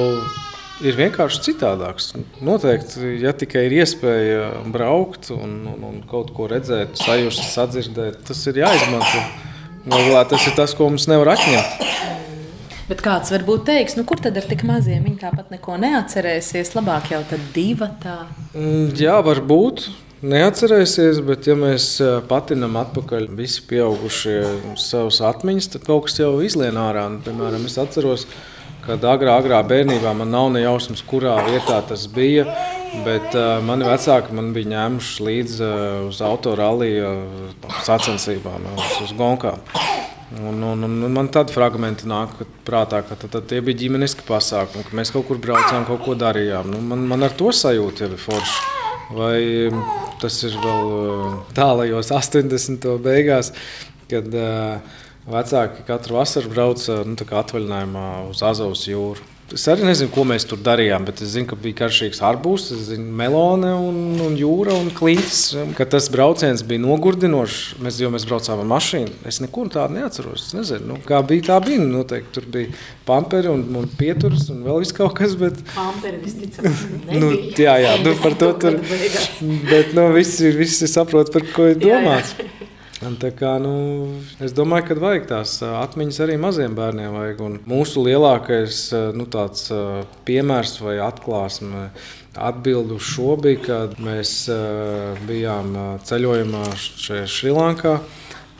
ir 0.84 0.98
vienkārši 0.98 1.42
citādāks. 1.46 2.10
Noteikti, 2.44 3.16
ja 3.24 3.32
tikai 3.32 3.66
ir 3.70 3.78
iespēja 3.78 4.50
braukt 4.68 5.30
un, 5.32 5.62
un, 5.72 5.86
un 5.88 6.02
kaut 6.08 6.34
ko 6.36 6.50
redzēt, 6.52 7.00
sajust, 7.00 7.46
sadzirdēt, 7.54 8.20
tas 8.28 8.44
ir 8.52 8.60
jāizmanto. 8.60 9.24
Galu 9.86 10.10
galā 10.10 10.26
tas 10.28 10.44
ir 10.44 10.58
tas, 10.60 10.76
ko 10.76 10.90
mums 10.92 11.08
nevar 11.08 11.38
atņemt. 11.38 11.88
Bet 12.90 13.04
kāds 13.06 13.30
varbūt 13.30 13.68
teiks, 13.68 13.94
nu 14.00 14.04
kur 14.10 14.18
tad 14.18 14.38
ar 14.40 14.46
tik 14.50 14.64
maziem 14.66 15.04
viņi 15.06 15.20
tāpat 15.22 15.52
neko 15.54 15.76
neatcerēsies? 15.78 16.74
Labāk 16.74 17.12
jau 17.14 17.20
tad 17.30 17.44
divi 17.54 17.86
tā. 18.02 18.24
Mm, 18.56 18.96
Jā, 18.98 19.20
varbūt. 19.26 19.86
Neatcerēsies, 20.20 21.22
bet 21.24 21.46
ja 21.48 21.54
mēs 21.56 21.94
patinam 22.28 22.74
atpakaļ 22.82 23.30
visi 23.38 23.62
pieaugušie 23.70 24.40
savas 24.82 25.22
atmiņas, 25.24 25.70
tad 25.76 25.86
kaut 25.88 26.10
kas 26.10 26.18
jau 26.20 26.34
izlien 26.44 26.76
ārā. 26.82 27.06
Nu, 27.14 27.22
Piemēram, 27.24 27.70
es 27.70 27.78
atceros, 27.80 28.26
kad 28.84 29.06
agrā, 29.08 29.38
agrā 29.40 29.62
bērnībā 29.70 30.12
man 30.18 30.34
nav 30.34 30.50
ne 30.58 30.66
jausmas, 30.66 31.06
kurā 31.06 31.38
vietā 31.48 31.80
tas 31.88 32.10
bija. 32.12 32.50
Bet 33.06 33.36
uh, 33.38 33.60
mani 33.62 33.86
vecāki 33.86 34.34
man 34.34 34.50
bija 34.56 34.74
ņēmuši 34.74 35.26
līdzi 35.30 35.62
uh, 35.62 35.90
uz 36.10 36.24
autorālija 36.26 37.14
sacensībām, 37.86 38.66
uz, 38.74 38.96
uz 39.06 39.14
Gonkām. 39.20 39.62
Un, 40.30 40.62
un, 40.62 40.84
un 40.86 41.10
man 41.10 41.28
tādi 41.34 41.56
fragmenti 41.56 42.06
nāk 42.10 42.36
prātā, 42.68 43.00
ka 43.02 43.16
tad, 43.18 43.32
tad 43.34 43.48
tie 43.50 43.64
bija 43.66 43.80
ģimeniski 43.80 44.28
pasākumi, 44.28 44.86
ka 44.86 44.98
mēs 45.00 45.10
kaut 45.16 45.26
kur 45.26 45.40
braucām, 45.42 45.88
kaut 45.88 46.04
ko 46.06 46.14
darījām. 46.14 46.70
Nu, 46.70 46.82
man, 46.86 47.08
man 47.10 47.26
ar 47.26 47.34
to 47.40 47.50
sajūta 47.56 48.06
jau 48.06 48.12
ir 48.14 48.22
forši. 48.22 48.60
Vai 49.10 49.40
tas 50.22 50.36
ir 50.46 50.54
vēl 50.62 50.92
uh, 50.94 51.40
tālajos 51.58 52.12
80. 52.14 52.86
beigās, 53.02 53.50
kad 54.12 54.30
uh, 54.38 55.00
vecāki 55.26 55.88
katru 55.88 56.20
vasaru 56.20 56.54
brauca 56.54 57.02
nu, 57.10 57.18
atvaļinājumā 57.18 58.06
uz 58.30 58.46
Azovas 58.46 58.86
jūru. 58.86 59.26
Es 59.56 59.64
arī 59.72 59.88
nezinu, 59.88 60.12
ko 60.14 60.24
mēs 60.30 60.46
tur 60.50 60.60
darījām, 60.62 61.06
bet 61.08 61.24
es 61.26 61.32
zinu, 61.34 61.48
ka 61.50 61.58
bija 61.60 61.80
karšīgs 61.82 62.20
arbūs, 62.26 62.68
es 62.76 62.84
zinu, 62.92 63.08
melone 63.20 63.72
un, 63.74 63.98
un 64.22 64.36
jūra 64.38 64.76
un 64.78 64.92
klints. 64.94 65.56
Ka 65.78 65.88
tas 65.90 66.10
brauciens 66.14 66.62
bija 66.68 66.84
nogurdinošs, 66.84 67.80
mēs, 67.82 67.98
jo 68.04 68.12
mēs 68.14 68.28
braucām 68.30 68.62
ar 68.62 68.70
mašīnu. 68.70 69.16
Es 69.30 69.42
neko 69.42 69.66
tādu 69.74 69.98
neatceros. 69.98 70.50
Es 70.50 70.58
nezinu, 70.58 70.92
nu, 70.92 71.00
kā 71.06 71.24
bija, 71.26 71.48
tā 71.52 71.60
bija. 71.66 71.82
Nu, 71.82 72.00
Noteikti 72.00 72.36
tur 72.38 72.46
bija 72.54 72.72
pamperi 73.08 73.50
un, 73.52 73.66
un 73.76 73.90
pieturas 74.00 74.46
un 74.54 74.62
vēl 74.68 74.84
viss 74.84 74.96
kaut 74.96 75.18
kas. 75.18 75.34
Bet, 75.40 75.58
Pamperi 75.74 76.22
visticamāk. 76.22 77.10
nu, 77.22 77.34
jā, 77.58 77.76
jā, 77.84 77.98
nu, 78.06 78.16
par 78.22 78.38
to 78.40 78.54
tur. 78.62 78.80
Bet 79.72 79.96
nu, 79.98 80.10
visi, 80.16 80.54
visi 80.56 80.90
saprot, 80.92 81.34
par 81.34 81.50
ko 81.56 81.72
ir 81.74 81.82
domāts. 81.82 82.38
Un 83.08 83.14
Tā 83.16 83.30
kā, 83.32 83.54
nu, 83.64 83.74
es 84.44 84.52
domāju, 84.52 84.90
ka 84.90 84.98
vajag 85.00 85.28
tās 85.30 85.54
atmiņas 85.64 86.18
arī 86.26 86.36
maziem 86.42 86.74
bērniem. 86.76 87.14
Vajag. 87.16 87.44
Un 87.46 87.60
mūsu 87.70 88.04
lielākais 88.04 88.82
nu, 89.16 89.28
tāds, 89.32 89.70
piemērs 90.28 90.76
vai 90.84 90.98
atklāsme 91.06 91.90
atbildi 92.36 92.98
uz 92.98 93.08
šo 93.08 93.38
bija, 93.40 93.62
kad 93.64 93.96
mēs 94.04 94.34
bijām 95.30 95.78
ceļojumā 96.10 96.66
Šrilankā. 96.76 98.00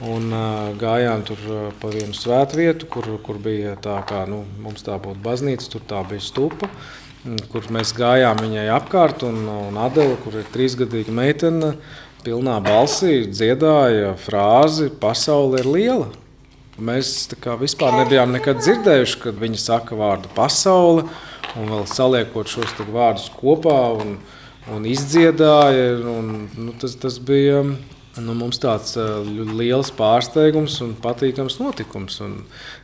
Un 0.00 0.30
uh, 0.32 0.70
gājām 0.80 1.22
tur 1.28 1.40
uh, 1.44 1.64
pa 1.76 1.90
vienu 1.92 2.16
svētvietu, 2.16 2.86
kur, 2.88 3.04
kur 3.20 3.36
bija 3.42 3.74
tā, 3.84 3.98
kā 4.08 4.22
nu, 4.28 4.46
mums 4.64 4.80
tā 4.86 4.96
būtu 4.96 5.20
baznīca, 5.20 5.66
tur 5.74 5.82
tā 5.90 6.00
bija 6.08 6.24
stupa, 6.24 6.70
kur 7.52 7.68
mēs 7.68 7.92
gājām 7.98 8.40
viņai 8.40 8.64
apkārt. 8.78 9.26
Un, 9.28 9.42
un 9.68 9.76
Adela, 9.76 10.16
kur 10.24 10.38
ir 10.40 10.48
trīsgadīga 10.54 11.12
meitene, 11.12 11.74
pilnā 12.24 12.56
balsī 12.64 13.24
dziedāja 13.30 14.14
frāzi: 14.20 14.90
Pasaule 15.02 15.60
ir 15.62 15.68
liela. 15.70 16.08
Mēs 16.80 17.28
kā 17.42 17.58
vispār 17.60 17.92
nebijām 17.98 18.32
nekad 18.32 18.62
dzirdējuši, 18.62 19.18
kad 19.24 19.40
viņi 19.40 19.60
saka 19.60 19.98
vārdu 19.98 20.30
pasaule, 20.36 21.04
un 21.60 21.72
vēl 21.74 21.84
saliekot 21.90 22.48
šos 22.48 22.72
vārdus 22.88 23.28
kopā 23.36 23.78
un, 24.00 24.14
un 24.72 24.86
izdziedāja. 24.88 25.98
Un, 26.08 26.48
nu, 26.56 26.76
tas, 26.80 26.96
tas 27.00 27.18
bija 27.20 27.64
Nu, 28.18 28.34
mums 28.34 28.58
tāds 28.58 28.96
liels 29.54 29.92
pārsteigums 29.94 30.80
un 30.82 30.96
patīkams 30.98 31.60
notikums. 31.60 32.16
Un 32.24 32.40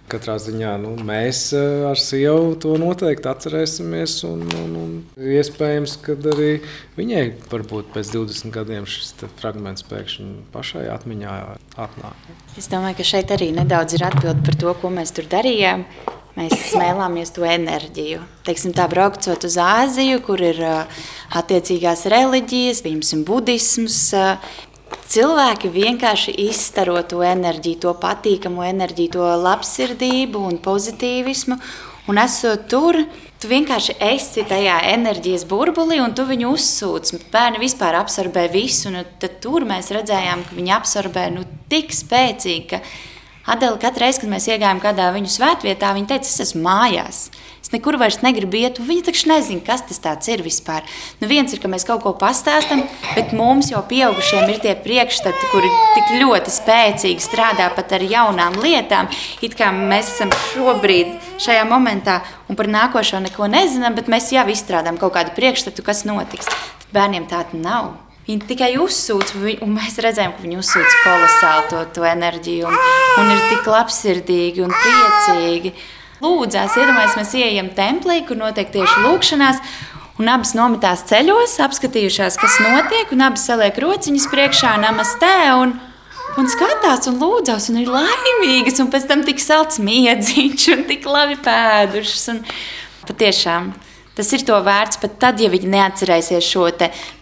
katrā 0.07 0.37
ziņā 0.39 0.77
nu, 0.85 0.93
mēs 1.03 1.49
ar 1.91 1.99
sievu 1.99 2.55
to 2.63 2.77
noteikti 2.79 3.27
atcerēsimies. 3.33 4.21
Un, 4.29 4.45
un, 4.63 4.77
un 4.83 4.93
iespējams, 5.37 5.97
ka 6.05 6.15
arī 6.33 6.53
viņai 6.99 7.25
varbūt 7.51 7.91
pēc 7.97 8.13
20 8.15 8.55
gadiem 8.55 8.87
šis 8.87 9.17
fragments 9.41 9.87
pēkšņi 9.91 10.31
pašai 10.55 10.87
atmiņā 10.95 11.39
atnāk. 11.75 12.31
Es 12.55 12.71
domāju, 12.71 13.01
ka 13.01 13.11
šeit 13.11 13.35
arī 13.35 13.51
nedaudz 13.57 13.99
ir 13.99 14.07
atbilde 14.07 14.47
par 14.47 14.61
to, 14.63 14.77
ko 14.79 14.95
mēs 14.95 15.15
tur 15.17 15.27
darījām. 15.33 15.89
Mēs 16.37 16.53
smēlāmies 16.69 17.31
to 17.33 17.47
enerģiju. 17.49 18.21
Teiksim, 18.45 18.75
tā 18.77 18.85
braucot 18.93 19.47
uz 19.49 19.55
Āziju, 19.57 20.19
kur 20.27 20.43
ir 20.45 20.59
attiecīgās 21.33 22.05
reliģijas, 22.13 22.83
piemēram, 22.85 23.23
budisms, 23.25 23.97
Cilvēki 25.07 25.69
vienkārši 25.71 26.33
izstaro 26.49 26.97
to 27.07 27.21
enerģiju, 27.23 27.79
to 27.85 27.93
patīkamu 28.03 28.65
enerģiju, 28.67 29.13
to 29.15 29.29
labsirdību 29.45 30.41
un 30.49 30.59
pozitīvismu. 30.65 31.59
Un 32.11 32.19
esot 32.23 32.67
tur, 32.71 32.99
tu 33.39 33.51
vienkārši 33.51 33.97
esi 34.03 34.43
tajā 34.47 34.81
enerģijas 34.93 35.47
burbulī 35.51 36.01
un 36.03 36.15
tu 36.15 36.27
viņu 36.27 36.51
uzsūc. 36.55 37.13
Bērni 37.33 37.63
vispār 37.63 37.99
absorbē 38.01 38.49
visu, 38.51 38.91
un 38.91 39.03
tad 39.23 39.39
tur 39.43 39.67
mēs 39.67 39.93
redzējām, 39.95 40.43
ka 40.47 40.59
viņi 40.59 40.75
absorbē 40.75 41.29
nu, 41.35 41.47
tik 41.71 41.95
spēcīgi, 41.95 42.83
Adela 43.47 43.79
katru 43.79 44.03
reizi, 44.03 44.25
kad 44.25 44.31
mēs 44.33 44.49
iegājām 44.51 44.81
kādā 44.83 45.11
viņu 45.15 45.31
svētvietā, 45.31 45.93
viņa 45.95 46.09
teica, 46.11 46.27
es 46.27 46.43
esmu 46.49 46.65
mājās. 46.65 47.29
Es 47.67 47.73
nekur 47.75 47.97
vairs 47.99 48.21
negribu 48.23 48.61
iet, 48.61 48.77
un 48.79 48.87
viņi 48.87 49.05
taču 49.09 49.27
nezina, 49.27 49.63
kas 49.67 49.81
tas 49.87 50.29
ir 50.31 50.43
vispār. 50.47 50.87
Nu, 51.19 51.27
viens 51.27 51.51
ir, 51.51 51.59
ka 51.59 51.67
mēs 51.67 51.83
kaut 51.87 52.05
ko 52.05 52.13
pastāstām, 52.15 52.85
bet 53.17 53.35
mums 53.35 53.73
jau 53.73 53.83
pieaugušiem 53.87 54.53
ir 54.53 54.61
tie 54.63 54.77
priekšstati, 54.79 55.51
kuri 55.51 55.73
tik 55.97 56.15
ļoti 56.21 56.55
spēcīgi 56.55 57.27
strādā 57.27 57.67
pat 57.75 57.97
ar 57.99 58.07
jaunām 58.07 58.59
lietām. 58.63 59.11
It 59.43 59.59
kā 59.59 59.73
mēs 59.75 60.15
esam 60.15 60.31
šobrīd 60.53 61.19
šajā 61.43 61.67
momentā 61.67 62.21
un 62.47 62.55
par 62.55 62.71
nākošo 62.71 63.25
neko 63.27 63.51
nezinām, 63.51 63.99
bet 63.99 64.11
mēs 64.15 64.31
jau 64.31 64.47
izstrādājam 64.47 65.03
kaut 65.03 65.19
kādu 65.19 65.35
priekšstatu, 65.35 65.87
kas 65.87 66.07
notiks. 66.07 66.47
Tad 66.47 66.91
bērniem 66.95 67.27
tāda 67.31 67.59
nav. 67.59 67.97
Viņi 68.27 68.43
tikai 68.43 68.73
uzsūta, 68.83 69.39
un 69.63 69.77
mēs 69.77 70.01
redzējām, 70.03 70.33
ka 70.35 70.43
viņi 70.43 70.57
uzsūta 70.59 71.03
kolosāli 71.05 71.69
to, 71.71 71.83
to 71.95 72.07
enerģiju, 72.11 72.67
un, 72.67 72.81
un 73.23 73.29
ir 73.31 73.45
tik 73.53 73.69
labsirdīgi 73.71 74.65
un 74.65 74.75
priecīgi. 74.75 75.71
Lūdzās, 76.25 76.75
iedomājieties, 76.75 77.15
mēs 77.21 77.35
ieejam 77.39 77.71
templī, 77.77 78.25
kur 78.27 78.41
notiek 78.41 78.73
tieši 78.75 79.05
lūkšanās. 79.05 79.63
Un 80.19 80.33
abas 80.33 80.57
nometās 80.57 81.05
ceļos, 81.07 81.55
apskatījušās, 81.69 82.41
kas 82.41 82.59
notiek, 82.65 83.15
un 83.15 83.23
abas 83.29 83.47
saliek 83.47 83.79
rociņas 83.85 84.27
priekšā, 84.33 84.75
namastē, 84.83 85.35
un, 85.61 85.77
un 86.41 86.51
skatās, 86.51 87.07
un 87.07 87.23
lūdzās, 87.23 87.71
un 87.71 87.83
ir 87.85 87.95
laimīgas, 87.95 88.83
un 88.83 88.91
pēc 88.91 89.07
tam 89.07 89.23
tik 89.29 89.45
salds 89.45 89.79
miedziņš, 89.79 90.71
un 90.75 90.87
tik 90.91 91.07
labi 91.07 91.39
pēdušas. 91.47 92.31
Un 92.33 92.43
patiešām 93.07 93.71
Tas 94.17 94.31
ir 94.33 94.47
to 94.49 94.57
vērts 94.65 94.97
pat 95.03 95.19
tad, 95.21 95.41
ja 95.45 95.51
viņi 95.53 95.69
neatcerēsies 95.75 96.47
šo 96.49 96.71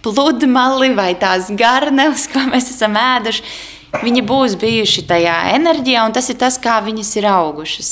pludmali 0.05 0.93
vai 0.95 1.13
tās 1.19 1.51
garneles, 1.51 2.29
ko 2.31 2.45
mēs 2.53 2.71
esam 2.71 2.95
ēduši. 3.01 3.43
Viņi 4.03 4.23
būs 4.27 4.55
bijuši 4.59 5.05
tajā 5.07 5.35
enerģijā, 5.55 6.05
un 6.07 6.15
tas 6.15 6.31
ir 6.31 6.39
tas, 6.39 6.59
kā 6.59 6.81
viņas 6.83 7.11
ir 7.19 7.29
augušas, 7.31 7.91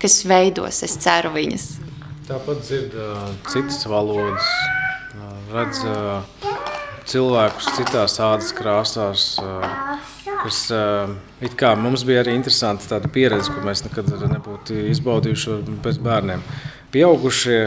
kas 0.00 0.18
veidos, 0.28 0.82
es 0.84 0.96
ceru, 1.00 1.32
viņas. 1.36 1.68
Tāpat 2.28 2.60
dzird 2.60 2.96
uh, 2.96 3.30
citas 3.48 3.86
valodas, 3.88 4.48
uh, 5.16 5.32
redz 5.54 5.80
uh, 5.88 6.48
cilvēkus 7.08 7.72
citās 7.78 8.18
ādas 8.20 8.52
krāsās. 8.56 9.30
Uh, 9.40 9.96
kas 10.42 10.60
uh, 10.72 11.50
kā 11.58 11.72
mums 11.80 12.04
bija 12.08 12.22
arī 12.22 12.36
interesanti 12.36 12.88
tāda 12.90 13.08
pieredze, 13.12 13.52
ko 13.52 13.64
mēs 13.64 13.84
nekad 13.86 14.12
nebūtu 14.28 14.76
izbaudījuši 14.92 15.58
bez 15.84 16.00
bērniem. 16.04 16.44
Pieaugušie 16.92 17.58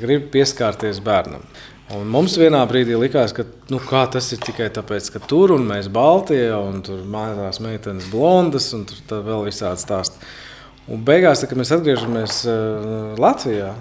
grib 0.00 0.28
pieskarties 0.34 1.00
bērnam. 1.04 1.44
Un 1.96 2.08
mums 2.12 2.34
vienā 2.36 2.60
brīdī 2.68 2.98
likās, 3.00 3.32
ka 3.32 3.46
nu, 3.72 3.80
tas 3.88 4.26
ir 4.34 4.42
tikai 4.44 4.68
tāpēc, 4.76 5.08
ka 5.14 5.22
tur 5.24 5.54
un 5.54 5.64
mēs 5.70 5.88
Baltijā, 5.92 6.58
un 6.60 6.82
tur 6.84 7.00
mājās 7.08 7.62
meitenes 7.64 8.10
blondas, 8.12 8.68
un 8.76 8.84
tur 8.84 9.22
vēl 9.24 9.46
visādi 9.48 9.80
stāsti. 9.80 10.20
Un 10.88 11.00
beigās, 11.04 11.44
kad 11.48 11.56
mēs 11.56 11.72
atgriežamies 11.72 12.42
uh, 12.48 13.14
Latvijā, 13.20 13.72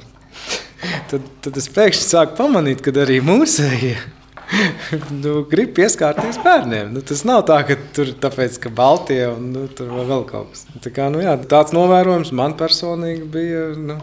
tad, 1.12 1.28
tad 1.44 1.60
es 1.60 1.68
pēkšņi 1.76 2.08
sāku 2.08 2.40
pamanīt, 2.40 2.84
ka 2.84 2.96
arī 3.04 3.20
mūsējie 3.28 3.98
nu, 5.24 5.42
grib 5.52 5.74
pieskarties 5.76 6.40
bērniem. 6.44 6.94
Nu, 6.96 7.04
tas 7.06 7.24
nav 7.28 7.44
tā, 7.50 7.60
ka 7.68 7.76
tur 7.96 8.12
ir 8.12 8.20
tāpēc, 8.24 8.60
ka 8.64 8.72
Baltija 8.74 9.34
un 9.36 9.52
nu, 9.56 9.66
tur 9.68 9.92
vēl 9.92 10.24
kaut 10.30 10.54
kas. 10.54 10.64
Tā 10.84 10.94
kā, 10.96 11.10
nu, 11.12 11.22
jā, 11.24 11.36
tāds 11.50 11.76
novērojums 11.76 12.32
man 12.36 12.56
personīgi 12.60 13.28
bija 13.34 13.66
nu, 13.76 14.00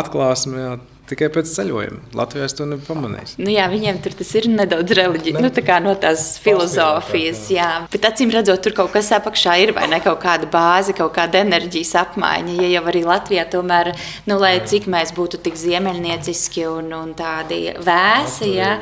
atklāsme. 0.00 0.62
Jā, 0.62 0.76
Tikai 1.08 1.30
pēc 1.32 1.48
ceļojuma. 1.48 2.10
Latvijā 2.18 2.44
es 2.44 2.54
to 2.56 2.66
nepamanīju. 2.68 3.38
Nu, 3.40 3.48
jā, 3.48 3.64
viņiem 3.72 4.00
tur 4.04 4.12
tas 4.18 4.28
ir 4.36 4.48
nedaudz 4.52 4.92
reliģiski, 4.98 5.40
nu, 5.40 5.48
tā 5.54 5.62
kā 5.64 5.78
no 5.80 5.94
tās 5.96 6.34
filozofijas. 6.44 7.46
Jā. 7.54 7.68
Bet 7.88 8.04
acīm 8.10 8.32
redzot, 8.34 8.60
tur 8.64 8.74
kaut 8.76 8.92
kas 8.92 9.08
apakšā 9.16 9.54
ir 9.62 9.72
vai 9.76 9.86
ne 9.88 10.02
kaut 10.04 10.20
kāda 10.20 10.48
bāze, 10.52 10.92
kaut 10.96 11.14
kāda 11.16 11.40
enerģijas 11.40 11.94
apmaiņa. 12.02 12.56
Ja 12.60 12.68
jau 12.74 12.82
arī 12.92 13.02
Latvijā, 13.08 13.46
tomēr, 13.48 13.94
nu, 14.28 14.36
lai 14.42 14.58
cik 14.68 14.88
mēs 14.92 15.14
būtu 15.16 15.40
tik 15.46 15.56
ziemeļnieciski 15.56 16.66
un, 16.68 16.90
un 16.98 17.14
tādi 17.16 17.62
vēsi, 17.86 18.50
jā, 18.58 18.74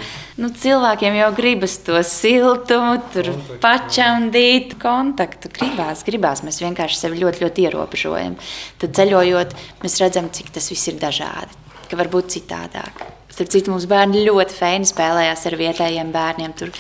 nu, 0.43 0.51
cilvēkiem 0.51 1.19
jau 1.21 1.29
gribas 1.37 1.77
to 1.87 2.01
siltumu, 2.07 2.97
tur 3.15 3.31
pačamdīt 3.63 4.75
kontaktu. 4.83 5.53
Gribās, 5.61 6.03
gribās. 6.09 6.43
Mēs 6.47 6.59
vienkārši 6.65 7.05
sevi 7.05 7.23
ļoti, 7.23 7.45
ļoti 7.47 7.69
ierobežojam. 7.69 8.35
Tad 8.83 8.99
ceļojot, 8.99 9.55
mēs 9.87 10.01
redzam, 10.03 10.33
cik 10.35 10.51
tas 10.59 10.73
viss 10.75 10.91
ir 10.91 10.99
dažādi 10.99 11.66
ka 11.91 11.99
var 11.99 12.11
būt 12.13 12.33
citādāk. 12.37 13.05
Starp 13.33 13.51
citu, 13.53 13.73
mums 13.73 13.85
bērni 13.91 14.25
ļoti 14.25 14.57
feini 14.57 14.89
spēlējās 14.89 15.45
ar 15.49 15.59
vietējiem 15.61 16.13
bērniem. 16.15 16.55
Tur 16.57 16.73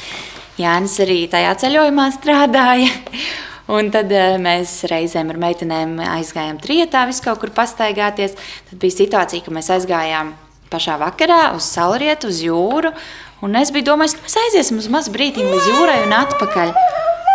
Jānis 0.56 0.96
arī 1.04 1.18
tajā 1.32 1.52
ceļojumā 1.64 2.08
strādāja. 2.16 2.88
Un 3.76 3.90
tad 3.90 4.12
uh, 4.14 4.36
mēs 4.38 4.78
reizēm 4.86 5.32
ar 5.34 5.40
meitenēm 5.42 5.96
aizgājām 6.06 6.60
trietā, 6.62 7.02
vis 7.10 7.18
kaut 7.24 7.42
kur 7.42 7.50
pastaigāties. 7.54 8.36
Tad 8.70 8.78
bija 8.82 8.94
situācija, 8.94 9.42
ka 9.42 9.54
mēs 9.54 9.72
aizgājām 9.74 10.36
pašā 10.70 10.96
vakarā 11.02 11.40
uz 11.56 11.66
saulrietu, 11.74 12.30
uz 12.30 12.44
jūru. 12.46 12.94
Un 13.44 13.58
es 13.58 13.74
biju 13.74 13.90
domājis, 13.90 14.16
ka 14.16 14.28
mēs 14.28 14.38
aiziesim 14.46 14.78
uz 14.80 14.88
mazu 14.92 15.12
brīdiņu 15.14 15.50
līdz 15.50 15.74
jūrai 15.74 15.98
un 16.06 16.16
atpakaļ. 16.22 16.72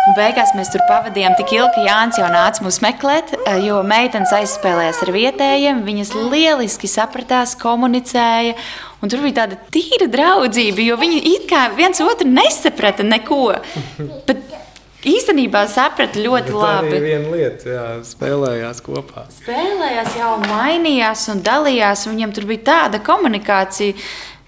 Un 0.02 0.16
beigās 0.16 0.50
mēs 0.58 0.72
tur 0.72 0.82
pavadījām 0.88 1.36
tik 1.38 1.52
ilgi, 1.54 1.76
ka 1.76 1.82
Jānis 1.86 2.16
jau 2.18 2.26
nāca 2.32 2.64
mūs 2.64 2.80
meklēt, 2.82 3.36
eh, 3.38 3.60
jo 3.68 3.76
meitenes 3.86 4.32
aizspēlējās 4.34 5.02
ar 5.04 5.12
vietējiem. 5.14 5.84
Viņas 5.86 6.10
lieliski 6.32 6.90
sapratās, 6.90 7.54
komunicēja. 7.60 8.56
Un 9.02 9.12
tur 9.12 9.22
bija 9.22 9.42
tāda 9.42 9.58
tīra 9.70 10.08
draudzība, 10.10 10.82
jo 10.82 10.96
viņi 10.98 11.22
it 11.34 11.46
kā 11.50 11.68
viens 11.76 12.02
otru 12.02 12.26
nesaprata 12.26 13.06
neko. 13.06 13.54
Bet 14.26 14.42
īstenībā 15.06 15.62
saprata 15.70 16.18
ļoti 16.18 16.50
Bet 16.50 16.58
labi. 16.58 16.90
Tā 16.90 16.98
bija 16.98 17.06
viena 17.06 17.32
lieta, 17.36 17.70
jā, 17.76 17.86
spēlējās 18.10 18.82
kopā. 18.82 19.26
Spēlējās, 19.38 20.18
jau 20.18 20.34
mainījās 20.48 21.28
un 21.30 21.46
dalījās. 21.46 22.06
Un 22.06 22.16
viņiem 22.16 22.34
tur 22.34 22.50
bija 22.50 22.66
tāda 22.72 23.02
komunikācija. 23.06 23.94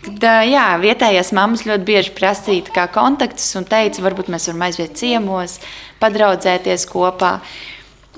Tad, 0.04 0.24
jā, 0.44 0.64
vietējās 0.82 1.30
mammas 1.36 1.62
ļoti 1.64 1.86
bieži 1.88 2.12
prasīja 2.16 2.72
kā 2.74 2.84
kontaktus 2.92 3.46
un 3.56 3.64
teica, 3.68 4.02
varbūt 4.04 4.28
mēs 4.32 4.50
varam 4.50 4.64
aiziet 4.66 4.98
ciemos, 5.00 5.56
padraudzēties 6.02 6.84
kopā. 6.90 7.38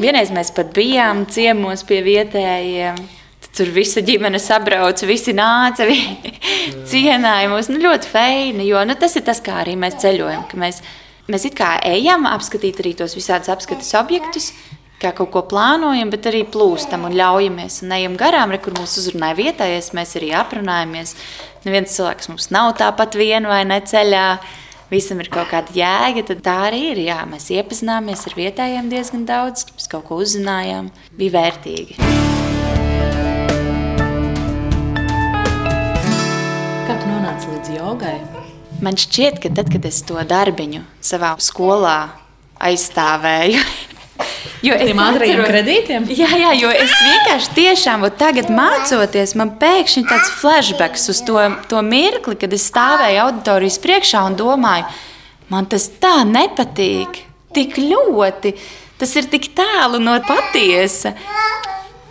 Vienreiz 0.02 0.32
mēs 0.34 0.50
pat 0.56 0.72
bijām 0.76 1.24
ciemos 1.30 1.86
pie 1.86 2.02
vietējiem. 2.04 2.98
Tur 3.56 3.70
visa 3.72 4.02
ģimene 4.04 4.36
sabrauca, 4.42 5.06
visi 5.08 5.32
nāca, 5.32 5.86
vi 5.88 5.96
cienīja 6.90 7.48
mūs. 7.48 7.70
Nu, 7.72 7.78
ļoti 7.80 8.10
feini, 8.12 8.66
jo 8.68 8.82
nu, 8.84 8.96
tas 9.00 9.16
ir 9.16 9.24
tas, 9.24 9.40
kā 9.44 9.62
arī 9.62 9.78
mēs 9.80 9.96
ceļojam. 10.02 10.42
Mēs, 10.60 10.82
mēs 11.30 11.46
it 11.48 11.56
kā 11.56 11.76
ejam 11.88 12.26
apskatīt 12.28 12.82
arī 12.82 12.92
tos 12.98 13.16
visādus 13.16 13.52
apskates 13.54 13.94
objektus, 13.96 14.50
kā 15.02 15.12
kaut 15.16 15.30
ko 15.34 15.42
plānojam, 15.50 16.10
bet 16.12 16.28
arī 16.30 16.42
plūstam 16.48 17.04
un 17.08 17.16
ļaujamies 17.16 17.82
un 17.84 17.94
ejam 17.96 18.16
garām, 18.20 18.52
re, 18.54 18.60
kur 18.62 18.76
mūs 18.78 18.96
uzrunāja 19.02 19.36
vietējais, 19.40 19.92
mēs 19.96 20.16
arī 20.20 20.32
aprunājamies. 20.38 21.16
Neviens 21.66 21.96
cilvēks 21.96 22.30
mums 22.32 22.48
nav 22.54 22.72
tāpat 22.80 23.18
vien 23.18 23.48
vai 23.48 23.64
neceļā. 23.68 24.28
Visam 24.86 25.18
ir 25.18 25.26
kaut 25.34 25.50
kāda 25.50 25.74
jēga, 25.74 26.22
tad 26.28 26.44
tā 26.46 26.54
arī 26.68 26.92
ir. 26.92 27.00
Jā, 27.08 27.18
mēs 27.26 27.48
iepazināmies 27.50 28.22
ar 28.28 28.36
vietējiem 28.38 28.90
diezgan 28.92 29.24
daudz, 29.26 29.66
mēs 29.74 29.90
kaut 29.90 30.06
ko 30.06 30.20
uzzinājām, 30.22 30.92
bija 31.18 31.34
vērtīgi. 31.34 31.98
Kā 36.86 36.94
tu 37.02 37.10
nonāci 37.10 37.50
līdz 37.50 37.74
jogai? 37.80 38.20
Man 38.84 38.94
šķiet, 39.00 39.42
ka 39.42 39.50
tad, 39.58 39.72
kad 39.74 39.90
es 39.90 39.98
to 40.06 40.22
darbiņu 40.22 40.84
savā 41.02 41.34
skolā 41.42 41.98
aizstāvēju, 42.62 43.58
Jo 44.64 44.76
es 44.76 44.90
ātriem 44.90 45.42
kredītiem? 45.44 46.06
Jā, 46.10 46.30
jā, 46.40 46.52
jo 46.56 46.70
es 46.72 46.92
vienkārši 46.92 47.52
tiešām 47.58 48.06
tagad 48.18 48.48
mācoties, 48.52 49.34
man 49.38 49.52
pēkšņi 49.60 50.06
tāds 50.08 50.30
flashbacks 50.40 51.10
uz 51.12 51.20
to, 51.26 51.36
to 51.70 51.82
mirkli, 51.84 52.38
kad 52.40 52.56
es 52.56 52.64
stāvēju 52.70 53.20
auditorijas 53.26 53.76
priekšā 53.84 54.24
un 54.30 54.38
domāju, 54.40 54.88
Man 55.52 55.68
tas 55.70 55.86
tā 56.02 56.24
nepatīk. 56.26 57.22
Tik 57.54 57.76
ļoti. 57.78 58.52
Tas 58.98 59.12
ir 59.18 59.28
tik 59.30 59.52
tālu 59.54 60.00
no 60.02 60.16
patiesa. 60.26 61.14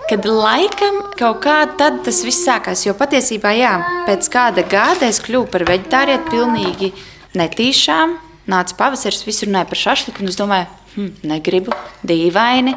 Kad 0.05 0.27
laikam 0.29 1.01
kaut 1.17 1.41
kā 1.43 1.57
tad 1.79 2.03
tas 2.05 2.21
viss 2.23 2.45
sākās. 2.45 2.85
Jo 2.85 2.93
patiesībā, 2.95 3.51
jā, 3.57 3.73
pēc 4.07 4.29
kāda 4.31 4.63
gada 4.69 5.09
es 5.09 5.19
kļuvu 5.25 5.49
par 5.51 5.65
veģetārieti 5.67 6.31
pilnīgi 6.31 6.91
netīšām. 7.35 8.15
Nāca 8.53 8.77
pavasaris, 8.77 9.25
visi 9.25 9.49
runāja 9.49 9.67
par 9.71 9.81
šašliku, 9.81 10.21
un 10.21 10.31
es 10.31 10.37
domāju, 10.39 10.69
hm, 10.95 11.11
negribu, 11.29 11.75
dīvaini. 12.07 12.75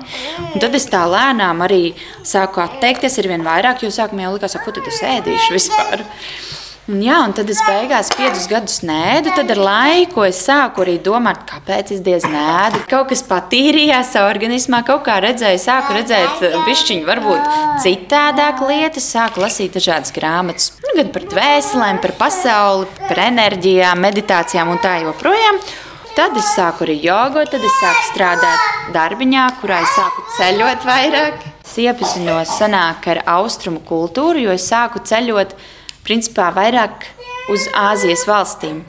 Un 0.53 0.63
tad 0.63 0.77
es 0.79 0.89
tā 0.91 1.05
lēnām 1.09 1.65
arī 1.67 1.95
sāku 2.27 2.63
atteikties 2.65 3.19
ar 3.23 3.33
vien 3.33 3.47
vairāk, 3.47 3.83
jo 3.83 3.95
sākumā 3.95 4.29
jau 4.29 4.37
likās, 4.37 4.59
ko 4.65 4.75
tad 4.75 4.91
es 4.91 5.03
ēdīšu 5.17 5.57
vispār. 5.57 6.07
Un, 6.89 7.03
jā, 7.05 7.19
un 7.21 7.35
tad 7.37 7.51
es 7.53 7.59
beigās 7.67 8.09
piecus 8.17 8.47
gadus 8.49 8.79
nēdu. 8.89 9.35
Tad 9.37 9.51
ar 9.53 9.59
laiku 9.61 10.23
es 10.25 10.39
sāku 10.41 10.81
arī 10.87 10.95
domāt, 11.05 11.43
kāpēc 11.51 11.91
es 11.93 12.01
diez 12.05 12.25
nēdu. 12.25 12.81
Kaut 12.89 13.11
kas 13.11 13.21
patīrījās 13.29 14.15
organismā, 14.23 14.81
kaut 14.89 15.03
kā 15.05 15.19
redzēju, 15.21 15.61
sāku 15.61 15.99
redzēt, 15.99 16.41
bišķiņu, 16.65 17.05
varbūt 17.11 17.51
citādāk 17.85 18.63
lietas, 18.71 19.11
sāku 19.13 19.45
lasīt 19.45 19.77
dažādas 19.77 20.15
grāmatas. 20.17 20.71
Nu, 20.87 20.95
gan 20.97 21.13
par 21.13 21.29
dvēselēm, 21.29 22.01
par 22.07 22.17
pasauli, 22.23 22.89
par 23.03 23.21
enerģijām, 23.27 24.01
meditācijām 24.09 24.73
un 24.73 24.81
tā 24.81 24.97
joprojām. 25.05 25.61
Tad 26.19 26.35
es 26.35 26.49
sāku 26.51 26.83
arī 26.83 26.97
jogu, 26.99 27.45
tad 27.47 27.63
es 27.63 27.75
sāku 27.79 28.01
strādāt 28.09 28.91
darbiņā, 28.91 29.45
kurā 29.61 29.77
es 29.85 29.93
sāku 29.95 30.25
ceļot 30.35 30.87
vairāk. 30.89 31.45
Iepazinos 31.79 32.57
senāk 32.59 33.05
ar 33.13 33.21
austrumu 33.37 33.79
kultūru, 33.87 34.41
jo 34.43 34.51
es 34.51 34.65
sāku 34.67 34.99
ceļot 34.99 35.55
principā 36.03 36.49
vairāk 36.57 37.07
uz 37.55 37.69
Āzijas 37.71 38.27
valstīm. 38.27 38.81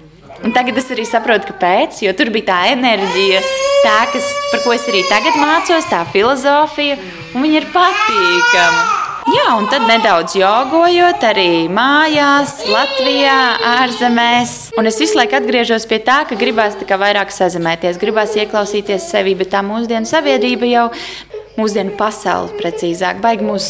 Un 0.42 0.56
tagad 0.56 0.82
es 0.82 0.90
arī 0.90 1.06
saprotu, 1.06 1.52
kāpēc, 1.52 2.00
jo 2.02 2.16
tur 2.18 2.34
bija 2.34 2.50
tā 2.50 2.60
enerģija, 2.72 3.44
tā, 3.84 3.98
kas, 4.16 4.32
par 4.50 4.64
ko 4.66 4.74
es 4.74 4.90
arī 4.90 5.04
tagad 5.12 5.38
mācos, 5.38 5.86
tā 5.92 6.02
filozofija, 6.10 6.98
un 7.36 7.46
viņa 7.46 7.62
ir 7.62 7.70
patīkama. 7.76 8.99
Jā, 9.30 9.50
un 9.60 9.68
tad 9.70 9.84
nedaudz 9.86 10.34
jogojot, 10.40 11.22
arī 11.28 11.68
mājās, 11.70 12.64
Latvijā, 12.72 13.36
ārzemēs. 13.76 14.54
Un 14.80 14.90
es 14.90 14.98
visu 14.98 15.20
laiku 15.20 15.38
atgriežos 15.38 15.86
pie 15.90 16.00
tā, 16.02 16.24
ka 16.26 16.38
gribās 16.40 16.78
tā 16.80 16.98
vairāk 16.98 17.30
sazināties, 17.34 18.00
gribās 18.02 18.34
ieklausīties 18.40 19.06
sevi, 19.12 19.36
bet 19.38 19.52
tā 19.54 19.62
mūsdienu 19.66 20.10
sabiedrība 20.10 20.70
jau, 20.72 20.86
mūsdienu 21.60 21.94
pasaule 22.00 22.56
precīzāk, 22.58 23.20
baigi 23.22 23.46
mūs 23.46 23.70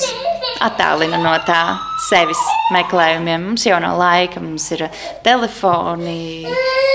attālina 0.63 1.19
no 1.19 1.33
tā 1.43 1.63
sevis 2.07 2.39
meklējumiem. 2.75 3.49
Mums 3.49 3.67
jau 3.67 3.81
nav 3.83 3.99
laika, 3.99 4.39
mums 4.43 4.69
ir 4.77 4.85
telefoni, 5.25 6.45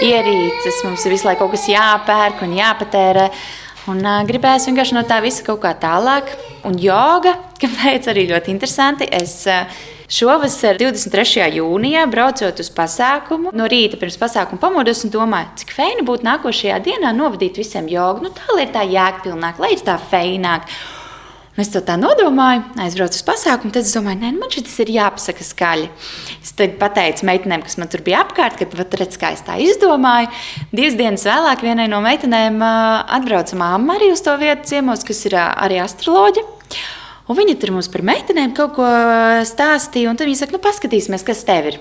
ierīces, 0.05 0.81
mums 0.87 1.05
ir 1.05 1.19
visu 1.19 1.29
laiku 1.29 1.45
kaut 1.45 1.59
kas 1.59 1.69
jāpērk 1.69 2.47
un 2.47 2.57
jāpatērē. 2.57 3.29
Un 3.93 4.01
uh, 4.01 4.23
gribēs 4.25 4.65
vienkārši 4.69 4.97
no 4.97 5.03
tā 5.05 5.19
visa 5.25 5.45
kaut 5.45 5.61
kā 5.65 5.75
tālāk. 5.77 6.31
Un 6.65 6.79
joga, 6.81 7.37
kāpēc 7.63 8.09
arī 8.13 8.29
ļoti 8.31 8.55
interesanti. 8.55 9.09
Es, 9.13 9.43
uh, 9.51 9.69
Šovasar, 10.15 10.77
23. 10.77 11.47
jūnijā, 11.57 12.03
braucot 12.13 12.59
uz 12.61 12.69
pasākumu, 12.77 13.55
no 13.57 13.69
rīta 13.71 13.97
pirms 13.99 14.19
pasākuma 14.21 14.61
pamodos 14.61 15.01
un 15.07 15.13
domāju, 15.15 15.49
cik 15.63 15.73
feini 15.73 16.05
būtu 16.05 16.27
nākošajā 16.29 16.77
dienā 16.85 17.15
novadīt 17.17 17.57
visiem 17.59 17.89
jogu. 17.89 18.27
Nu, 18.27 18.33
tā 18.37 18.45
lai 18.53 18.67
ir 18.67 18.75
tā 18.77 18.85
jēgpilnāk, 18.85 19.63
lai 19.65 19.73
ir 19.75 19.83
tā 19.87 19.97
feināk. 20.13 20.69
Un 21.55 21.63
es 21.63 21.69
to 21.71 21.79
tā 21.87 21.95
nodomāju, 21.95 22.65
aizbraucu 22.83 23.15
uz 23.15 23.23
pasākumu, 23.29 23.71
tad 23.71 23.87
es 23.87 23.93
domāju, 23.95 24.19
nē, 24.25 24.33
nu, 24.35 24.41
man 24.43 24.51
šis 24.51 24.75
ir 24.83 24.89
jāpasaka 24.97 25.45
skaļi. 25.47 25.87
Es 26.43 26.51
pateicu 26.81 27.29
meitenēm, 27.29 27.63
kas 27.63 27.79
man 27.79 27.91
tur 27.93 28.03
bija 28.03 28.25
apkārt, 28.25 28.59
ka, 28.59 28.67
redz, 28.99 29.15
kā 29.23 29.31
es 29.37 29.45
tā 29.47 29.55
izdomāju. 29.63 30.33
Divas 30.75 30.99
dienas 30.99 31.27
vēlāk 31.29 31.63
vienai 31.63 31.87
no 31.93 32.01
meitenēm 32.03 32.59
atbrauca 32.59 33.59
mamma 33.61 33.95
arī 34.01 34.11
uz 34.17 34.25
to 34.27 34.35
vietu 34.41 34.67
ciemos, 34.73 35.07
kas 35.07 35.23
ir 35.31 35.39
arī 35.39 35.79
astroloģija. 35.85 36.43
Un 37.31 37.39
viņa 37.39 37.55
tur 37.63 37.73
mums 37.73 37.87
par 37.89 38.03
meitenēm 38.05 38.51
kaut 38.57 38.75
ko 38.77 38.89
stāstīja, 39.47 40.11
un 40.11 40.19
tad 40.19 40.29
viņa 40.29 40.43
saka, 40.43 40.57
nu, 40.57 40.63
paskatīsimies, 40.67 41.23
kas 41.25 41.47
tev 41.47 41.71
ir. 41.71 41.79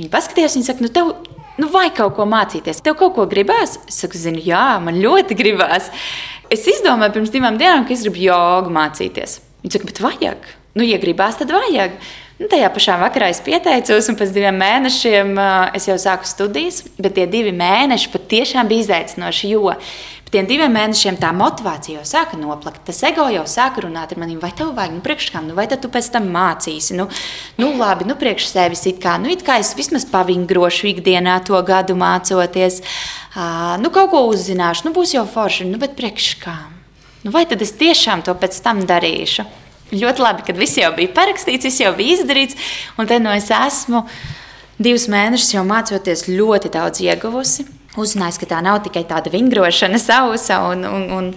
Viņa 0.00 0.10
paskatījās, 0.12 0.58
viņa 0.58 0.66
saka, 0.66 0.84
nu, 0.84 0.90
tev, 0.92 1.14
nu, 1.62 1.70
vai 1.72 1.86
kaut 1.94 2.18
ko 2.18 2.26
mācīties, 2.28 2.82
tev 2.84 2.98
kaut 2.98 3.14
ko 3.16 3.30
gribās? 3.30 3.78
Es 3.86 4.02
saku, 4.02 4.18
zinu, 4.18 4.42
jā, 4.44 4.66
man 4.82 4.98
ļoti 5.00 5.38
gribās. 5.38 5.88
Es 6.50 6.64
izdomāju 6.66 7.14
pirms 7.14 7.30
divām 7.30 7.58
dienām, 7.60 7.84
ka 7.86 7.94
es 7.94 8.02
gribu 8.02 8.24
jogu 8.24 8.72
mācīties. 8.74 9.38
Viņa 9.62 9.76
saka, 9.76 9.86
bet 9.86 10.00
vajag. 10.02 10.48
Nu, 10.74 10.82
ja 10.86 10.98
gribās, 11.02 11.38
tad 11.38 11.52
vajag. 11.54 11.94
Nu, 12.40 12.48
tajā 12.50 12.70
pašā 12.72 12.96
vakarā 13.02 13.28
es 13.30 13.42
pieteicos, 13.44 14.08
un 14.10 14.16
pēc 14.18 14.32
diviem 14.34 14.56
mēnešiem 14.58 15.34
uh, 15.36 15.68
es 15.76 15.86
jau 15.86 15.98
sāku 16.00 16.26
studijas. 16.26 16.80
Bet 16.98 17.14
tie 17.18 17.26
divi 17.30 17.52
mēneši 17.54 18.10
patiešām 18.14 18.70
bija 18.70 18.86
izaicinoši, 18.86 19.50
jo 19.52 19.74
tiem 20.30 20.46
diviem 20.46 20.72
mēnešiem 20.74 21.18
tā 21.20 21.30
motivācija 21.34 22.00
jau 22.00 22.06
sāka 22.06 22.38
noplakt. 22.38 22.82
Tas 22.86 23.02
ego 23.06 23.26
jau 23.32 23.42
sāka 23.50 23.84
runāt 23.84 24.12
ar 24.14 24.20
maniem, 24.22 24.38
vai 24.42 24.52
tev 24.56 24.72
vajag, 24.76 24.94
nu, 24.96 25.02
priekš 25.04 25.30
kam, 25.34 25.48
nu, 25.50 25.56
vai 25.58 25.66
tu 25.70 25.90
pēc 25.90 26.10
tam 26.14 26.28
mācīsi. 26.34 26.96
Nu, 26.98 27.08
nu 27.60 27.70
labi, 27.78 28.06
nu, 28.08 28.16
priekš 28.18 28.50
sevis 28.52 28.86
it 28.90 29.00
kā, 29.02 29.16
nu, 29.22 29.30
it 29.32 29.42
kā 29.46 29.58
es 29.62 29.72
vismaz 29.78 30.06
pavingrošu 30.10 30.90
ikdienā 30.92 31.40
to 31.46 31.58
gadu 31.66 31.98
mācoties. 31.98 32.80
Uh, 33.30 33.78
nu, 33.82 33.90
kaut 33.94 34.12
ko 34.14 34.26
uzzināšu, 34.30 34.86
nu, 34.88 34.94
būs 34.94 35.16
jau 35.16 35.26
forši, 35.30 35.66
nu, 35.70 35.80
bet 35.82 35.98
priekš 35.98 36.34
kam? 36.42 36.78
Nu, 37.24 37.34
vai 37.34 37.44
tad 37.48 37.62
es 37.62 37.74
tiešām 37.78 38.22
to 38.26 38.34
pēc 38.38 38.62
tam 38.64 38.84
darīšu? 38.88 39.46
Ļoti 39.90 40.22
labi, 40.22 40.46
kad 40.46 40.58
viss 40.58 40.78
jau 40.78 40.92
bija 40.94 41.10
parakstīts, 41.16 41.66
viss 41.66 41.82
jau 41.82 41.90
bija 41.98 42.20
izdarīts, 42.20 42.70
un 42.98 43.10
te 43.10 43.18
no 43.18 43.34
es 43.34 43.50
esmu 43.50 44.04
divus 44.78 45.08
mēnešus 45.10 45.56
jau 45.56 45.66
mācoties 45.66 46.28
ļoti 46.30 46.70
daudz 46.78 47.02
ieguvusi 47.02 47.66
uzzinājis, 47.98 48.38
ka 48.38 48.48
tā 48.52 48.60
nav 48.62 48.80
tikai 48.84 49.02
tāda 49.08 49.32
vingrošana, 49.32 49.98
sausa, 49.98 50.60
un, 50.70 50.84
un, 50.86 51.06
un 51.16 51.30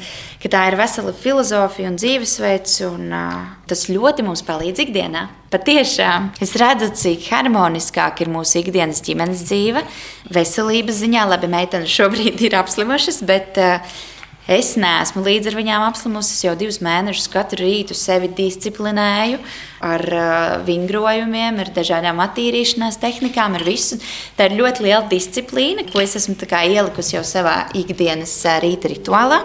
ka 0.43 0.51
tā 0.53 0.67
ir 0.69 0.77
vesela 0.77 1.13
filozofija 1.17 1.89
un 1.89 1.97
dzīvesveids. 1.97 2.75
Un, 2.89 3.07
uh, 3.09 3.39
tas 3.69 3.87
ļoti 3.89 4.25
mums 4.27 4.43
palīdz 4.45 4.83
ikdienā. 4.85 5.25
Patiešām 5.53 6.31
es 6.43 6.53
redzu, 6.59 6.91
cik 6.97 7.27
harmoniskāk 7.31 8.21
ir 8.25 8.31
mūsu 8.33 8.59
ikdienas 8.61 9.01
ģimenes 9.05 9.45
dzīve. 9.47 9.85
Veselības 10.33 11.01
ziņā, 11.01 11.27
labi, 11.33 11.49
meitenes 11.49 11.93
šobrīd 11.93 12.41
ir 12.45 12.57
apslimušas, 12.61 13.23
bet 13.29 13.57
uh, 13.61 14.01
Es 14.43 14.73
neesmu 14.75 15.21
līdz 15.23 15.53
ar 15.53 15.55
viņām 15.55 15.83
apslimusi. 15.87 16.33
Es 16.35 16.43
jau 16.43 16.51
divus 16.59 16.81
mēnešus 16.83 17.29
katru 17.31 17.63
rītu 17.63 17.95
sevi 17.95 18.27
disciplinēju 18.35 19.37
ar 19.83 20.03
uh, 20.03 20.25
vingrojumiem, 20.67 21.61
ar 21.63 21.71
dažādām 21.71 22.19
attīrīšanās 22.25 22.99
tehnikām, 22.99 23.55
ar 23.55 23.63
visu. 23.63 24.01
Tā 24.35 24.49
ir 24.49 24.57
ļoti 24.59 24.83
liela 24.83 25.05
disciplīna, 25.07 25.87
ko 25.87 26.03
es 26.03 26.17
esmu 26.19 26.35
ielikusi 26.43 27.15
jau 27.15 27.23
savā 27.23 27.69
ikdienas 27.71 28.35
uh, 28.43 28.59
rīta 28.59 28.91
rituālā. 28.91 29.39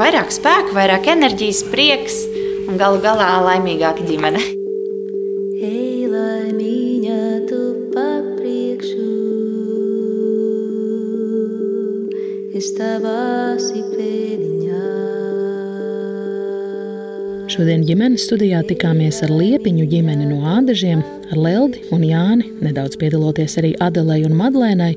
Vairāk 0.00 0.32
spēka, 0.32 0.72
vairāk 0.72 1.12
enerģijas, 1.12 1.66
prieks 1.68 2.22
un 2.64 2.80
galu 2.80 3.02
galā 3.04 3.42
laimīgāka 3.44 4.08
ģimene. 4.08 4.40
Hey, 5.60 6.08
laimīņa, 6.08 7.20
tu 7.50 7.60
papriekšu, 7.92 9.08
es 12.56 12.72
tavās 12.80 13.68
ipē. 13.76 13.99
Šodien 17.50 17.80
ģimenes 17.82 18.28
studijā 18.28 18.60
tikāmies 18.62 19.16
ar 19.24 19.30
Liepiņu 19.34 19.88
ģimeni 19.90 20.28
no 20.28 20.36
Ādažiem, 20.52 21.00
ar 21.32 21.38
Leldi 21.40 21.80
un 21.90 22.04
Jāni, 22.06 22.46
nedaudz 22.62 22.94
piedaloties 23.00 23.56
arī 23.58 23.72
Adelei 23.82 24.20
un 24.22 24.36
Madlēnai. 24.38 24.92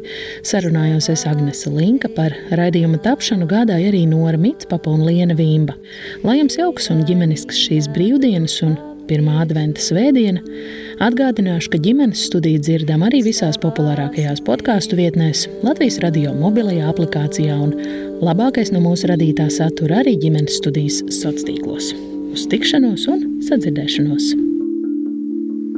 Sarunājos 0.45 1.09
es 1.09 1.23
Agnese 1.25 1.73
Linka 1.73 2.11
par 2.13 2.35
raidījuma 2.53 2.99
tapšanu 3.01 3.47
gādāja 3.49 3.89
arī 3.89 4.03
Nora 4.11 4.37
Mitspapa 4.37 4.93
un 4.93 5.01
Liena 5.07 5.33
Vīmba. 5.39 5.73
Lai 6.21 6.37
jums 6.43 6.59
jauks 6.61 6.91
un 6.93 7.01
ģimenisks 7.09 7.57
šīs 7.63 7.89
brīvdienas 7.95 8.59
un 8.69 8.77
pirmā 9.09 9.41
adventa 9.47 9.81
svētdiena, 9.81 10.45
atgādināšu, 11.01 11.73
ka 11.73 11.81
ģimenes 11.89 12.27
studiju 12.29 12.61
dzirdam 12.61 13.01
arī 13.09 13.25
visās 13.25 13.57
populārākajās 13.65 14.45
podkāstu 14.45 15.01
vietnēs, 15.01 15.47
Latvijas 15.65 15.97
radio 16.05 16.37
mobilajā 16.37 16.85
aplikācijā 16.93 17.57
un 17.65 17.75
labākais 18.21 18.75
no 18.77 18.85
mūsu 18.85 19.09
radītā 19.09 19.49
satura 19.49 20.03
arī 20.05 20.19
ģimenes 20.21 20.61
studijas 20.61 21.01
sociālos 21.09 21.49
tīklos 21.49 21.93
uz 22.33 22.47
tikšanos 22.49 23.05
un 23.13 23.27
sadzirdēšanos! 23.45 24.33